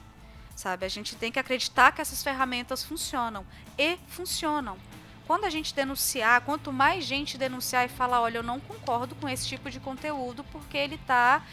Sabe? 0.56 0.84
A 0.84 0.88
gente 0.88 1.14
tem 1.14 1.30
que 1.30 1.38
acreditar 1.38 1.92
que 1.92 2.00
essas 2.00 2.20
ferramentas 2.20 2.82
funcionam. 2.82 3.46
E 3.78 3.96
funcionam. 4.08 4.76
Quando 5.26 5.44
a 5.44 5.50
gente 5.50 5.74
denunciar, 5.74 6.40
quanto 6.42 6.72
mais 6.72 7.04
gente 7.04 7.38
denunciar 7.38 7.84
e 7.84 7.88
falar, 7.88 8.20
olha, 8.20 8.38
eu 8.38 8.42
não 8.42 8.60
concordo 8.60 9.14
com 9.14 9.28
esse 9.28 9.46
tipo 9.46 9.70
de 9.70 9.80
conteúdo 9.80 10.44
porque 10.44 10.76
ele 10.76 10.96
está 10.96 11.44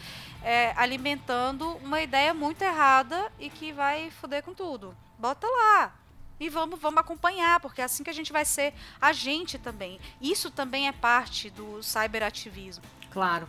é, 0.42 0.72
alimentando 0.76 1.76
uma 1.76 2.00
ideia 2.00 2.34
muito 2.34 2.62
errada 2.62 3.30
e 3.38 3.48
que 3.48 3.72
vai 3.72 4.10
foder 4.10 4.42
com 4.42 4.52
tudo. 4.52 4.96
Bota 5.18 5.46
lá, 5.46 5.94
e 6.40 6.48
vamos, 6.48 6.80
vamos 6.80 6.98
acompanhar, 6.98 7.60
porque 7.60 7.82
é 7.82 7.84
assim 7.84 8.02
que 8.02 8.08
a 8.08 8.14
gente 8.14 8.32
vai 8.32 8.46
ser 8.46 8.72
agente 8.98 9.58
também. 9.58 10.00
Isso 10.20 10.50
também 10.50 10.88
é 10.88 10.92
parte 10.92 11.50
do 11.50 11.82
cyberativismo. 11.82 12.82
Claro. 13.10 13.46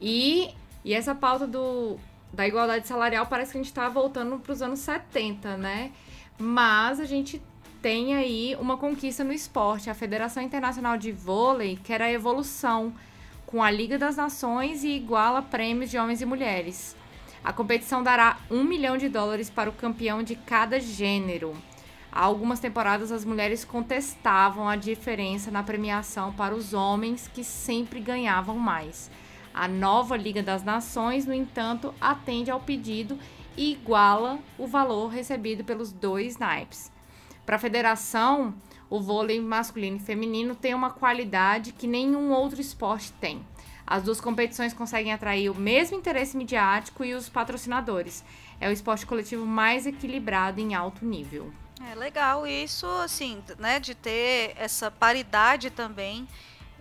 E, 0.00 0.54
e 0.84 0.94
essa 0.94 1.16
pauta 1.16 1.48
do, 1.48 1.98
da 2.32 2.46
igualdade 2.46 2.86
salarial 2.86 3.26
parece 3.26 3.50
que 3.50 3.58
a 3.58 3.60
gente 3.60 3.70
está 3.70 3.88
voltando 3.88 4.38
para 4.38 4.52
os 4.52 4.62
anos 4.62 4.78
70, 4.78 5.56
né? 5.56 5.90
Mas 6.38 7.00
a 7.00 7.04
gente 7.04 7.42
tem 7.80 8.14
aí 8.14 8.56
uma 8.60 8.76
conquista 8.76 9.22
no 9.22 9.32
esporte. 9.32 9.90
A 9.90 9.94
Federação 9.94 10.42
Internacional 10.42 10.96
de 10.96 11.12
Vôlei 11.12 11.78
quer 11.82 12.02
a 12.02 12.10
evolução 12.10 12.92
com 13.46 13.62
a 13.62 13.70
Liga 13.70 13.98
das 13.98 14.16
Nações 14.16 14.84
e 14.84 14.88
iguala 14.88 15.40
prêmios 15.40 15.90
de 15.90 15.98
homens 15.98 16.20
e 16.20 16.26
mulheres. 16.26 16.96
A 17.42 17.52
competição 17.52 18.02
dará 18.02 18.36
um 18.50 18.64
milhão 18.64 18.96
de 18.96 19.08
dólares 19.08 19.48
para 19.48 19.70
o 19.70 19.72
campeão 19.72 20.22
de 20.22 20.34
cada 20.34 20.80
gênero. 20.80 21.54
Há 22.10 22.24
algumas 22.24 22.58
temporadas 22.58 23.12
as 23.12 23.24
mulheres 23.24 23.64
contestavam 23.64 24.68
a 24.68 24.76
diferença 24.76 25.50
na 25.50 25.62
premiação 25.62 26.32
para 26.32 26.54
os 26.54 26.74
homens 26.74 27.30
que 27.32 27.44
sempre 27.44 28.00
ganhavam 28.00 28.58
mais. 28.58 29.10
A 29.54 29.68
nova 29.68 30.16
Liga 30.16 30.42
das 30.42 30.64
Nações, 30.64 31.26
no 31.26 31.34
entanto, 31.34 31.94
atende 32.00 32.50
ao 32.50 32.60
pedido 32.60 33.18
e 33.56 33.72
iguala 33.72 34.38
o 34.58 34.66
valor 34.66 35.08
recebido 35.08 35.64
pelos 35.64 35.92
dois 35.92 36.38
naipes. 36.38 36.90
Para 37.48 37.56
a 37.56 37.58
federação, 37.58 38.54
o 38.90 39.00
vôlei 39.00 39.40
masculino 39.40 39.96
e 39.96 40.00
feminino 40.00 40.54
tem 40.54 40.74
uma 40.74 40.90
qualidade 40.90 41.72
que 41.72 41.86
nenhum 41.86 42.30
outro 42.30 42.60
esporte 42.60 43.10
tem. 43.12 43.42
As 43.86 44.02
duas 44.02 44.20
competições 44.20 44.74
conseguem 44.74 45.14
atrair 45.14 45.48
o 45.48 45.54
mesmo 45.54 45.96
interesse 45.96 46.36
midiático 46.36 47.02
e 47.02 47.14
os 47.14 47.26
patrocinadores. 47.26 48.22
É 48.60 48.68
o 48.68 48.70
esporte 48.70 49.06
coletivo 49.06 49.46
mais 49.46 49.86
equilibrado 49.86 50.60
em 50.60 50.74
alto 50.74 51.06
nível. 51.06 51.50
É 51.90 51.94
legal 51.94 52.46
isso, 52.46 52.86
assim, 53.02 53.42
né, 53.58 53.80
de 53.80 53.94
ter 53.94 54.52
essa 54.54 54.90
paridade 54.90 55.70
também 55.70 56.28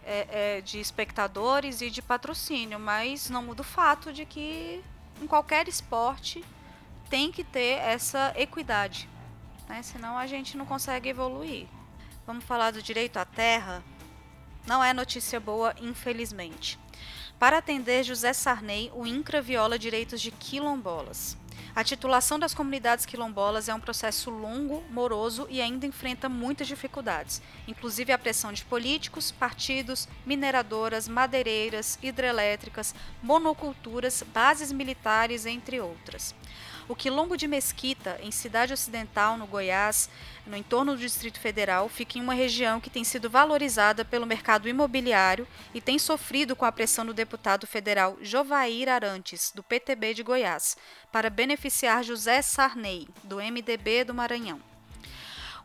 é, 0.04 0.58
é, 0.58 0.62
de 0.62 0.82
espectadores 0.82 1.80
e 1.80 1.90
de 1.90 2.02
patrocínio, 2.02 2.78
mas 2.78 3.30
não 3.30 3.42
muda 3.42 3.62
o 3.62 3.64
fato 3.66 4.12
de 4.12 4.26
que 4.26 4.84
em 5.22 5.28
qualquer 5.28 5.70
esporte 5.70 6.44
tem 7.10 7.32
que 7.32 7.46
ter 7.46 7.80
essa 7.80 8.34
equidade 8.36 9.08
né? 9.68 9.82
senão 9.82 10.18
a 10.18 10.26
gente 10.28 10.58
não 10.58 10.66
consegue 10.66 11.10
evoluir. 11.10 11.68
Vamos 12.26 12.46
falar 12.46 12.72
do 12.72 12.82
direito 12.82 13.18
à 13.18 13.26
terra? 13.26 13.84
Não 14.66 14.84
é 14.84 14.94
notícia 14.94 15.40
boa, 15.40 15.74
infelizmente. 15.80 16.78
Para 17.40 17.60
atender 17.60 18.04
José 18.04 18.34
Sarney, 18.34 18.92
o 18.94 19.06
INCRA 19.06 19.42
viola 19.42 19.78
direitos 19.78 20.20
de 20.20 20.32
quilombolas. 20.32 21.38
A 21.76 21.84
titulação 21.84 22.40
das 22.40 22.56
comunidades 22.56 23.06
quilombolas 23.06 23.70
é 23.70 23.74
um 23.74 23.80
processo 23.80 24.32
longo, 24.32 24.84
moroso 24.90 25.46
e 25.48 25.62
ainda 25.62 25.86
enfrenta 25.86 26.28
muitas 26.28 26.68
dificuldades, 26.68 27.40
inclusive 27.68 28.12
a 28.12 28.18
pressão 28.18 28.52
de 28.52 28.66
políticos, 28.66 29.32
partidos, 29.32 30.08
mineradoras, 30.26 31.08
madeireiras, 31.08 32.00
hidrelétricas, 32.02 32.96
monoculturas, 33.22 34.24
bases 34.34 34.72
militares, 34.72 35.46
entre 35.46 35.80
outras. 35.80 36.34
O 36.90 36.96
Quilombo 36.96 37.36
de 37.36 37.48
Mesquita, 37.48 38.18
em 38.24 38.32
Cidade 38.32 38.72
Ocidental, 38.72 39.38
no 39.38 39.46
Goiás, 39.46 40.10
no 40.46 40.56
entorno 40.56 40.94
do 40.94 41.00
Distrito 41.00 41.38
Federal, 41.38 41.90
fica 41.90 42.18
em 42.18 42.22
uma 42.22 42.34
região 42.34 42.80
que 42.80 42.90
tem 42.90 43.04
sido 43.04 43.30
valorizada 43.30 44.06
pelo 44.06 44.26
mercado 44.26 44.70
imobiliário 44.70 45.46
e 45.74 45.82
tem 45.82 46.00
sofrido 46.00 46.56
com 46.56 46.64
a 46.64 46.72
pressão 46.72 47.06
do 47.06 47.14
deputado 47.14 47.68
federal 47.68 48.18
Jovair 48.22 48.88
Arantes, 48.88 49.52
do 49.54 49.62
PTB 49.62 50.14
de 50.14 50.24
Goiás, 50.24 50.78
para 51.12 51.30
beneficiar 51.30 52.06
José 52.06 52.42
Sarney, 52.42 53.10
do 53.22 53.36
MDB 53.38 54.06
do 54.06 54.14
Maranhão. 54.14 54.77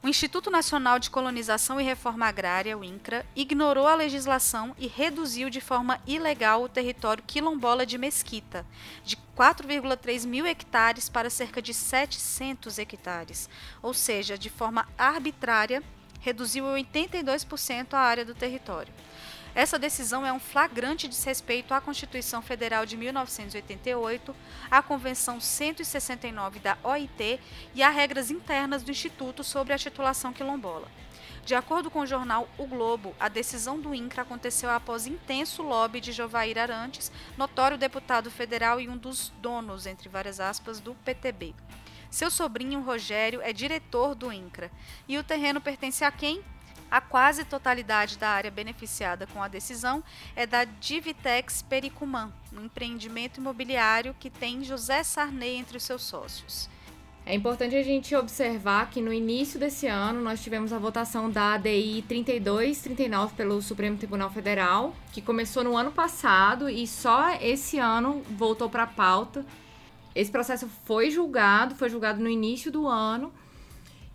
O 0.04 0.08
Instituto 0.08 0.50
Nacional 0.50 0.98
de 0.98 1.08
Colonização 1.08 1.80
e 1.80 1.84
Reforma 1.84 2.26
Agrária, 2.26 2.76
o 2.76 2.82
INCRA, 2.82 3.24
ignorou 3.36 3.86
a 3.86 3.94
legislação 3.94 4.74
e 4.76 4.88
reduziu 4.88 5.48
de 5.48 5.60
forma 5.60 6.00
ilegal 6.04 6.64
o 6.64 6.68
território 6.68 7.22
quilombola 7.24 7.86
de 7.86 7.96
Mesquita, 7.96 8.66
de 9.04 9.16
4,3 9.38 10.26
mil 10.26 10.44
hectares 10.44 11.08
para 11.08 11.30
cerca 11.30 11.62
de 11.62 11.72
700 11.72 12.80
hectares, 12.80 13.48
ou 13.80 13.94
seja, 13.94 14.36
de 14.36 14.50
forma 14.50 14.88
arbitrária, 14.98 15.80
reduziu 16.18 16.64
82% 16.64 17.94
a 17.94 18.00
área 18.00 18.24
do 18.24 18.34
território. 18.34 18.92
Essa 19.54 19.78
decisão 19.78 20.24
é 20.24 20.32
um 20.32 20.40
flagrante 20.40 21.06
desrespeito 21.06 21.74
à 21.74 21.80
Constituição 21.80 22.40
Federal 22.40 22.86
de 22.86 22.96
1988, 22.96 24.34
à 24.70 24.82
Convenção 24.82 25.38
169 25.38 26.58
da 26.58 26.78
OIT 26.82 27.38
e 27.74 27.82
a 27.82 27.90
regras 27.90 28.30
internas 28.30 28.82
do 28.82 28.90
Instituto 28.90 29.44
sobre 29.44 29.74
a 29.74 29.78
titulação 29.78 30.32
quilombola. 30.32 30.88
De 31.44 31.54
acordo 31.54 31.90
com 31.90 32.00
o 32.00 32.06
jornal 32.06 32.48
O 32.56 32.66
Globo, 32.66 33.14
a 33.20 33.28
decisão 33.28 33.78
do 33.78 33.94
INCRA 33.94 34.22
aconteceu 34.22 34.70
após 34.70 35.06
intenso 35.06 35.62
lobby 35.62 36.00
de 36.00 36.12
Jovair 36.12 36.56
Arantes, 36.56 37.12
notório 37.36 37.76
deputado 37.76 38.30
federal 38.30 38.80
e 38.80 38.88
um 38.88 38.96
dos 38.96 39.32
donos, 39.42 39.84
entre 39.84 40.08
várias 40.08 40.40
aspas, 40.40 40.80
do 40.80 40.94
PTB. 40.94 41.54
Seu 42.08 42.30
sobrinho 42.30 42.80
Rogério 42.80 43.40
é 43.42 43.52
diretor 43.52 44.14
do 44.14 44.32
INCRA. 44.32 44.70
E 45.08 45.18
o 45.18 45.24
terreno 45.24 45.60
pertence 45.60 46.04
a 46.04 46.12
quem? 46.12 46.42
A 46.92 47.00
quase 47.00 47.46
totalidade 47.46 48.18
da 48.18 48.28
área 48.28 48.50
beneficiada 48.50 49.26
com 49.26 49.42
a 49.42 49.48
decisão 49.48 50.04
é 50.36 50.46
da 50.46 50.64
Divitex 50.64 51.62
Pericumã, 51.62 52.30
um 52.54 52.66
empreendimento 52.66 53.40
imobiliário 53.40 54.14
que 54.20 54.28
tem 54.28 54.62
José 54.62 55.02
Sarney 55.02 55.56
entre 55.56 55.78
os 55.78 55.84
seus 55.84 56.02
sócios. 56.02 56.68
É 57.24 57.34
importante 57.34 57.74
a 57.76 57.82
gente 57.82 58.14
observar 58.14 58.90
que 58.90 59.00
no 59.00 59.10
início 59.10 59.58
desse 59.58 59.86
ano 59.86 60.20
nós 60.20 60.42
tivemos 60.42 60.70
a 60.70 60.78
votação 60.78 61.30
da 61.30 61.54
ADI 61.54 62.04
3239 62.06 63.36
pelo 63.36 63.62
Supremo 63.62 63.96
Tribunal 63.96 64.28
Federal, 64.28 64.94
que 65.14 65.22
começou 65.22 65.64
no 65.64 65.74
ano 65.74 65.92
passado 65.92 66.68
e 66.68 66.86
só 66.86 67.32
esse 67.40 67.78
ano 67.78 68.22
voltou 68.36 68.68
para 68.68 68.82
a 68.82 68.86
pauta. 68.86 69.46
Esse 70.14 70.30
processo 70.30 70.68
foi 70.84 71.10
julgado, 71.10 71.74
foi 71.74 71.88
julgado 71.88 72.20
no 72.20 72.28
início 72.28 72.70
do 72.70 72.86
ano 72.86 73.32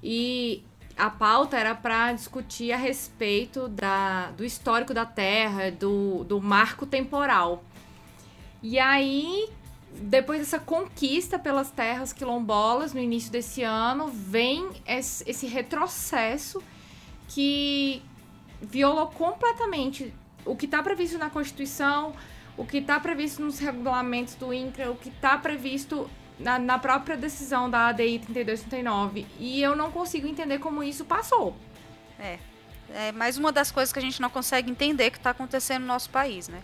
e 0.03 0.63
a 0.97 1.09
pauta 1.09 1.57
era 1.57 1.75
para 1.75 2.11
discutir 2.13 2.71
a 2.71 2.77
respeito 2.77 3.67
da, 3.67 4.31
do 4.31 4.43
histórico 4.43 4.93
da 4.93 5.05
Terra, 5.05 5.71
do, 5.71 6.23
do 6.23 6.41
marco 6.41 6.85
temporal. 6.85 7.63
E 8.63 8.79
aí 8.79 9.49
depois 9.99 10.39
dessa 10.39 10.59
conquista 10.59 11.39
pelas 11.39 11.71
terras 11.71 12.13
quilombolas 12.13 12.93
no 12.93 12.99
início 12.99 13.31
desse 13.31 13.63
ano, 13.63 14.07
vem 14.07 14.69
esse 14.85 15.47
retrocesso 15.47 16.61
que 17.29 18.01
violou 18.61 19.07
completamente 19.07 20.13
o 20.45 20.55
que 20.55 20.65
está 20.65 20.81
previsto 20.81 21.17
na 21.17 21.29
Constituição, 21.29 22.13
o 22.55 22.65
que 22.65 22.77
está 22.77 22.99
previsto 22.99 23.41
nos 23.41 23.59
regulamentos 23.59 24.35
do 24.35 24.53
INCRA, 24.53 24.91
o 24.91 24.95
que 24.95 25.09
está 25.09 25.37
previsto 25.37 26.09
na, 26.39 26.59
na, 26.59 26.77
própria 26.77 27.17
decisão 27.17 27.69
da 27.69 27.87
ADI 27.87 28.19
3239. 28.19 29.25
E 29.39 29.61
eu 29.61 29.75
não 29.75 29.91
consigo 29.91 30.27
entender 30.27 30.59
como 30.59 30.83
isso 30.83 31.05
passou. 31.05 31.55
É. 32.19 32.39
É 32.93 33.11
mais 33.11 33.37
uma 33.37 33.51
das 33.51 33.69
coisas 33.69 33.91
que 33.91 33.99
a 33.99 34.01
gente 34.01 34.21
não 34.21 34.29
consegue 34.29 34.71
entender 34.71 35.11
que 35.11 35.17
está 35.17 35.31
acontecendo 35.31 35.81
no 35.81 35.87
nosso 35.87 36.09
país, 36.09 36.47
né? 36.47 36.63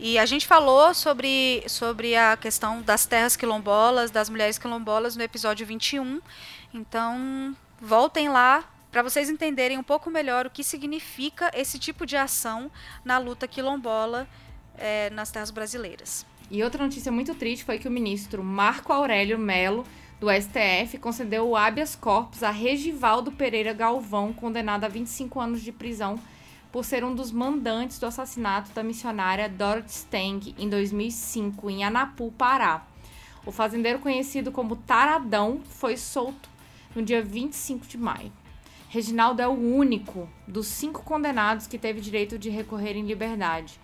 E 0.00 0.18
a 0.18 0.26
gente 0.26 0.46
falou 0.46 0.94
sobre, 0.94 1.62
sobre 1.68 2.16
a 2.16 2.36
questão 2.36 2.80
das 2.82 3.06
terras 3.06 3.36
quilombolas, 3.36 4.10
das 4.10 4.28
mulheres 4.28 4.58
quilombolas 4.58 5.14
no 5.14 5.22
episódio 5.22 5.66
21. 5.66 6.20
Então, 6.72 7.54
voltem 7.80 8.28
lá 8.28 8.64
para 8.90 9.02
vocês 9.02 9.28
entenderem 9.28 9.78
um 9.78 9.82
pouco 9.82 10.10
melhor 10.10 10.46
o 10.46 10.50
que 10.50 10.64
significa 10.64 11.50
esse 11.54 11.78
tipo 11.78 12.04
de 12.04 12.16
ação 12.16 12.70
na 13.04 13.18
luta 13.18 13.46
quilombola 13.46 14.26
é, 14.76 15.10
nas 15.10 15.30
terras 15.30 15.50
brasileiras. 15.50 16.26
E 16.50 16.64
outra 16.64 16.82
notícia 16.82 17.12
muito 17.12 17.32
triste 17.34 17.64
foi 17.64 17.78
que 17.78 17.86
o 17.86 17.90
ministro 17.90 18.42
Marco 18.42 18.92
Aurélio 18.92 19.38
Melo, 19.38 19.84
do 20.18 20.26
STF, 20.28 20.98
concedeu 20.98 21.48
o 21.48 21.56
habeas 21.56 21.94
corpus 21.94 22.42
a 22.42 22.50
Regivaldo 22.50 23.30
Pereira 23.30 23.72
Galvão, 23.72 24.32
condenado 24.32 24.84
a 24.84 24.88
25 24.88 25.38
anos 25.38 25.62
de 25.62 25.70
prisão 25.70 26.18
por 26.72 26.84
ser 26.84 27.04
um 27.04 27.14
dos 27.14 27.30
mandantes 27.30 27.98
do 27.98 28.06
assassinato 28.06 28.72
da 28.72 28.82
missionária 28.82 29.48
Dorothy 29.48 29.90
Stang 29.90 30.54
em 30.58 30.68
2005 30.68 31.70
em 31.70 31.84
Anapu, 31.84 32.32
Pará. 32.36 32.84
O 33.46 33.52
fazendeiro 33.52 34.00
conhecido 34.00 34.50
como 34.50 34.76
Taradão 34.76 35.60
foi 35.64 35.96
solto 35.96 36.48
no 36.94 37.02
dia 37.02 37.22
25 37.22 37.86
de 37.86 37.96
maio. 37.96 38.32
Reginaldo 38.88 39.40
é 39.40 39.46
o 39.46 39.52
único 39.52 40.28
dos 40.48 40.66
cinco 40.66 41.04
condenados 41.04 41.68
que 41.68 41.78
teve 41.78 42.00
direito 42.00 42.36
de 42.36 42.50
recorrer 42.50 42.96
em 42.96 43.06
liberdade. 43.06 43.78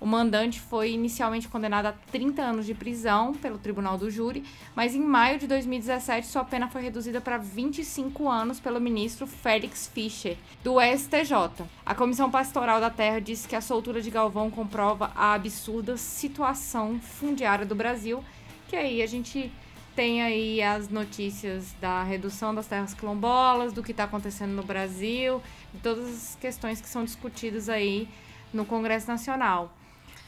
O 0.00 0.06
mandante 0.06 0.58
foi 0.58 0.92
inicialmente 0.92 1.46
condenado 1.46 1.84
a 1.84 1.92
30 1.92 2.40
anos 2.40 2.64
de 2.64 2.72
prisão 2.72 3.34
pelo 3.34 3.58
Tribunal 3.58 3.98
do 3.98 4.10
Júri, 4.10 4.42
mas 4.74 4.94
em 4.94 5.00
maio 5.00 5.38
de 5.38 5.46
2017 5.46 6.26
sua 6.26 6.42
pena 6.42 6.70
foi 6.70 6.80
reduzida 6.80 7.20
para 7.20 7.36
25 7.36 8.26
anos 8.26 8.58
pelo 8.58 8.80
ministro 8.80 9.26
Félix 9.26 9.90
Fischer, 9.92 10.38
do 10.64 10.76
STJ. 10.80 11.66
A 11.84 11.94
Comissão 11.94 12.30
Pastoral 12.30 12.80
da 12.80 12.88
Terra 12.88 13.20
disse 13.20 13.46
que 13.46 13.54
a 13.54 13.60
soltura 13.60 14.00
de 14.00 14.10
Galvão 14.10 14.50
comprova 14.50 15.12
a 15.14 15.34
absurda 15.34 15.98
situação 15.98 16.98
fundiária 16.98 17.66
do 17.66 17.74
Brasil, 17.74 18.24
que 18.68 18.76
aí 18.76 19.02
a 19.02 19.06
gente 19.06 19.52
tem 19.94 20.22
aí 20.22 20.62
as 20.62 20.88
notícias 20.88 21.74
da 21.78 22.02
redução 22.02 22.54
das 22.54 22.66
terras 22.66 22.94
quilombolas, 22.94 23.70
do 23.74 23.82
que 23.82 23.90
está 23.90 24.04
acontecendo 24.04 24.52
no 24.52 24.62
Brasil, 24.62 25.42
de 25.74 25.80
todas 25.80 26.08
as 26.08 26.38
questões 26.40 26.80
que 26.80 26.88
são 26.88 27.04
discutidas 27.04 27.68
aí 27.68 28.08
no 28.50 28.64
Congresso 28.64 29.06
Nacional. 29.06 29.70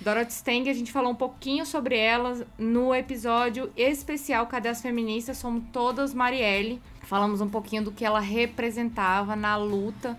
Dorothy 0.02 0.32
Stang, 0.32 0.68
a 0.68 0.74
gente 0.74 0.90
falou 0.90 1.12
um 1.12 1.14
pouquinho 1.14 1.64
sobre 1.64 1.96
elas 1.96 2.44
no 2.58 2.92
episódio 2.92 3.72
especial 3.76 4.48
Cadê 4.48 4.68
as 4.68 4.82
Feministas? 4.82 5.38
Somos 5.38 5.62
todas 5.72 6.12
Marielle. 6.12 6.82
Falamos 7.02 7.40
um 7.40 7.48
pouquinho 7.48 7.84
do 7.84 7.92
que 7.92 8.04
ela 8.04 8.18
representava 8.18 9.36
na 9.36 9.56
luta. 9.56 10.18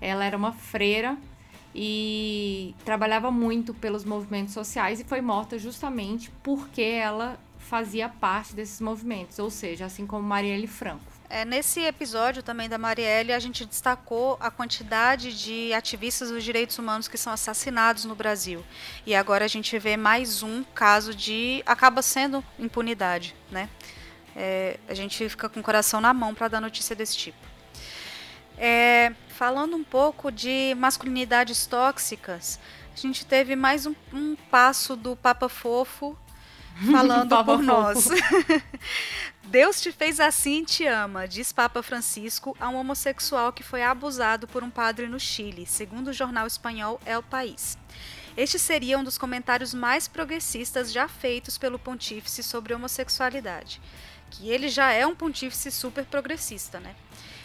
Ela 0.00 0.24
era 0.24 0.36
uma 0.36 0.52
freira 0.52 1.18
e 1.74 2.76
trabalhava 2.84 3.28
muito 3.30 3.74
pelos 3.74 4.04
movimentos 4.04 4.54
sociais 4.54 5.00
e 5.00 5.04
foi 5.04 5.20
morta 5.20 5.58
justamente 5.58 6.30
porque 6.42 6.82
ela 6.82 7.36
fazia 7.58 8.08
parte 8.08 8.54
desses 8.54 8.80
movimentos, 8.80 9.38
ou 9.40 9.50
seja, 9.50 9.86
assim 9.86 10.06
como 10.06 10.22
Marielle 10.22 10.68
Franco. 10.68 11.13
É, 11.34 11.44
nesse 11.44 11.80
episódio 11.80 12.44
também 12.44 12.68
da 12.68 12.78
Marielle, 12.78 13.32
a 13.32 13.40
gente 13.40 13.64
destacou 13.66 14.36
a 14.38 14.52
quantidade 14.52 15.36
de 15.36 15.74
ativistas 15.74 16.30
dos 16.30 16.44
direitos 16.44 16.78
humanos 16.78 17.08
que 17.08 17.18
são 17.18 17.32
assassinados 17.32 18.04
no 18.04 18.14
Brasil. 18.14 18.64
E 19.04 19.16
agora 19.16 19.44
a 19.44 19.48
gente 19.48 19.76
vê 19.76 19.96
mais 19.96 20.44
um 20.44 20.62
caso 20.62 21.12
de. 21.12 21.60
acaba 21.66 22.02
sendo 22.02 22.44
impunidade, 22.56 23.34
né? 23.50 23.68
É, 24.36 24.78
a 24.86 24.94
gente 24.94 25.28
fica 25.28 25.48
com 25.48 25.58
o 25.58 25.62
coração 25.64 26.00
na 26.00 26.14
mão 26.14 26.36
para 26.36 26.46
dar 26.46 26.60
notícia 26.60 26.94
desse 26.94 27.16
tipo. 27.16 27.44
É, 28.56 29.12
falando 29.26 29.74
um 29.74 29.82
pouco 29.82 30.30
de 30.30 30.72
masculinidades 30.78 31.66
tóxicas, 31.66 32.60
a 32.94 32.96
gente 32.96 33.26
teve 33.26 33.56
mais 33.56 33.86
um, 33.86 33.94
um 34.12 34.36
passo 34.36 34.94
do 34.94 35.16
Papa 35.16 35.48
Fofo 35.48 36.16
falando 36.90 37.44
por 37.44 37.62
nós. 37.62 38.08
Deus 39.44 39.80
te 39.80 39.92
fez 39.92 40.18
assim 40.18 40.62
e 40.62 40.64
te 40.64 40.86
ama, 40.86 41.28
diz 41.28 41.52
Papa 41.52 41.82
Francisco 41.82 42.56
a 42.58 42.68
um 42.68 42.76
homossexual 42.76 43.52
que 43.52 43.62
foi 43.62 43.82
abusado 43.82 44.48
por 44.48 44.64
um 44.64 44.70
padre 44.70 45.06
no 45.06 45.20
Chile, 45.20 45.66
segundo 45.66 46.08
o 46.08 46.12
jornal 46.12 46.46
espanhol 46.46 47.00
El 47.06 47.22
País. 47.22 47.78
Este 48.36 48.58
seria 48.58 48.98
um 48.98 49.04
dos 49.04 49.16
comentários 49.16 49.72
mais 49.72 50.08
progressistas 50.08 50.92
já 50.92 51.06
feitos 51.06 51.56
pelo 51.56 51.78
pontífice 51.78 52.42
sobre 52.42 52.74
homossexualidade. 52.74 53.80
Que 54.30 54.50
ele 54.50 54.68
já 54.68 54.90
é 54.90 55.06
um 55.06 55.14
pontífice 55.14 55.70
super 55.70 56.04
progressista, 56.04 56.80
né? 56.80 56.96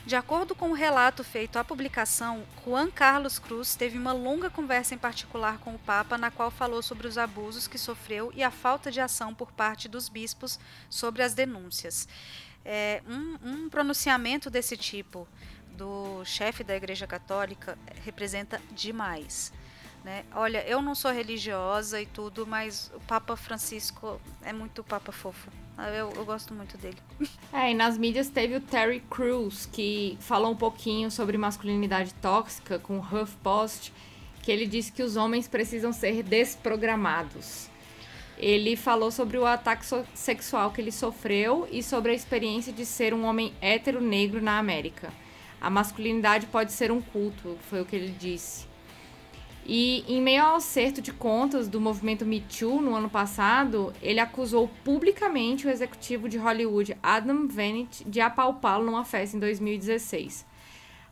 De 0.06 0.16
acordo 0.16 0.56
com 0.56 0.72
o 0.72 0.74
relato 0.74 1.24
feito 1.24 1.60
à 1.60 1.64
publicação, 1.64 2.43
Juan 2.66 2.89
Carlos 2.89 3.38
Cruz 3.38 3.76
teve 3.76 3.97
uma 3.97 4.14
longa 4.14 4.50
conversa 4.50 4.95
em 4.95 4.97
particular 4.97 5.60
com 5.60 5.76
o 5.76 5.80
Papa, 5.80 6.18
na 6.18 6.32
qual 6.32 6.50
falou 6.50 6.82
sobre 6.82 7.08
os 7.08 7.18
abusos 7.18 7.68
que 7.68 7.78
sofreu 7.78 8.32
e 8.34 8.41
a 8.41 8.50
falta 8.50 8.89
de 8.89 9.02
ação 9.02 9.36
por 9.36 9.52
parte 9.52 9.88
dos 9.88 10.08
bispos 10.08 10.60
sobre 10.89 11.22
as 11.22 11.34
denúncias. 11.34 12.08
É, 12.64 13.02
um, 13.08 13.50
um 13.50 13.70
pronunciamento 13.70 14.50
desse 14.50 14.76
tipo 14.78 15.28
do 15.72 16.24
chefe 16.26 16.64
da 16.64 16.76
Igreja 16.76 17.06
Católica 17.06 17.78
representa 18.04 18.62
demais. 18.72 19.52
Né? 20.04 20.24
Olha, 20.34 20.66
eu 20.66 20.82
não 20.82 20.95
sou 20.95 21.12
religiosa 21.12 22.02
e 22.02 22.06
tudo, 22.06 22.47
mas 22.47 22.91
o 22.95 23.00
Papa 23.02 23.36
Francisco 23.36 24.20
é 24.41 24.54
muito 24.54 24.84
Papa 24.84 25.12
fofo. 25.12 25.50
Ah, 25.78 25.89
eu, 25.89 26.12
eu, 26.16 26.26
gosto 26.26 26.54
muito 26.54 26.78
dele. 26.78 26.97
É, 27.52 27.72
e 27.72 27.74
nas 27.74 27.97
mídias 27.97 28.30
teve 28.30 28.56
o 28.56 28.62
Terry 28.62 29.02
Crews, 29.10 29.66
que 29.66 30.18
falou 30.20 30.52
um 30.52 30.56
pouquinho 30.56 31.10
sobre 31.10 31.36
masculinidade 31.36 32.14
tóxica 32.16 32.78
com 32.78 33.00
o 33.00 33.02
HuffPost, 33.02 33.91
que 34.43 34.52
ele 34.52 34.68
disse 34.68 34.91
que 34.91 35.02
os 35.02 35.16
homens 35.16 35.47
precisam 35.47 35.91
ser 35.91 36.22
desprogramados. 36.22 37.68
Ele 38.38 38.76
falou 38.76 39.10
sobre 39.10 39.38
o 39.38 39.45
ataque 39.45 39.84
sexual 40.14 40.72
que 40.72 40.80
ele 40.80 40.91
sofreu 40.91 41.68
e 41.72 41.82
sobre 41.82 42.12
a 42.12 42.16
experiência 42.16 42.72
de 42.72 42.86
ser 42.86 43.14
um 43.14 43.26
homem 43.26 43.54
hétero 43.60 44.00
negro 44.00 44.41
na 44.41 44.60
América. 44.60 45.12
A 45.60 45.70
masculinidade 45.70 46.45
pode 46.45 46.72
ser 46.72 46.91
um 46.91 47.02
culto, 47.02 47.58
foi 47.70 47.82
o 47.82 47.86
que 47.86 47.95
ele 47.95 48.16
disse. 48.18 48.68
E 49.72 50.03
em 50.07 50.20
meio 50.20 50.43
ao 50.43 50.55
acerto 50.55 50.99
de 50.99 51.13
contas 51.13 51.67
do 51.67 51.80
movimento 51.80 52.26
Me 52.26 52.41
Too 52.41 52.82
no 52.82 52.95
ano 52.95 53.07
passado, 53.07 53.93
ele 54.01 54.20
acusou 54.20 54.67
publicamente 54.84 55.67
o 55.67 55.70
executivo 55.70 56.28
de 56.28 56.39
Hollywood, 56.39 56.97
Adam 57.03 57.47
Vennett, 57.47 58.03
de 58.03 58.20
apalpá-lo 58.20 58.84
numa 58.84 59.05
festa 59.05 59.38
em 59.38 59.39
2016. 59.39 60.43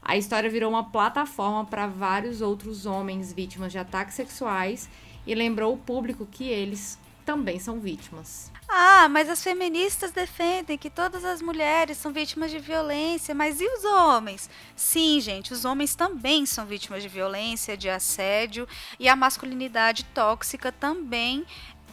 A 0.01 0.17
história 0.17 0.49
virou 0.49 0.71
uma 0.71 0.89
plataforma 0.89 1.65
para 1.65 1.85
vários 1.85 2.41
outros 2.41 2.87
homens 2.87 3.31
vítimas 3.31 3.71
de 3.71 3.77
ataques 3.77 4.15
sexuais 4.15 4.89
e 5.27 5.35
lembrou 5.35 5.75
o 5.75 5.77
público 5.77 6.25
que 6.25 6.45
eles 6.45 6.97
também 7.23 7.59
são 7.59 7.79
vítimas. 7.79 8.51
Ah, 8.69 9.07
mas 9.09 9.29
as 9.29 9.41
feministas 9.41 10.11
defendem 10.11 10.77
que 10.77 10.89
todas 10.89 11.23
as 11.23 11.41
mulheres 11.41 11.97
são 11.97 12.11
vítimas 12.11 12.51
de 12.51 12.59
violência, 12.59 13.33
mas 13.33 13.61
e 13.61 13.65
os 13.65 13.85
homens? 13.85 14.49
Sim, 14.75 15.21
gente, 15.21 15.53
os 15.53 15.63
homens 15.63 15.95
também 15.95 16.45
são 16.45 16.65
vítimas 16.65 17.01
de 17.01 17.07
violência, 17.07 17.77
de 17.77 17.89
assédio, 17.89 18.67
e 18.99 19.07
a 19.07 19.15
masculinidade 19.15 20.03
tóxica 20.05 20.69
também 20.71 21.45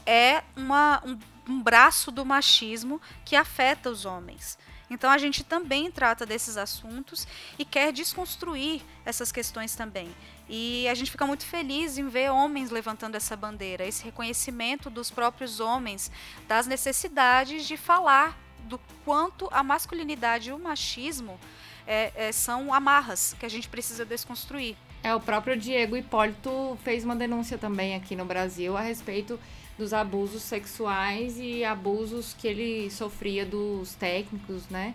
é 0.04 0.42
uma, 0.56 1.00
um, 1.06 1.18
um 1.48 1.62
braço 1.62 2.10
do 2.10 2.24
machismo 2.24 3.00
que 3.24 3.36
afeta 3.36 3.88
os 3.88 4.04
homens. 4.04 4.58
Então 4.90 5.10
a 5.10 5.18
gente 5.18 5.42
também 5.42 5.90
trata 5.90 6.26
desses 6.26 6.56
assuntos 6.56 7.26
e 7.58 7.64
quer 7.64 7.92
desconstruir 7.92 8.82
essas 9.04 9.32
questões 9.32 9.74
também. 9.74 10.14
E 10.48 10.86
a 10.88 10.94
gente 10.94 11.10
fica 11.10 11.26
muito 11.26 11.44
feliz 11.44 11.96
em 11.96 12.08
ver 12.08 12.30
homens 12.30 12.70
levantando 12.70 13.14
essa 13.14 13.36
bandeira, 13.36 13.86
esse 13.86 14.04
reconhecimento 14.04 14.90
dos 14.90 15.10
próprios 15.10 15.58
homens 15.58 16.10
das 16.46 16.66
necessidades 16.66 17.66
de 17.66 17.76
falar 17.76 18.38
do 18.64 18.78
quanto 19.04 19.48
a 19.50 19.62
masculinidade 19.62 20.50
e 20.50 20.52
o 20.52 20.58
machismo 20.58 21.38
é, 21.86 22.12
é, 22.14 22.32
são 22.32 22.72
amarras 22.72 23.34
que 23.38 23.46
a 23.46 23.48
gente 23.48 23.68
precisa 23.68 24.04
desconstruir. 24.04 24.76
É, 25.02 25.14
o 25.14 25.20
próprio 25.20 25.56
Diego 25.56 25.96
Hipólito 25.96 26.78
fez 26.82 27.04
uma 27.04 27.14
denúncia 27.14 27.58
também 27.58 27.94
aqui 27.94 28.16
no 28.16 28.24
Brasil 28.24 28.76
a 28.76 28.80
respeito 28.80 29.38
dos 29.78 29.92
abusos 29.92 30.42
sexuais 30.42 31.38
e 31.38 31.64
abusos 31.64 32.34
que 32.38 32.46
ele 32.46 32.90
sofria 32.90 33.44
dos 33.44 33.94
técnicos, 33.94 34.68
né? 34.68 34.94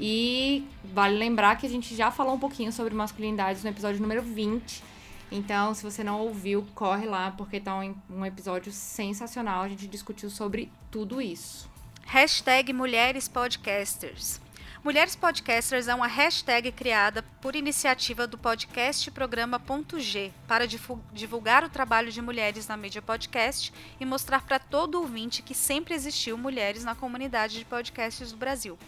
E 0.00 0.64
vale 0.84 1.16
lembrar 1.16 1.56
que 1.56 1.66
a 1.66 1.70
gente 1.70 1.94
já 1.94 2.10
falou 2.10 2.34
um 2.34 2.38
pouquinho 2.38 2.72
sobre 2.72 2.94
masculinidades 2.94 3.64
no 3.64 3.70
episódio 3.70 4.00
número 4.00 4.22
20. 4.22 4.82
Então, 5.30 5.74
se 5.74 5.82
você 5.82 6.02
não 6.02 6.20
ouviu, 6.20 6.66
corre 6.74 7.06
lá, 7.06 7.30
porque 7.32 7.60
tá 7.60 7.76
um, 7.76 7.94
um 8.10 8.24
episódio 8.24 8.72
sensacional. 8.72 9.62
A 9.62 9.68
gente 9.68 9.86
discutiu 9.86 10.30
sobre 10.30 10.70
tudo 10.90 11.20
isso. 11.20 11.68
Hashtag 12.06 12.72
Mulheres 12.72 13.28
Podcasters. 13.28 14.40
Mulheres 14.84 15.16
Podcasters 15.16 15.88
é 15.88 15.94
uma 15.94 16.06
hashtag 16.06 16.70
criada 16.70 17.22
por 17.42 17.56
iniciativa 17.56 18.28
do 18.28 18.38
podcast 18.38 19.10
Programa 19.10 19.60
G 19.96 20.30
para 20.46 20.68
divulgar 21.12 21.64
o 21.64 21.68
trabalho 21.68 22.12
de 22.12 22.22
mulheres 22.22 22.68
na 22.68 22.76
mídia 22.76 23.02
podcast 23.02 23.72
e 23.98 24.04
mostrar 24.04 24.42
para 24.42 24.60
todo 24.60 25.00
ouvinte 25.00 25.42
que 25.42 25.52
sempre 25.52 25.94
existiu 25.94 26.38
mulheres 26.38 26.84
na 26.84 26.94
comunidade 26.94 27.58
de 27.58 27.64
podcasts 27.64 28.30
do 28.30 28.38
Brasil. 28.38 28.78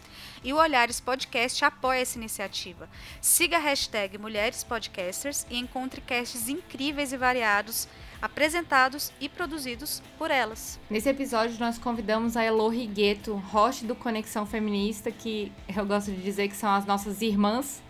E 0.41 0.53
o 0.53 0.57
Olhares 0.57 1.01
Podcast 1.01 1.63
apoia 1.65 1.99
essa 1.99 2.17
iniciativa. 2.17 2.89
Siga 3.19 3.57
a 3.57 3.59
hashtag 3.59 4.17
Mulheres 4.17 4.63
Podcasters 4.63 5.45
e 5.49 5.57
encontre 5.57 5.99
casts 5.99 6.47
incríveis 6.47 7.11
e 7.11 7.17
variados 7.17 7.85
apresentados 8.21 9.11
e 9.19 9.27
produzidos 9.27 10.01
por 10.17 10.29
elas. 10.29 10.79
Nesse 10.89 11.09
episódio, 11.09 11.57
nós 11.59 11.77
convidamos 11.77 12.37
a 12.37 12.43
Elo 12.43 12.69
Rigueto, 12.69 13.33
host 13.33 13.85
do 13.85 13.95
Conexão 13.95 14.45
Feminista, 14.45 15.11
que 15.11 15.51
eu 15.75 15.85
gosto 15.85 16.11
de 16.11 16.21
dizer 16.21 16.47
que 16.47 16.55
são 16.55 16.69
as 16.69 16.85
nossas 16.85 17.21
irmãs, 17.21 17.81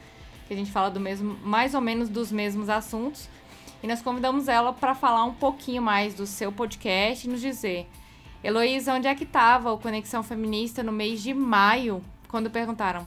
que 0.48 0.54
a 0.54 0.58
gente 0.58 0.72
fala 0.72 0.90
do 0.90 1.00
mesmo, 1.00 1.38
mais 1.44 1.74
ou 1.74 1.82
menos 1.82 2.08
dos 2.08 2.32
mesmos 2.32 2.70
assuntos. 2.70 3.28
E 3.84 3.88
nós 3.88 4.02
convidamos 4.02 4.48
ela 4.48 4.72
para 4.72 4.96
falar 4.96 5.26
um 5.26 5.34
pouquinho 5.34 5.82
mais 5.82 6.14
do 6.14 6.26
seu 6.26 6.52
podcast 6.52 7.28
e 7.28 7.30
nos 7.30 7.42
dizer, 7.42 7.88
Heloísa, 8.44 8.94
onde 8.94 9.08
é 9.08 9.16
que 9.16 9.24
estava 9.24 9.72
o 9.72 9.78
Conexão 9.78 10.24
Feminista 10.24 10.82
no 10.82 10.92
mês 10.92 11.22
de 11.22 11.34
maio, 11.34 12.02
quando 12.28 12.50
perguntaram, 12.50 13.06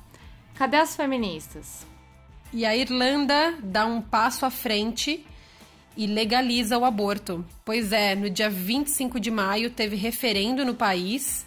cadê 0.55 0.77
as 0.77 0.95
feministas? 0.95 1.87
E 2.53 2.65
a 2.67 2.77
Irlanda 2.77 3.57
dá 3.63 3.87
um 3.87 4.01
passo 4.01 4.47
à 4.47 4.51
frente 4.51 5.27
e 5.97 6.07
legaliza 6.07 6.79
o 6.79 6.85
aborto. 6.85 7.45
Pois 7.65 7.93
é, 7.93 8.15
no 8.15 8.29
dia 8.29 8.51
25 8.51 9.21
de 9.21 9.31
maio 9.31 9.71
teve 9.71 9.97
referendo 9.97 10.65
no 10.65 10.75
país 10.75 11.47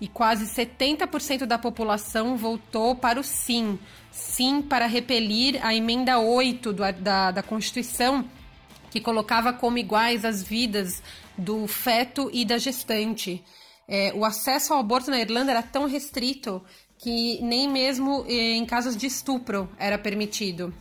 e 0.00 0.06
quase 0.06 0.46
70% 0.46 1.44
da 1.44 1.58
população 1.58 2.36
votou 2.36 2.94
para 2.94 3.18
o 3.18 3.24
sim. 3.24 3.78
Sim 4.10 4.62
para 4.62 4.86
repelir 4.86 5.64
a 5.64 5.74
emenda 5.74 6.18
8 6.18 6.72
do, 6.72 6.82
da, 6.92 7.30
da 7.30 7.42
Constituição, 7.42 8.24
que 8.90 9.00
colocava 9.00 9.52
como 9.52 9.78
iguais 9.78 10.24
as 10.24 10.42
vidas 10.42 11.02
do 11.36 11.66
feto 11.66 12.30
e 12.32 12.44
da 12.44 12.58
gestante. 12.58 13.42
É, 13.86 14.12
o 14.14 14.24
acesso 14.24 14.74
ao 14.74 14.80
aborto 14.80 15.10
na 15.10 15.18
Irlanda 15.18 15.50
era 15.50 15.62
tão 15.62 15.86
restrito 15.86 16.62
que 16.98 17.40
nem 17.42 17.68
mesmo 17.68 18.24
eh, 18.28 18.54
em 18.56 18.66
casos 18.66 18.96
de 18.96 19.06
estupro 19.06 19.68
era 19.78 19.96
permitido. 19.96 20.74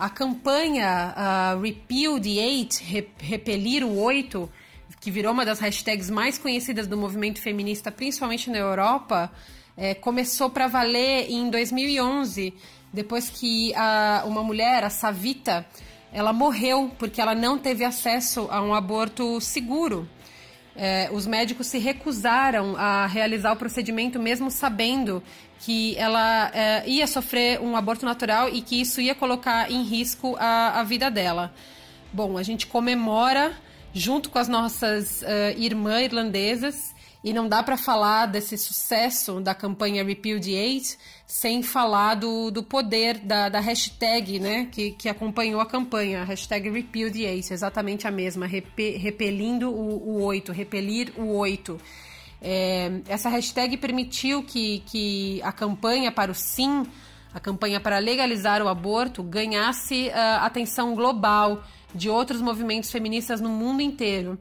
A 0.00 0.08
campanha 0.08 1.14
uh, 1.14 1.60
Repeal 1.60 2.18
the 2.18 2.30
Eight, 2.30 2.82
Repelir 3.18 3.84
o 3.84 3.98
Oito, 3.98 4.50
que 4.98 5.10
virou 5.10 5.30
uma 5.30 5.44
das 5.44 5.58
hashtags 5.58 6.08
mais 6.08 6.38
conhecidas 6.38 6.86
do 6.86 6.96
movimento 6.96 7.38
feminista, 7.38 7.92
principalmente 7.92 8.48
na 8.48 8.56
Europa, 8.56 9.30
é, 9.76 9.92
começou 9.94 10.48
para 10.48 10.68
valer 10.68 11.30
em 11.30 11.50
2011, 11.50 12.54
depois 12.90 13.28
que 13.28 13.74
a, 13.74 14.22
uma 14.24 14.42
mulher, 14.42 14.84
a 14.84 14.88
Savita, 14.88 15.66
ela 16.10 16.32
morreu 16.32 16.90
porque 16.98 17.20
ela 17.20 17.34
não 17.34 17.58
teve 17.58 17.84
acesso 17.84 18.48
a 18.50 18.62
um 18.62 18.72
aborto 18.72 19.38
seguro. 19.38 20.08
É, 20.76 21.08
os 21.12 21.26
médicos 21.26 21.66
se 21.66 21.78
recusaram 21.78 22.76
a 22.76 23.06
realizar 23.06 23.52
o 23.52 23.56
procedimento, 23.56 24.18
mesmo 24.18 24.50
sabendo 24.50 25.22
que 25.58 25.96
ela 25.96 26.50
é, 26.54 26.88
ia 26.88 27.06
sofrer 27.06 27.60
um 27.60 27.76
aborto 27.76 28.04
natural 28.04 28.48
e 28.48 28.62
que 28.62 28.80
isso 28.80 29.00
ia 29.00 29.14
colocar 29.14 29.70
em 29.70 29.82
risco 29.82 30.36
a, 30.38 30.80
a 30.80 30.84
vida 30.84 31.10
dela. 31.10 31.52
Bom, 32.12 32.38
a 32.38 32.42
gente 32.42 32.66
comemora 32.66 33.52
junto 33.92 34.30
com 34.30 34.38
as 34.38 34.48
nossas 34.48 35.22
uh, 35.22 35.58
irmãs 35.58 36.04
irlandesas 36.04 36.94
e 37.22 37.32
não 37.32 37.48
dá 37.48 37.62
para 37.62 37.76
falar 37.76 38.26
desse 38.26 38.56
sucesso 38.56 39.40
da 39.40 39.54
campanha 39.54 40.02
Repudiate 40.02 40.96
sem 41.26 41.62
falar 41.62 42.14
do, 42.14 42.50
do 42.50 42.62
poder 42.62 43.18
da, 43.18 43.48
da 43.48 43.60
hashtag 43.60 44.40
né, 44.40 44.68
que, 44.72 44.92
que 44.92 45.08
acompanhou 45.08 45.60
a 45.60 45.66
campanha, 45.66 46.22
a 46.22 46.24
hashtag 46.24 46.70
Repudiate, 46.70 47.52
exatamente 47.52 48.06
a 48.06 48.10
mesma, 48.10 48.46
repe, 48.46 48.96
repelindo 48.96 49.70
o, 49.70 50.16
o 50.16 50.22
8, 50.22 50.50
repelir 50.50 51.12
o 51.16 51.36
8. 51.36 51.78
É, 52.42 53.00
essa 53.06 53.28
hashtag 53.28 53.76
permitiu 53.76 54.42
que, 54.42 54.82
que 54.86 55.42
a 55.42 55.52
campanha 55.52 56.10
para 56.10 56.32
o 56.32 56.34
sim, 56.34 56.86
a 57.34 57.38
campanha 57.38 57.78
para 57.78 57.98
legalizar 57.98 58.62
o 58.62 58.68
aborto, 58.68 59.22
ganhasse 59.22 60.08
uh, 60.08 60.42
atenção 60.42 60.94
global 60.94 61.62
de 61.94 62.08
outros 62.08 62.40
movimentos 62.40 62.90
feministas 62.90 63.40
no 63.40 63.50
mundo 63.50 63.82
inteiro. 63.82 64.38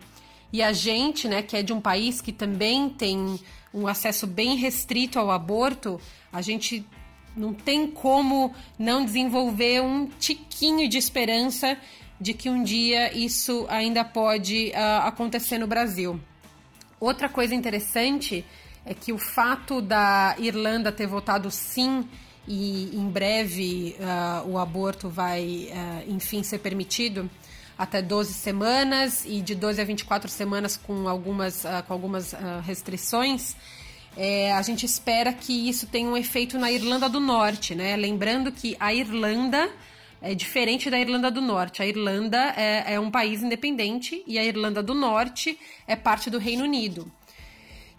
E 0.51 0.63
a 0.63 0.73
gente, 0.73 1.27
né, 1.27 1.41
que 1.41 1.55
é 1.55 1.61
de 1.61 1.71
um 1.71 1.79
país 1.79 2.21
que 2.21 2.31
também 2.31 2.89
tem 2.89 3.39
um 3.73 3.87
acesso 3.87 4.25
bem 4.25 4.55
restrito 4.55 5.19
ao 5.19 5.29
aborto, 5.29 6.01
a 6.31 6.41
gente 6.41 6.85
não 7.35 7.53
tem 7.53 7.87
como 7.87 8.53
não 8.77 9.05
desenvolver 9.05 9.81
um 9.81 10.07
tiquinho 10.07 10.89
de 10.89 10.97
esperança 10.97 11.77
de 12.19 12.33
que 12.33 12.49
um 12.49 12.63
dia 12.63 13.15
isso 13.15 13.65
ainda 13.69 14.03
pode 14.03 14.71
uh, 14.75 15.07
acontecer 15.07 15.57
no 15.57 15.67
Brasil. 15.67 16.19
Outra 16.99 17.29
coisa 17.29 17.55
interessante 17.55 18.43
é 18.85 18.93
que 18.93 19.13
o 19.13 19.17
fato 19.17 19.81
da 19.81 20.35
Irlanda 20.37 20.91
ter 20.91 21.07
votado 21.07 21.49
sim 21.49 22.03
e 22.47 22.89
em 22.93 23.07
breve 23.07 23.95
uh, 23.99 24.49
o 24.49 24.57
aborto 24.57 25.07
vai, 25.07 25.69
uh, 25.71 26.11
enfim, 26.11 26.43
ser 26.43 26.59
permitido 26.59 27.29
até 27.79 28.01
12 28.01 28.33
semanas 28.33 29.23
e 29.25 29.41
de 29.41 29.55
12 29.55 29.81
a 29.81 29.85
24 29.85 30.29
semanas 30.29 30.77
com 30.77 31.07
algumas, 31.07 31.63
uh, 31.63 31.81
com 31.87 31.93
algumas 31.93 32.35
restrições. 32.63 33.55
É, 34.17 34.51
a 34.51 34.61
gente 34.61 34.85
espera 34.85 35.31
que 35.31 35.69
isso 35.69 35.87
tenha 35.87 36.09
um 36.09 36.17
efeito 36.17 36.59
na 36.59 36.71
Irlanda 36.71 37.07
do 37.07 37.19
Norte, 37.19 37.73
né? 37.73 37.95
Lembrando 37.95 38.51
que 38.51 38.75
a 38.79 38.93
Irlanda 38.93 39.69
é 40.21 40.35
diferente 40.35 40.89
da 40.89 40.99
Irlanda 40.99 41.31
do 41.31 41.41
Norte. 41.41 41.81
A 41.81 41.87
Irlanda 41.87 42.53
é, 42.57 42.95
é 42.95 42.99
um 42.99 43.09
país 43.09 43.41
independente 43.41 44.21
e 44.27 44.37
a 44.37 44.43
Irlanda 44.43 44.83
do 44.83 44.93
Norte 44.93 45.57
é 45.87 45.95
parte 45.95 46.29
do 46.29 46.37
Reino 46.37 46.63
Unido. 46.63 47.09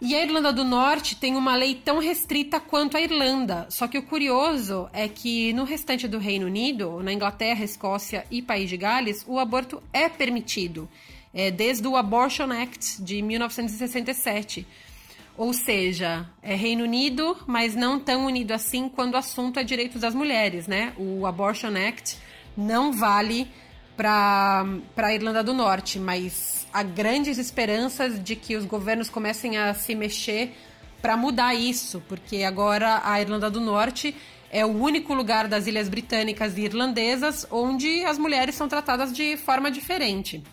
E 0.03 0.15
a 0.15 0.23
Irlanda 0.23 0.51
do 0.51 0.63
Norte 0.63 1.15
tem 1.15 1.35
uma 1.35 1.55
lei 1.55 1.75
tão 1.75 1.99
restrita 1.99 2.59
quanto 2.59 2.97
a 2.97 3.01
Irlanda. 3.01 3.67
Só 3.69 3.87
que 3.87 3.99
o 3.99 4.01
curioso 4.01 4.89
é 4.91 5.07
que 5.07 5.53
no 5.53 5.63
restante 5.63 6.07
do 6.07 6.17
Reino 6.17 6.47
Unido, 6.47 7.03
na 7.03 7.13
Inglaterra, 7.13 7.63
Escócia 7.63 8.25
e 8.31 8.41
País 8.41 8.67
de 8.67 8.77
Gales, 8.77 9.23
o 9.27 9.37
aborto 9.37 9.81
é 9.93 10.09
permitido, 10.09 10.89
é, 11.31 11.51
desde 11.51 11.87
o 11.87 11.95
Abortion 11.95 12.51
Act 12.51 12.99
de 13.03 13.21
1967. 13.21 14.65
Ou 15.37 15.53
seja, 15.53 16.27
é 16.41 16.55
Reino 16.55 16.83
Unido, 16.83 17.37
mas 17.45 17.75
não 17.75 17.99
tão 17.99 18.25
unido 18.25 18.53
assim 18.53 18.89
quando 18.89 19.13
o 19.13 19.17
assunto 19.17 19.59
é 19.59 19.63
direitos 19.63 20.01
das 20.01 20.15
mulheres, 20.15 20.65
né? 20.65 20.93
O 20.97 21.27
Abortion 21.27 21.73
Act 21.77 22.17
não 22.57 22.91
vale 22.91 23.47
para 23.95 24.65
a 24.97 25.13
Irlanda 25.13 25.43
do 25.43 25.53
Norte, 25.53 25.99
mas 25.99 26.60
há 26.73 26.83
grandes 26.83 27.37
esperanças 27.37 28.21
de 28.23 28.35
que 28.35 28.55
os 28.55 28.65
governos 28.65 29.09
comecem 29.09 29.57
a 29.57 29.73
se 29.73 29.95
mexer 29.95 30.55
para 31.01 31.17
mudar 31.17 31.53
isso, 31.55 32.01
porque 32.07 32.43
agora 32.43 33.01
a 33.03 33.19
Irlanda 33.19 33.49
do 33.49 33.59
Norte 33.59 34.15
é 34.51 34.65
o 34.65 34.69
único 34.69 35.13
lugar 35.13 35.47
das 35.47 35.65
ilhas 35.65 35.87
britânicas 35.87 36.57
e 36.57 36.61
irlandesas 36.61 37.47
onde 37.49 38.03
as 38.05 38.17
mulheres 38.17 38.55
são 38.55 38.67
tratadas 38.67 39.11
de 39.13 39.37
forma 39.37 39.71
diferente. 39.71 40.43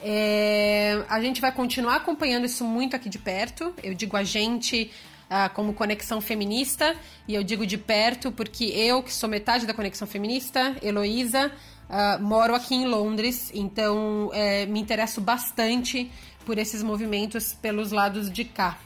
É, 0.00 1.04
a 1.08 1.20
gente 1.20 1.40
vai 1.40 1.50
continuar 1.50 1.96
acompanhando 1.96 2.46
isso 2.46 2.64
muito 2.64 2.94
aqui 2.94 3.08
de 3.08 3.18
perto. 3.18 3.74
Eu 3.82 3.94
digo 3.94 4.16
a 4.16 4.22
gente 4.22 4.92
ah, 5.28 5.48
como 5.48 5.74
Conexão 5.74 6.20
Feminista, 6.20 6.96
e 7.26 7.34
eu 7.34 7.42
digo 7.42 7.66
de 7.66 7.76
perto 7.76 8.30
porque 8.30 8.64
eu, 8.64 9.02
que 9.02 9.12
sou 9.12 9.28
metade 9.28 9.66
da 9.66 9.74
Conexão 9.74 10.06
Feminista, 10.06 10.76
Heloísa, 10.82 11.52
ah, 11.88 12.18
moro 12.20 12.54
aqui 12.54 12.74
em 12.74 12.86
Londres, 12.86 13.50
então 13.54 14.30
é, 14.32 14.66
me 14.66 14.80
interesso 14.80 15.20
bastante 15.20 16.10
por 16.44 16.58
esses 16.58 16.82
movimentos 16.82 17.54
pelos 17.54 17.92
lados 17.92 18.30
de 18.30 18.44
cá. 18.44 18.78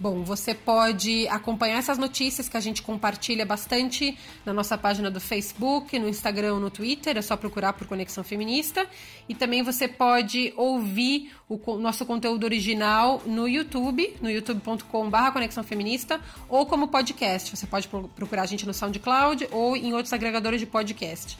Bom, 0.00 0.22
você 0.22 0.54
pode 0.54 1.26
acompanhar 1.26 1.78
essas 1.78 1.98
notícias 1.98 2.48
que 2.48 2.56
a 2.56 2.60
gente 2.60 2.82
compartilha 2.82 3.44
bastante 3.44 4.16
na 4.46 4.52
nossa 4.52 4.78
página 4.78 5.10
do 5.10 5.20
Facebook, 5.20 5.98
no 5.98 6.08
Instagram, 6.08 6.60
no 6.60 6.70
Twitter, 6.70 7.16
é 7.16 7.22
só 7.22 7.36
procurar 7.36 7.72
por 7.72 7.84
Conexão 7.88 8.22
Feminista. 8.22 8.86
E 9.28 9.34
também 9.34 9.60
você 9.60 9.88
pode 9.88 10.52
ouvir 10.56 11.32
o 11.48 11.58
nosso 11.78 12.06
conteúdo 12.06 12.44
original 12.44 13.20
no 13.26 13.48
YouTube, 13.48 14.14
no 14.22 14.30
youtube.com.br 14.30 15.32
Conexão 15.32 15.64
Feminista, 15.64 16.20
ou 16.48 16.64
como 16.64 16.86
podcast. 16.86 17.56
Você 17.56 17.66
pode 17.66 17.88
procurar 17.88 18.42
a 18.42 18.46
gente 18.46 18.64
no 18.64 18.72
SoundCloud 18.72 19.48
ou 19.50 19.76
em 19.76 19.94
outros 19.94 20.12
agregadores 20.12 20.60
de 20.60 20.66
podcast. 20.66 21.36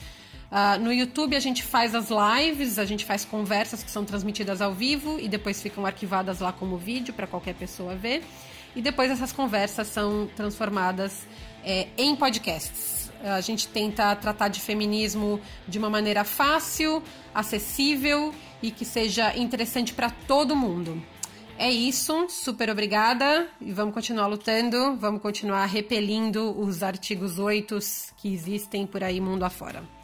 Uh, 0.51 0.81
no 0.81 0.91
YouTube 0.93 1.37
a 1.37 1.41
gente 1.41 1.63
faz 1.63 1.95
as 1.95 2.09
lives, 2.09 2.79
a 2.79 2.85
gente 2.85 3.05
faz 3.05 3.25
conversas 3.25 3.83
que 3.83 3.91
são 3.91 4.05
transmitidas 4.05 4.63
ao 4.63 4.73
vivo 4.73 5.19
e 5.21 5.29
depois 5.29 5.61
ficam 5.61 5.85
arquivadas 5.85 6.41
lá 6.41 6.53
como 6.53 6.79
vídeo 6.79 7.13
para 7.13 7.27
qualquer 7.27 7.55
pessoa 7.55 7.95
ver. 7.95 8.25
E 8.75 8.81
depois 8.81 9.11
essas 9.11 9.33
conversas 9.33 9.89
são 9.89 10.29
transformadas 10.35 11.27
é, 11.65 11.89
em 11.99 12.15
podcasts. 12.17 13.11
A 13.23 13.41
gente 13.41 13.67
tenta 13.67 14.15
tratar 14.15 14.49
de 14.49 14.61
feminismo 14.61 15.41
de 15.67 15.79
uma 15.79 15.91
maneira 15.91 16.23
fácil, 16.23 17.03
acessível 17.35 18.33
e 18.63 18.71
que 18.71 18.85
seja 18.85 19.37
interessante 19.37 19.93
para 19.93 20.09
todo 20.11 20.55
mundo. 20.55 21.03
É 21.59 21.69
isso, 21.69 22.29
super 22.29 22.71
obrigada 22.71 23.49
e 23.61 23.73
vamos 23.73 23.93
continuar 23.93 24.29
lutando, 24.29 24.95
vamos 24.97 25.21
continuar 25.21 25.67
repelindo 25.67 26.57
os 26.57 26.85
artigos 26.85 27.41
8 27.41 27.77
que 28.17 28.33
existem 28.33 28.87
por 28.87 29.03
aí 29.03 29.21
mundo 29.21 29.43
afora. 29.43 29.98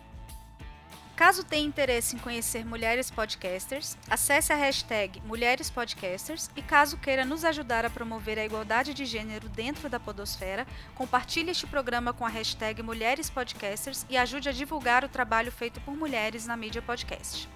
Caso 1.17 1.45
tenha 1.45 1.65
interesse 1.65 2.17
em 2.17 2.19
conhecer 2.19 2.67
mulheres 2.67 3.09
podcasters, 3.09 3.97
acesse 4.11 4.53
a 4.53 4.57
hashtag 4.57 5.23
Mulheres 5.25 5.71
Podcasters 5.71 6.51
e 6.57 6.63
caso 6.63 6.97
queira 6.97 7.25
nos 7.25 7.45
ajudar 7.45 7.85
a 7.87 7.91
promover 7.91 8.37
a 8.37 8.45
igualdade 8.45 8.93
de 8.93 9.05
gênero 9.05 9.49
dentro 9.49 9.89
da 9.89 10.01
podosfera, 10.01 10.67
compartilhe 10.97 11.53
este 11.53 11.69
programa 11.69 12.13
com 12.13 12.27
a 12.27 12.29
hashtag 12.29 12.83
Mulheres 12.83 13.31
Podcasters 13.31 14.05
e 14.11 14.17
ajude 14.17 14.49
a 14.49 14.53
divulgar 14.53 15.05
o 15.05 15.09
trabalho 15.09 15.53
feito 15.53 15.81
por 15.83 15.97
mulheres 15.97 16.49
na 16.49 16.57
mídia 16.57 16.83
podcast. 16.83 17.49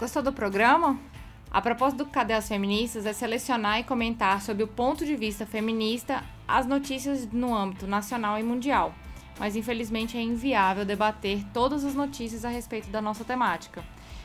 Gostou 0.00 0.20
do 0.20 0.32
programa? 0.32 0.98
A 1.48 1.62
proposta 1.62 1.96
do 1.96 2.06
Cadê 2.06 2.32
as 2.32 2.48
Feministas 2.48 3.06
é 3.06 3.12
selecionar 3.12 3.78
e 3.78 3.84
comentar 3.84 4.42
sob 4.42 4.64
o 4.64 4.68
ponto 4.68 5.06
de 5.06 5.14
vista 5.14 5.46
feminista 5.46 6.24
as 6.46 6.66
notícias 6.66 7.24
no 7.30 7.54
âmbito 7.54 7.86
nacional 7.86 8.36
e 8.36 8.42
mundial 8.42 8.92
mas 9.38 9.56
infelizmente 9.56 10.16
é 10.16 10.22
inviável 10.22 10.84
debater 10.84 11.44
todas 11.52 11.84
as 11.84 11.94
notícias 11.94 12.44
a 12.44 12.48
respeito 12.48 12.88
da 12.88 13.00
nossa 13.00 13.24
temática. 13.24 13.84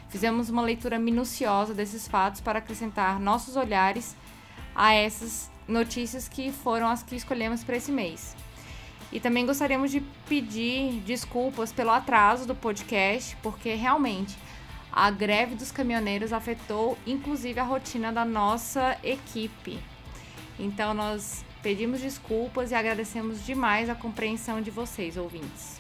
Fizemos 0.10 0.50
uma 0.50 0.62
leitura 0.62 1.00
minuciosa 1.00 1.74
desses 1.74 2.08
fatos 2.08 2.42
para 2.42 2.60
acrescentar 2.60 3.20
nossos 3.20 3.56
olhares 3.56 4.16
a 4.76 4.94
essas 4.94 5.50
notícias 5.68 6.28
que 6.28 6.52
foram 6.52 6.88
as 6.88 7.04
que 7.04 7.16
escolhemos 7.16 7.64
para 7.64 7.78
esse 7.78 7.92
mês. 7.92 8.36
E 9.12 9.20
também 9.20 9.46
gostaríamos 9.46 9.92
de 9.92 10.02
pedir 10.28 11.02
desculpas 11.02 11.74
pelo 11.74 11.92
atraso 11.92 12.48
do 12.48 12.56
podcast, 12.56 13.36
porque 13.42 13.74
realmente 13.74 14.38
a 14.92 15.10
greve 15.10 15.56
dos 15.56 15.72
caminhoneiros 15.72 16.34
afetou 16.34 16.98
inclusive 17.06 17.60
a 17.60 17.64
rotina 17.64 18.12
da 18.12 18.26
nossa 18.26 18.98
equipe. 19.04 19.80
Então 20.60 20.94
nós 20.94 21.46
Pedimos 21.62 22.02
desculpas 22.02 22.72
e 22.72 22.76
agradecemos 22.76 23.46
demais 23.46 23.90
a 23.90 23.96
compreensão 23.96 24.62
de 24.62 24.72
vocês, 24.72 25.18
ouvintes. 25.18 25.80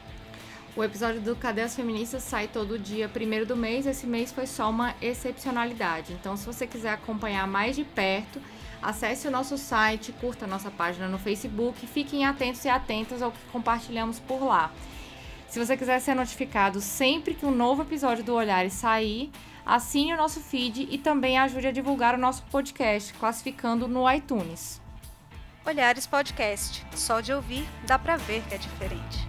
O 0.76 0.84
episódio 0.84 1.20
do 1.20 1.34
Cadê 1.34 1.62
as 1.62 1.74
Feministas 1.74 2.22
sai 2.22 2.46
todo 2.46 2.78
dia 2.78 3.08
primeiro 3.08 3.44
do 3.44 3.56
mês. 3.56 3.86
Esse 3.86 4.06
mês 4.06 4.30
foi 4.30 4.46
só 4.46 4.70
uma 4.70 4.94
excepcionalidade. 5.02 6.12
Então, 6.12 6.36
se 6.36 6.46
você 6.46 6.66
quiser 6.66 6.92
acompanhar 6.92 7.46
mais 7.46 7.74
de 7.74 7.84
perto, 7.84 8.40
acesse 8.80 9.26
o 9.26 9.30
nosso 9.30 9.58
site, 9.58 10.12
curta 10.12 10.44
a 10.44 10.48
nossa 10.48 10.70
página 10.70 11.08
no 11.08 11.18
Facebook, 11.18 11.86
fiquem 11.86 12.24
atentos 12.24 12.64
e 12.64 12.68
atentas 12.68 13.20
ao 13.20 13.32
que 13.32 13.40
compartilhamos 13.50 14.20
por 14.20 14.44
lá. 14.44 14.70
Se 15.48 15.58
você 15.58 15.76
quiser 15.76 16.00
ser 16.00 16.14
notificado 16.14 16.80
sempre 16.80 17.34
que 17.34 17.44
um 17.44 17.50
novo 17.50 17.82
episódio 17.82 18.22
do 18.22 18.34
Olhares 18.34 18.74
sair, 18.74 19.32
assine 19.70 20.12
o 20.12 20.16
nosso 20.16 20.40
feed 20.40 20.88
e 20.90 20.98
também 20.98 21.38
ajude 21.38 21.68
a 21.68 21.72
divulgar 21.72 22.16
o 22.16 22.18
nosso 22.18 22.42
podcast, 22.50 23.14
classificando 23.14 23.86
no 23.86 24.10
iTunes. 24.10 24.80
Olhares 25.64 26.08
Podcast. 26.08 26.84
Só 26.96 27.20
de 27.20 27.32
ouvir 27.32 27.64
dá 27.86 27.96
pra 27.96 28.16
ver 28.16 28.42
que 28.48 28.54
é 28.54 28.58
diferente. 28.58 29.28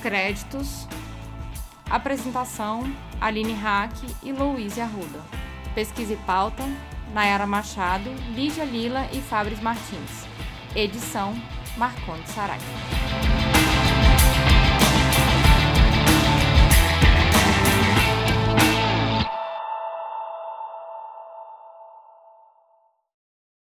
Créditos. 0.00 0.88
Apresentação: 1.90 2.84
Aline 3.20 3.52
Hack 3.52 3.92
e 4.22 4.32
Louise 4.32 4.80
Arruda. 4.80 5.20
Pesquisa 5.74 6.14
e 6.14 6.16
pauta: 6.18 6.64
Nayara 7.12 7.46
Machado, 7.46 8.08
Lígia 8.34 8.64
Lila 8.64 9.06
e 9.12 9.20
Fabris 9.20 9.60
Martins. 9.60 10.24
Edição: 10.74 11.34
Marcondes 11.76 12.30
Sarai. 12.30 12.60